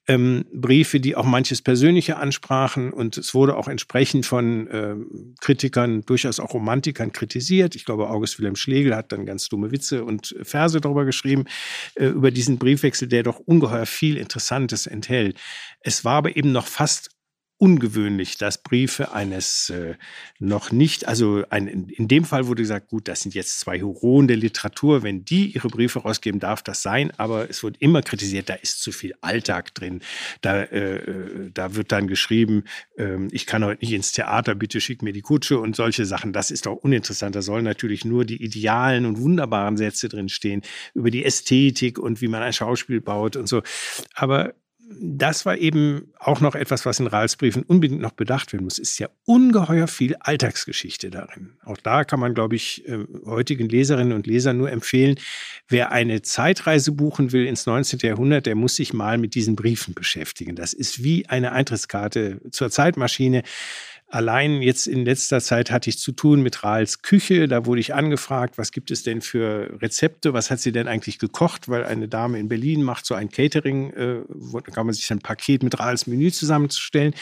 [0.07, 6.03] ähm, Briefe, die auch manches Persönliche ansprachen und es wurde auch entsprechend von ähm, Kritikern,
[6.03, 7.75] durchaus auch Romantikern kritisiert.
[7.75, 11.47] Ich glaube, August Wilhelm Schlegel hat dann ganz dumme Witze und Verse darüber geschrieben,
[11.97, 15.37] äh, über diesen Briefwechsel, der doch ungeheuer viel Interessantes enthält.
[15.81, 17.11] Es war aber eben noch fast
[17.61, 19.95] ungewöhnlich, dass Briefe eines äh,
[20.39, 24.29] noch nicht, also ein, in dem Fall wurde gesagt, gut, das sind jetzt zwei Heroen
[24.29, 28.49] der Literatur, wenn die ihre Briefe rausgeben, darf das sein, aber es wird immer kritisiert,
[28.49, 30.01] da ist zu viel Alltag drin.
[30.41, 32.65] Da, äh, äh da wird dann geschrieben,
[32.97, 36.33] äh, ich kann heute nicht ins Theater, bitte schick mir die Kutsche und solche Sachen.
[36.33, 37.37] Das ist doch uninteressant.
[37.37, 40.63] Da sollen natürlich nur die idealen und wunderbaren Sätze drin stehen
[40.95, 43.63] über die Ästhetik und wie man ein Schauspiel baut und so.
[44.15, 44.55] Aber
[44.99, 48.79] das war eben auch noch etwas, was in Rahls Briefen unbedingt noch bedacht werden muss.
[48.79, 51.53] Es ist ja ungeheuer viel Alltagsgeschichte darin.
[51.65, 55.17] Auch da kann man, glaube ich, äh, heutigen Leserinnen und Lesern nur empfehlen,
[55.69, 58.01] wer eine Zeitreise buchen will ins 19.
[58.03, 60.57] Jahrhundert, der muss sich mal mit diesen Briefen beschäftigen.
[60.57, 63.43] Das ist wie eine Eintrittskarte zur Zeitmaschine.
[64.13, 67.47] Allein jetzt in letzter Zeit hatte ich zu tun mit Rahls Küche.
[67.47, 70.33] Da wurde ich angefragt, was gibt es denn für Rezepte?
[70.33, 71.69] Was hat sie denn eigentlich gekocht?
[71.69, 74.17] Weil eine Dame in Berlin macht so ein Catering, äh,
[74.73, 77.15] kann man sich ein Paket mit Rahls Menü zusammenzustellen.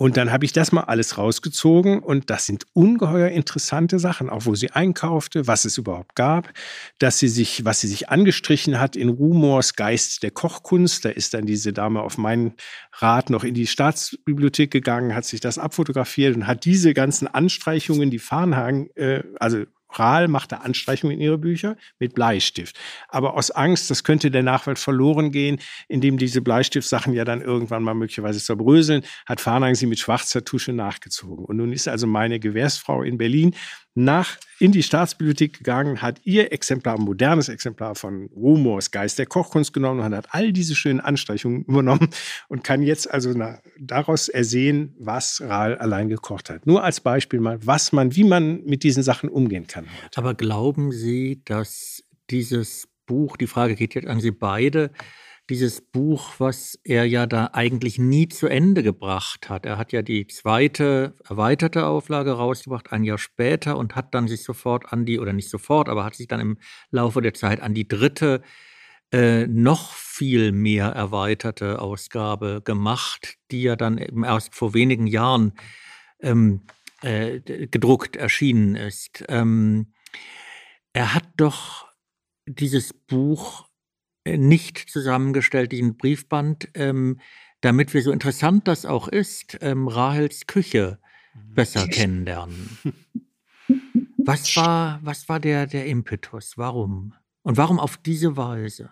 [0.00, 4.46] Und dann habe ich das mal alles rausgezogen und das sind ungeheuer interessante Sachen, auch
[4.46, 6.54] wo sie einkaufte, was es überhaupt gab,
[6.98, 11.04] dass sie sich, was sie sich angestrichen hat in Rumors Geist der Kochkunst.
[11.04, 12.54] Da ist dann diese Dame auf meinen
[12.94, 18.10] Rat noch in die Staatsbibliothek gegangen, hat sich das abfotografiert und hat diese ganzen Anstreichungen,
[18.10, 22.78] die Farnhagen, äh, also Rahl machte Anstreichungen in ihre Bücher mit Bleistift.
[23.08, 25.58] Aber aus Angst, das könnte der Nachwelt verloren gehen,
[25.88, 30.72] indem diese Bleistiftsachen ja dann irgendwann mal möglicherweise zerbröseln, hat Farnang sie mit schwarzer Tusche
[30.72, 31.44] nachgezogen.
[31.44, 33.54] Und nun ist also meine Gewährsfrau in Berlin
[33.94, 39.26] nach in die Staatsbibliothek gegangen, hat ihr Exemplar, ein modernes Exemplar von Rumors Geist der
[39.26, 42.08] Kochkunst genommen und hat all diese schönen Anstreichungen übernommen
[42.48, 43.34] und kann jetzt also
[43.78, 46.66] daraus ersehen, was Rahl allein gekocht hat.
[46.66, 49.86] Nur als Beispiel mal, was man, wie man mit diesen Sachen umgehen kann.
[50.04, 50.18] Heute.
[50.18, 54.90] Aber glauben Sie, dass dieses Buch, die Frage geht jetzt an Sie beide,
[55.50, 59.66] dieses Buch, was er ja da eigentlich nie zu Ende gebracht hat.
[59.66, 64.44] Er hat ja die zweite erweiterte Auflage rausgebracht, ein Jahr später, und hat dann sich
[64.44, 66.58] sofort an die, oder nicht sofort, aber hat sich dann im
[66.90, 68.42] Laufe der Zeit an die dritte,
[69.12, 75.54] äh, noch viel mehr erweiterte Ausgabe gemacht, die ja dann eben erst vor wenigen Jahren
[76.20, 76.62] ähm,
[77.02, 79.24] äh, gedruckt erschienen ist.
[79.28, 79.94] Ähm,
[80.92, 81.88] er hat doch
[82.46, 83.69] dieses Buch
[84.26, 87.20] nicht zusammengestellt, diesen Briefband, ähm,
[87.60, 90.98] damit wir so interessant das auch ist, ähm, Rahels Küche
[91.34, 91.54] mhm.
[91.54, 92.78] besser kennenlernen.
[94.18, 96.56] Was war, was war der, der Impetus?
[96.56, 97.14] Warum?
[97.42, 98.90] Und warum auf diese Weise?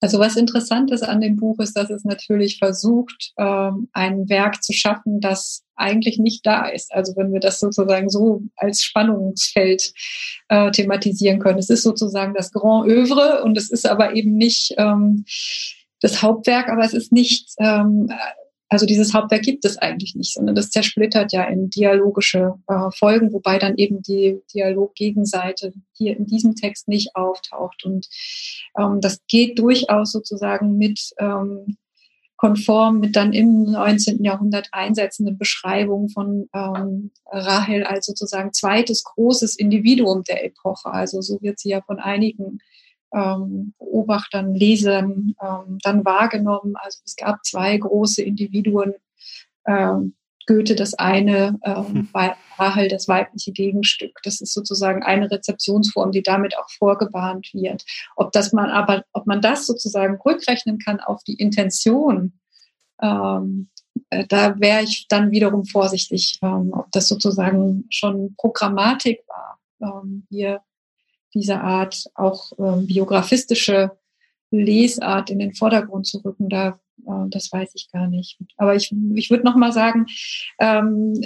[0.00, 4.62] Also was interessant ist an dem Buch ist, dass es natürlich versucht, ähm, ein Werk
[4.62, 6.92] zu schaffen, das eigentlich nicht da ist.
[6.92, 9.92] Also wenn wir das sozusagen so als Spannungsfeld
[10.48, 11.58] äh, thematisieren können.
[11.58, 15.24] Es ist sozusagen das Grand Övre und es ist aber eben nicht ähm,
[16.00, 18.10] das Hauptwerk, aber es ist nicht ähm,
[18.70, 23.32] also dieses Hauptwerk gibt es eigentlich nicht, sondern das zersplittert ja in dialogische äh, Folgen,
[23.32, 27.84] wobei dann eben die Dialoggegenseite hier in diesem Text nicht auftaucht.
[27.84, 28.08] Und
[28.78, 31.76] ähm, das geht durchaus sozusagen mit ähm,
[32.36, 34.24] konform mit dann im 19.
[34.24, 40.90] Jahrhundert einsetzenden Beschreibungen von ähm, Rahel als sozusagen zweites großes Individuum der Epoche.
[40.90, 42.60] Also so wird sie ja von einigen
[43.12, 46.74] ähm, Beobachtern, Lesern ähm, dann wahrgenommen.
[46.76, 48.94] Also es gab zwei große Individuen.
[49.66, 50.14] Ähm,
[50.46, 52.34] Goethe das eine, ähm, hm.
[52.58, 54.18] Rahel das weibliche Gegenstück.
[54.24, 57.84] Das ist sozusagen eine Rezeptionsform, die damit auch vorgebahnt wird.
[58.16, 62.32] Ob das man aber, ob man das sozusagen rückrechnen kann auf die Intention,
[63.00, 63.68] ähm,
[64.10, 70.26] äh, da wäre ich dann wiederum vorsichtig, ähm, ob das sozusagen schon Programmatik war, ähm,
[70.30, 70.62] hier
[71.34, 73.92] dieser Art auch ähm, biografistische
[74.50, 76.48] Lesart in den Vordergrund zu rücken.
[76.48, 76.80] Da
[77.28, 78.38] das weiß ich gar nicht.
[78.56, 80.06] Aber ich, ich würde noch mal sagen,
[80.58, 81.20] ähm,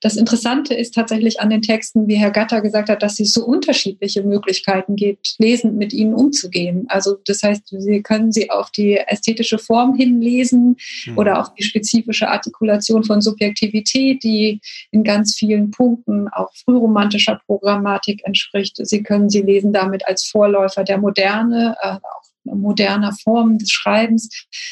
[0.00, 3.44] das Interessante ist tatsächlich an den Texten, wie Herr Gatter gesagt hat, dass es so
[3.44, 6.86] unterschiedliche Möglichkeiten gibt, lesend mit ihnen umzugehen.
[6.88, 10.76] Also das heißt, Sie können sie auf die ästhetische Form hinlesen
[11.06, 11.18] mhm.
[11.18, 18.22] oder auf die spezifische Artikulation von Subjektivität, die in ganz vielen Punkten auch frühromantischer Programmatik
[18.24, 18.76] entspricht.
[18.80, 24.28] Sie können sie lesen damit als Vorläufer der Moderne, äh, auch moderner Form des Schreibens.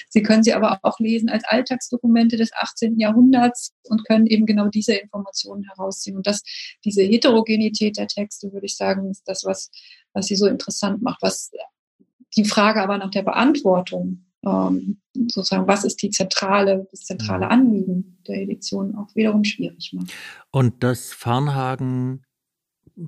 [0.08, 2.98] Sie können sie aber auch lesen als Alltagsdokumente des 18.
[2.98, 6.16] Jahrhunderts und können eben genau diese Informationen herausziehen.
[6.16, 6.42] Und das,
[6.84, 9.70] diese Heterogenität der Texte, würde ich sagen, ist das, was,
[10.12, 11.22] was sie so interessant macht.
[11.22, 11.50] Was
[12.36, 17.52] die Frage aber nach der Beantwortung, ähm, sozusagen, was ist die zentrale, das zentrale mhm.
[17.52, 20.12] Anliegen der Edition auch wiederum schwierig macht.
[20.50, 22.24] Und dass Farnhagen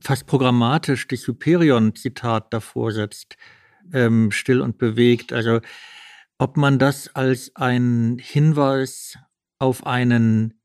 [0.03, 3.37] fast programmatisch das Hyperion-Zitat davor setzt,
[3.93, 5.33] ähm, still und bewegt.
[5.33, 5.61] Also
[6.39, 9.19] ob man das als ein Hinweis
[9.59, 10.61] auf einen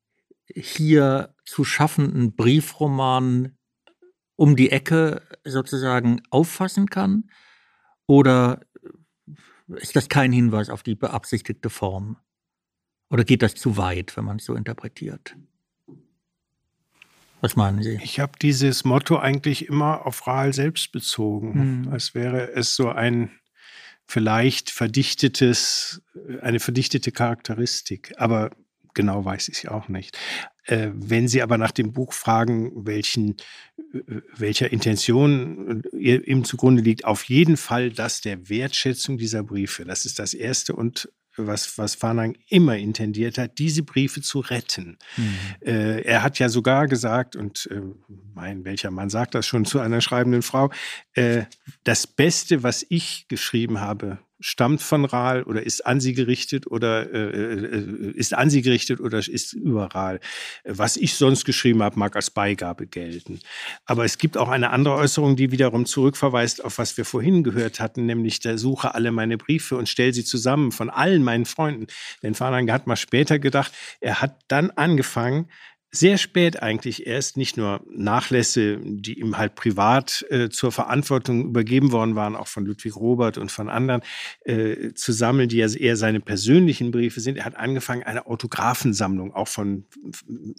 [0.53, 3.57] hier zu schaffenden Briefroman
[4.35, 7.29] um die Ecke sozusagen auffassen kann?
[8.07, 8.61] Oder
[9.67, 12.17] ist das kein Hinweis auf die beabsichtigte Form?
[13.09, 15.35] Oder geht das zu weit, wenn man es so interpretiert?
[17.43, 17.99] Was meinen Sie?
[18.01, 21.89] Ich habe dieses Motto eigentlich immer auf Rahl selbst bezogen, mhm.
[21.89, 23.31] als wäre es so ein
[24.07, 26.01] vielleicht verdichtetes,
[26.41, 28.13] eine verdichtete Charakteristik.
[28.15, 28.51] Aber
[28.93, 30.17] genau weiß ich es auch nicht.
[30.67, 33.35] Äh, wenn Sie aber nach dem Buch fragen, welchen,
[33.93, 39.83] äh, welcher Intention äh, ihm zugrunde liegt, auf jeden Fall das der Wertschätzung dieser Briefe.
[39.83, 44.97] Das ist das Erste und was, was Farnang immer intendiert hat, diese Briefe zu retten.
[45.17, 45.35] Mhm.
[45.61, 47.81] Äh, er hat ja sogar gesagt, und äh,
[48.33, 50.69] mein, welcher Mann sagt das schon zu einer schreibenden Frau,
[51.13, 51.43] äh,
[51.83, 57.11] das Beste, was ich geschrieben habe, stammt von Rahl oder ist an sie gerichtet oder
[57.13, 60.19] äh, äh, ist an sie gerichtet oder ist über Rahl.
[60.65, 63.39] Was ich sonst geschrieben habe, mag als Beigabe gelten.
[63.85, 67.79] Aber es gibt auch eine andere Äußerung, die wiederum zurückverweist auf was wir vorhin gehört
[67.79, 71.87] hatten, nämlich der Suche alle meine Briefe und stell sie zusammen von allen meinen Freunden.
[72.21, 73.71] Denn Fahnerange hat mal später gedacht,
[74.01, 75.49] er hat dann angefangen,
[75.95, 81.91] sehr spät eigentlich erst nicht nur Nachlässe, die ihm halt privat äh, zur Verantwortung übergeben
[81.91, 84.01] worden waren, auch von Ludwig Robert und von anderen,
[84.41, 87.37] äh, zu sammeln, die ja eher seine persönlichen Briefe sind.
[87.37, 89.85] Er hat angefangen, eine Autographensammlung auch von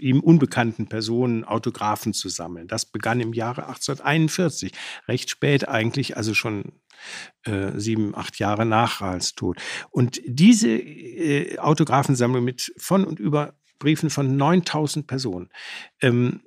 [0.00, 2.68] ihm unbekannten Personen Autographen zu sammeln.
[2.68, 4.70] Das begann im Jahre 1841,
[5.08, 6.74] recht spät eigentlich, also schon
[7.42, 9.60] äh, sieben, acht Jahre nach Rahls Tod.
[9.90, 15.50] Und diese äh, Autographensammlung mit von und über Briefen von 9000 Personen.
[16.00, 16.40] Ähm,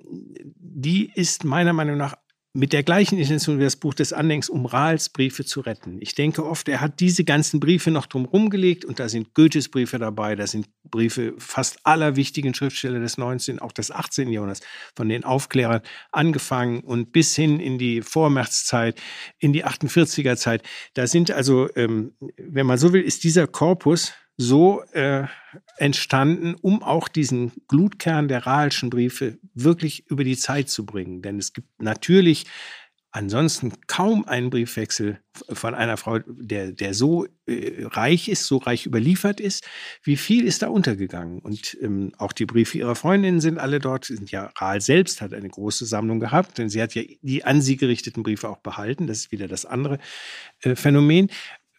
[0.56, 2.16] die ist meiner Meinung nach
[2.54, 5.98] mit der gleichen Intention wie das Buch des Anhängs, um Rahls Briefe zu retten.
[6.00, 9.68] Ich denke oft, er hat diese ganzen Briefe noch drumherum gelegt und da sind Goethes
[9.68, 14.32] Briefe dabei, da sind Briefe fast aller wichtigen Schriftsteller des 19., auch des 18.
[14.32, 14.62] Jahrhunderts,
[14.96, 19.00] von den Aufklärern angefangen und bis hin in die Vormärztzeit,
[19.38, 20.62] in die 48er Zeit.
[20.94, 25.24] Da sind also, ähm, wenn man so will, ist dieser Korpus so äh,
[25.76, 31.22] entstanden, um auch diesen Glutkern der Rahlschen Briefe wirklich über die Zeit zu bringen.
[31.22, 32.46] Denn es gibt natürlich
[33.10, 35.18] ansonsten kaum einen Briefwechsel
[35.52, 39.66] von einer Frau, der, der so äh, reich ist, so reich überliefert ist.
[40.02, 41.38] Wie viel ist da untergegangen?
[41.40, 44.04] Und ähm, auch die Briefe ihrer Freundinnen sind alle dort.
[44.04, 47.62] Sind ja Rahl selbst hat eine große Sammlung gehabt, denn sie hat ja die an
[47.62, 49.06] sie gerichteten Briefe auch behalten.
[49.06, 49.98] Das ist wieder das andere
[50.62, 51.30] äh, Phänomen.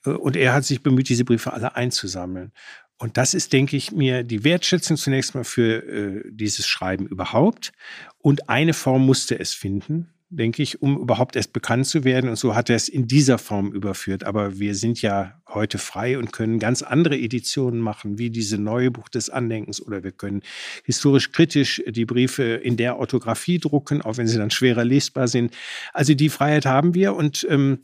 [0.06, 2.52] Äh, und er hat sich bemüht, diese Briefe alle einzusammeln.
[2.98, 7.72] Und das ist, denke ich, mir die Wertschätzung zunächst mal für äh, dieses Schreiben überhaupt.
[8.18, 12.30] Und eine Form musste es finden denke ich, um überhaupt erst bekannt zu werden.
[12.30, 14.24] Und so hat er es in dieser Form überführt.
[14.24, 18.92] Aber wir sind ja heute frei und können ganz andere Editionen machen, wie diese neue
[18.92, 19.82] Buch des Andenkens.
[19.82, 20.42] Oder wir können
[20.84, 25.56] historisch kritisch die Briefe in der Orthographie drucken, auch wenn sie dann schwerer lesbar sind.
[25.94, 27.16] Also die Freiheit haben wir.
[27.16, 27.80] Und ähm,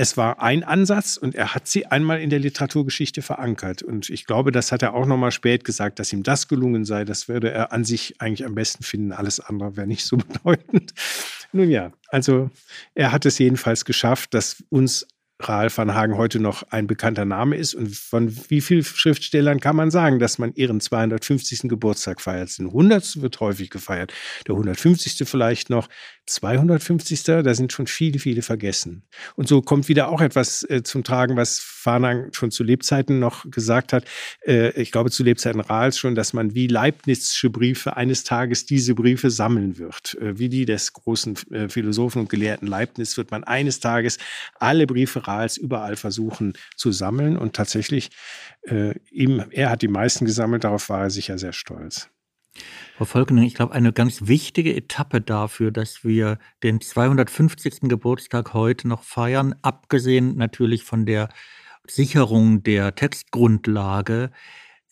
[0.00, 3.82] es war ein Ansatz und er hat sie einmal in der Literaturgeschichte verankert.
[3.82, 7.04] Und ich glaube, das hat er auch nochmal spät gesagt, dass ihm das gelungen sei.
[7.04, 9.10] Das würde er an sich eigentlich am besten finden.
[9.10, 10.94] Alles andere wäre nicht so bedeutend.
[11.50, 12.48] Nun ja, also
[12.94, 15.04] er hat es jedenfalls geschafft, dass uns
[15.40, 17.74] Rahl van Hagen heute noch ein bekannter Name ist.
[17.74, 21.62] Und von wie vielen Schriftstellern kann man sagen, dass man ihren 250.
[21.62, 22.56] Geburtstag feiert?
[22.58, 23.20] Den 100.
[23.20, 24.12] wird häufig gefeiert,
[24.46, 25.28] der 150.
[25.28, 25.88] vielleicht noch.
[26.28, 27.22] 250.
[27.24, 29.02] Da sind schon viele, viele vergessen.
[29.36, 33.50] Und so kommt wieder auch etwas äh, zum Tragen, was Farnang schon zu Lebzeiten noch
[33.50, 34.04] gesagt hat.
[34.46, 38.94] Äh, ich glaube zu Lebzeiten Rahls schon, dass man wie Leibnizsche Briefe eines Tages diese
[38.94, 40.16] Briefe sammeln wird.
[40.20, 44.18] Äh, wie die des großen äh, Philosophen und Gelehrten Leibniz wird man eines Tages
[44.58, 47.36] alle Briefe Rahls überall versuchen zu sammeln.
[47.36, 48.10] Und tatsächlich,
[48.62, 52.10] äh, ihm, er hat die meisten gesammelt, darauf war er sicher sehr stolz.
[52.96, 57.82] Frau Volkening, ich glaube, eine ganz wichtige Etappe dafür, dass wir den 250.
[57.82, 61.28] Geburtstag heute noch feiern, abgesehen natürlich von der
[61.86, 64.30] Sicherung der Textgrundlage,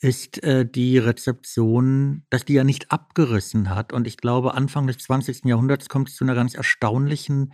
[0.01, 3.93] ist äh, die Rezeption, dass die ja nicht abgerissen hat.
[3.93, 5.45] Und ich glaube, Anfang des 20.
[5.45, 7.53] Jahrhunderts kommt es zu einer ganz erstaunlichen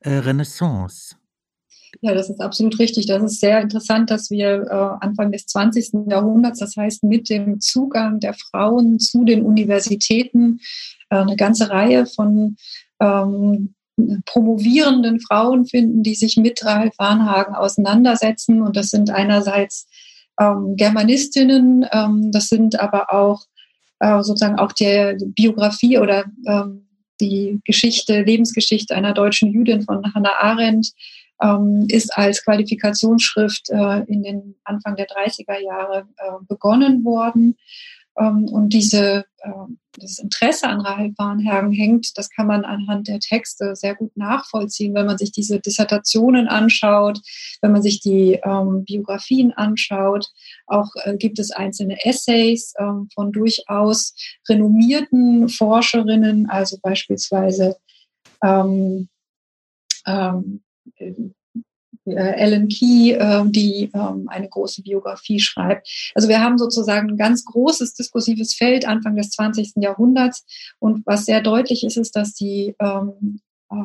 [0.00, 1.16] äh, Renaissance.
[2.00, 3.06] Ja, das ist absolut richtig.
[3.06, 6.08] Das ist sehr interessant, dass wir äh, Anfang des 20.
[6.08, 10.60] Jahrhunderts, das heißt mit dem Zugang der Frauen zu den Universitäten,
[11.10, 12.56] äh, eine ganze Reihe von
[13.00, 13.74] ähm,
[14.26, 18.62] promovierenden Frauen finden, die sich mit Ralf Warnhagen auseinandersetzen.
[18.62, 19.86] Und das sind einerseits
[20.40, 23.44] ähm, Germanistinnen, ähm, das sind aber auch
[24.00, 26.88] äh, sozusagen auch der Biografie oder ähm,
[27.20, 30.92] die Geschichte, Lebensgeschichte einer deutschen Jüdin von Hannah Arendt
[31.42, 37.56] ähm, ist als Qualifikationsschrift äh, in den Anfang der 30er Jahre äh, begonnen worden.
[38.16, 39.50] Ähm, und diese, äh,
[39.98, 44.94] das Interesse an Rahel Varnhagen hängt, das kann man anhand der Texte sehr gut nachvollziehen,
[44.94, 47.20] wenn man sich diese Dissertationen anschaut,
[47.60, 50.28] wenn man sich die ähm, Biografien anschaut.
[50.66, 54.14] Auch äh, gibt es einzelne Essays ähm, von durchaus
[54.48, 57.76] renommierten Forscherinnen, also beispielsweise
[58.44, 59.08] ähm,
[60.06, 60.63] ähm,
[62.06, 66.12] Ellen Key, äh, die ähm, eine große Biografie schreibt.
[66.14, 69.72] Also wir haben sozusagen ein ganz großes diskursives Feld Anfang des 20.
[69.76, 70.44] Jahrhunderts.
[70.78, 73.40] Und was sehr deutlich ist, ist, dass die ähm,
[73.70, 73.76] äh,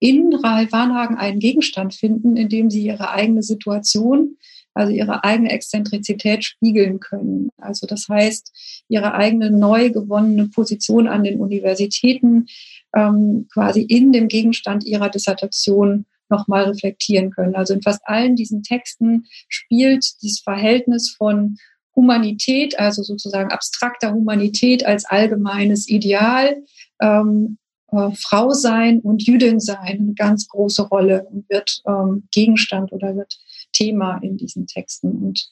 [0.00, 4.36] in Rahel Warnhagen einen Gegenstand finden, in dem sie ihre eigene Situation,
[4.74, 7.50] also ihre eigene Exzentrizität spiegeln können.
[7.58, 12.46] Also das heißt, ihre eigene neu gewonnene Position an den Universitäten
[12.94, 17.54] ähm, quasi in dem Gegenstand ihrer Dissertation nochmal reflektieren können.
[17.54, 21.56] Also in fast allen diesen Texten spielt dieses Verhältnis von
[21.94, 26.62] Humanität, also sozusagen abstrakter Humanität als allgemeines Ideal,
[27.00, 27.58] ähm,
[27.92, 33.14] äh, Frau sein und Jüdin sein eine ganz große Rolle und wird ähm, Gegenstand oder
[33.14, 33.38] wird
[33.72, 35.10] Thema in diesen Texten.
[35.12, 35.48] Und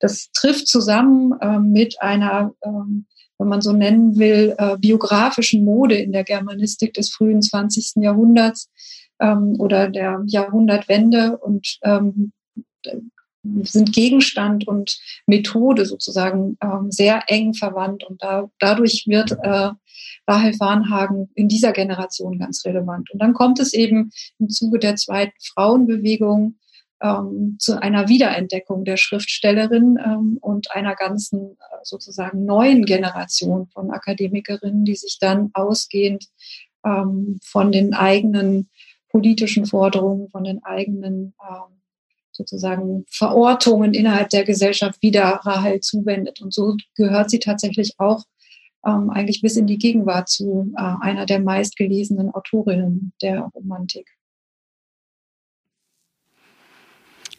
[0.00, 3.06] das trifft zusammen äh, mit einer ähm,
[3.38, 8.02] wenn man so nennen will, äh, biografischen Mode in der Germanistik des frühen 20.
[8.02, 8.70] Jahrhunderts
[9.20, 12.32] ähm, oder der Jahrhundertwende und ähm,
[13.62, 19.70] sind Gegenstand und Methode sozusagen ähm, sehr eng verwandt und da, dadurch wird äh,
[20.26, 23.10] Rahel Warnhagen in dieser Generation ganz relevant.
[23.10, 26.56] Und dann kommt es eben im Zuge der zweiten Frauenbewegung
[27.02, 33.90] ähm, zu einer Wiederentdeckung der Schriftstellerin ähm, und einer ganzen äh, sozusagen neuen Generation von
[33.90, 36.26] Akademikerinnen, die sich dann ausgehend
[36.84, 38.68] ähm, von den eigenen
[39.08, 41.80] politischen Forderungen, von den eigenen ähm,
[42.32, 46.40] sozusagen Verortungen innerhalb der Gesellschaft wieder Rahel zuwendet.
[46.40, 48.24] Und so gehört sie tatsächlich auch
[48.84, 54.13] ähm, eigentlich bis in die Gegenwart zu äh, einer der meistgelesenen Autorinnen der Romantik.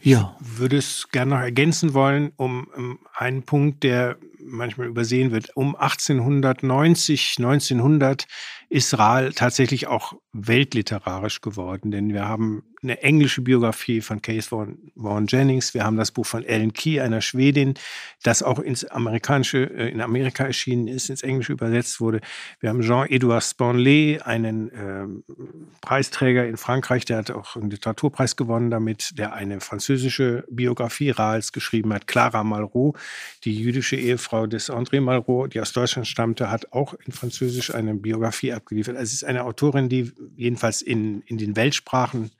[0.05, 0.37] Ja.
[0.39, 5.49] Ich würde es gerne noch ergänzen wollen, um, um einen Punkt, der manchmal übersehen wird.
[5.55, 8.27] Um 1890, 1900
[8.75, 14.77] ist Rahl tatsächlich auch weltliterarisch geworden, denn wir haben eine englische Biografie von Case Vaughan,
[14.95, 17.75] Vaughan Jennings, wir haben das Buch von Ellen Key, einer Schwedin,
[18.23, 22.21] das auch ins amerikanische, äh, in Amerika erschienen ist, ins Englische übersetzt wurde.
[22.59, 25.33] Wir haben Jean-Edouard Sponley, einen äh,
[25.81, 31.53] Preisträger in Frankreich, der hat auch einen Literaturpreis gewonnen damit, der eine französische Biografie Rahls
[31.53, 32.07] geschrieben hat.
[32.07, 32.97] Clara Malraux,
[33.45, 37.95] die jüdische Ehefrau des André Malraux, die aus Deutschland stammte, hat auch in Französisch eine
[37.95, 38.97] Biografie abgeliefert.
[38.97, 42.31] Also es ist eine Autorin, die jedenfalls in, in den Weltsprachen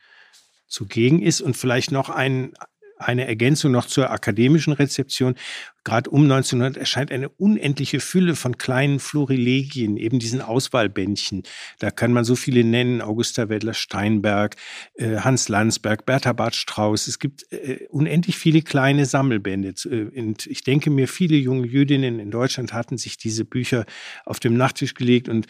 [0.68, 2.54] zugegen ist und vielleicht noch ein,
[2.98, 5.36] eine Ergänzung noch zur akademischen Rezeption.
[5.84, 11.44] Gerade um 1900 erscheint eine unendliche Fülle von kleinen Florilegien, eben diesen Auswahlbändchen.
[11.78, 14.56] Da kann man so viele nennen, Augusta Wedler-Steinberg,
[14.96, 17.08] äh, Hans Landsberg, Bertha Bart Strauß.
[17.08, 19.76] Es gibt äh, unendlich viele kleine Sammelbände.
[19.86, 23.86] Äh, und ich denke mir, viele junge Jüdinnen in Deutschland hatten sich diese Bücher
[24.26, 25.46] auf dem Nachttisch gelegt und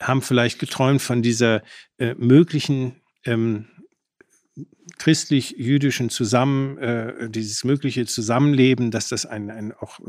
[0.00, 1.62] haben vielleicht geträumt von dieser
[1.98, 3.66] äh, möglichen ähm,
[4.98, 10.00] christlich-jüdischen Zusammen, äh, dieses mögliche Zusammenleben, dass das ein, ein auch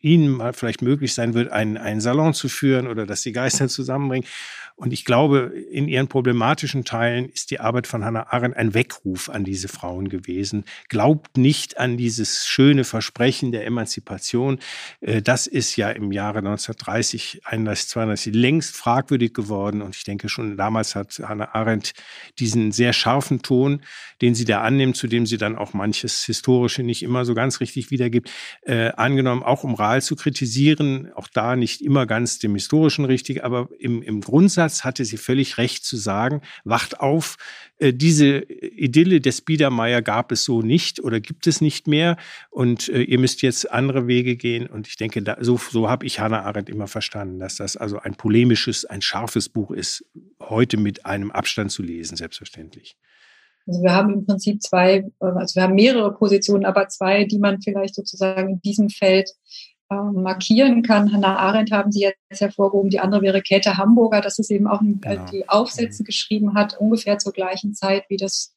[0.00, 3.68] ihnen mal vielleicht möglich sein wird, einen, einen Salon zu führen oder dass die Geister
[3.68, 4.28] zusammenbringen.
[4.78, 9.30] Und ich glaube, in ihren problematischen Teilen ist die Arbeit von Hannah Arendt ein Weckruf
[9.30, 10.64] an diese Frauen gewesen.
[10.90, 14.58] Glaubt nicht an dieses schöne Versprechen der Emanzipation.
[15.00, 19.80] Äh, das ist ja im Jahre 1930, 31, 32 längst fragwürdig geworden.
[19.80, 21.94] Und ich denke schon damals hat Hannah Arendt
[22.38, 23.80] diesen sehr scharfen Ton,
[24.20, 27.60] den sie da annimmt, zu dem sie dann auch manches Historische nicht immer so ganz
[27.60, 28.30] richtig wiedergibt,
[28.66, 31.10] äh, angenommen, auch um Rahl zu kritisieren.
[31.14, 35.16] Auch da nicht immer ganz dem Historischen richtig, aber im, im Grundsatz Ansatz hatte sie
[35.16, 37.36] völlig recht zu sagen, wacht auf,
[37.78, 42.16] äh, diese Idylle des Biedermeier gab es so nicht oder gibt es nicht mehr
[42.50, 44.66] und äh, ihr müsst jetzt andere Wege gehen.
[44.66, 47.98] Und ich denke, da, so, so habe ich Hannah Arendt immer verstanden, dass das also
[47.98, 50.04] ein polemisches, ein scharfes Buch ist,
[50.40, 52.96] heute mit einem Abstand zu lesen, selbstverständlich.
[53.68, 57.38] Also wir haben im Prinzip zwei, äh, also wir haben mehrere Positionen, aber zwei, die
[57.38, 59.30] man vielleicht sozusagen in diesem Feld
[59.90, 61.12] markieren kann.
[61.12, 64.82] Hannah Arendt haben Sie jetzt hervorgehoben, die andere wäre Käthe Hamburger, dass es eben auch
[64.82, 65.30] äh, genau.
[65.30, 66.06] die Aufsätze mhm.
[66.06, 68.55] geschrieben hat, ungefähr zur gleichen Zeit wie das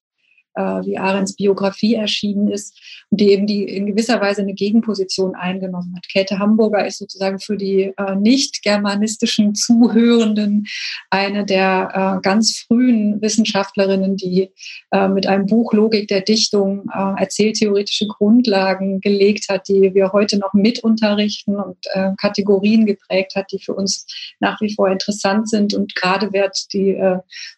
[0.56, 5.36] äh, wie Arends Biografie erschienen ist und die eben die in gewisser Weise eine Gegenposition
[5.36, 6.08] eingenommen hat.
[6.10, 10.68] Käthe Hamburger ist sozusagen für die äh, nicht germanistischen Zuhörenden
[11.10, 14.52] eine der äh, ganz frühen Wissenschaftlerinnen, die
[14.92, 20.38] äh, mit einem Buch Logik der Dichtung äh, erzähltheoretische Grundlagen gelegt hat, die wir heute
[20.38, 24.06] noch mit unterrichten und äh, Kategorien geprägt hat, die für uns
[24.40, 27.00] nach wie vor interessant sind und gerade wird die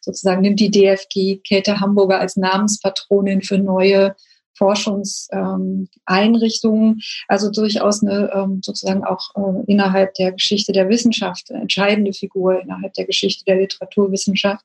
[0.02, 4.16] sozusagen nimmt die DFG Käthe Hamburger als Namens Patronin für neue
[4.58, 12.14] Forschungseinrichtungen, ähm, also durchaus eine ähm, sozusagen auch äh, innerhalb der Geschichte der Wissenschaft entscheidende
[12.14, 14.64] Figur innerhalb der Geschichte der Literaturwissenschaft.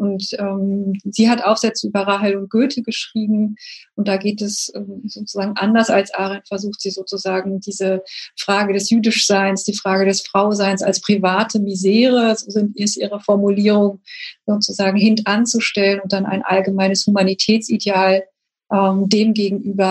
[0.00, 3.56] Und ähm, sie hat Aufsätze über Rahel und Goethe geschrieben.
[3.96, 8.02] Und da geht es ähm, sozusagen anders als Arendt, versucht sie sozusagen diese
[8.34, 14.00] Frage des Jüdischseins, die Frage des Frauseins als private Misere, so sind, ist ihre Formulierung,
[14.46, 18.22] sozusagen hintanzustellen und dann ein allgemeines Humanitätsideal
[18.72, 19.34] ähm, dem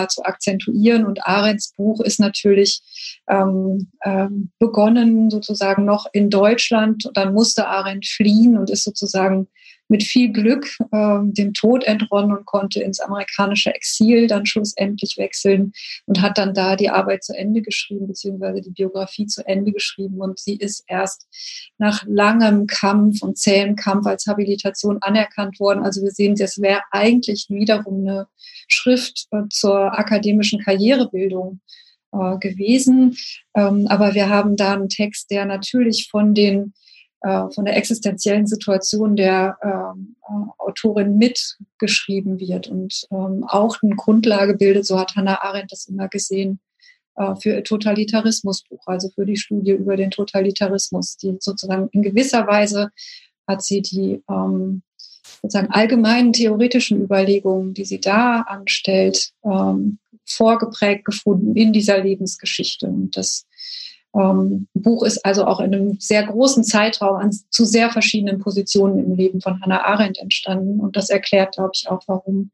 [0.10, 1.06] zu akzentuieren.
[1.06, 2.82] Und Arends Buch ist natürlich
[3.28, 7.06] ähm, ähm, begonnen sozusagen noch in Deutschland.
[7.06, 9.48] Und dann musste Arendt fliehen und ist sozusagen
[9.90, 15.74] mit viel Glück äh, dem Tod entronnen und konnte ins amerikanische Exil dann schlussendlich wechseln
[16.06, 20.22] und hat dann da die Arbeit zu Ende geschrieben, beziehungsweise die Biografie zu Ende geschrieben.
[20.22, 21.28] Und sie ist erst
[21.80, 25.84] nach langem Kampf und zähem Kampf als Habilitation anerkannt worden.
[25.84, 28.28] Also wir sehen, das wäre eigentlich wiederum eine
[28.68, 31.62] Schrift äh, zur akademischen Karrierebildung
[32.12, 33.18] äh, gewesen.
[33.56, 36.74] Ähm, aber wir haben da einen Text, der natürlich von den
[37.22, 44.56] von der existenziellen Situation der ähm, äh, Autorin mitgeschrieben wird und ähm, auch eine Grundlage
[44.56, 46.60] bildet, so hat Hannah Arendt das immer gesehen,
[47.16, 52.48] äh, für ihr Totalitarismusbuch, also für die Studie über den Totalitarismus, die sozusagen in gewisser
[52.48, 52.90] Weise
[53.48, 54.84] hat sie die ähm,
[55.42, 62.88] sozusagen allgemeinen theoretischen Überlegungen, die sie da anstellt, ähm, vorgeprägt gefunden in dieser Lebensgeschichte.
[62.88, 63.46] Und das
[64.16, 69.00] ähm, Buch ist also auch in einem sehr großen Zeitraum an, zu sehr verschiedenen Positionen
[69.00, 70.80] im Leben von Hannah Arendt entstanden.
[70.80, 72.52] Und das erklärt, glaube ich, auch, warum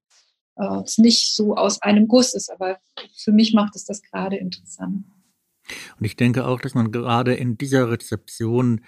[0.57, 2.51] äh, es nicht so aus einem Guss ist.
[2.51, 2.77] Aber
[3.15, 5.05] für mich macht es das gerade interessant.
[5.97, 8.81] Und ich denke auch, dass man gerade in dieser Rezeption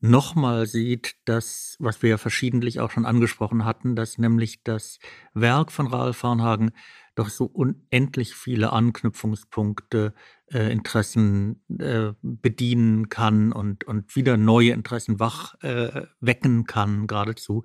[0.00, 4.98] nochmal sieht, dass, was wir ja verschiedentlich auch schon angesprochen hatten, dass nämlich das
[5.34, 6.72] Werk von Raoul Farnhagen
[7.14, 10.14] doch so unendlich viele Anknüpfungspunkte,
[10.52, 17.64] äh, Interessen äh, bedienen kann und, und wieder neue Interessen wach äh, wecken kann, geradezu.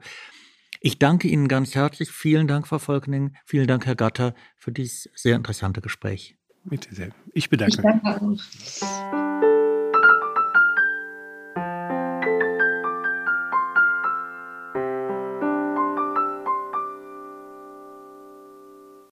[0.81, 2.11] Ich danke Ihnen ganz herzlich.
[2.11, 3.35] Vielen Dank, Frau Volkning.
[3.45, 6.37] Vielen Dank, Herr Gatter, für dieses sehr interessante Gespräch.
[6.65, 7.09] Bitte sehr.
[7.33, 7.85] Ich bedanke mich.
[7.85, 9.41] Ich danke auch.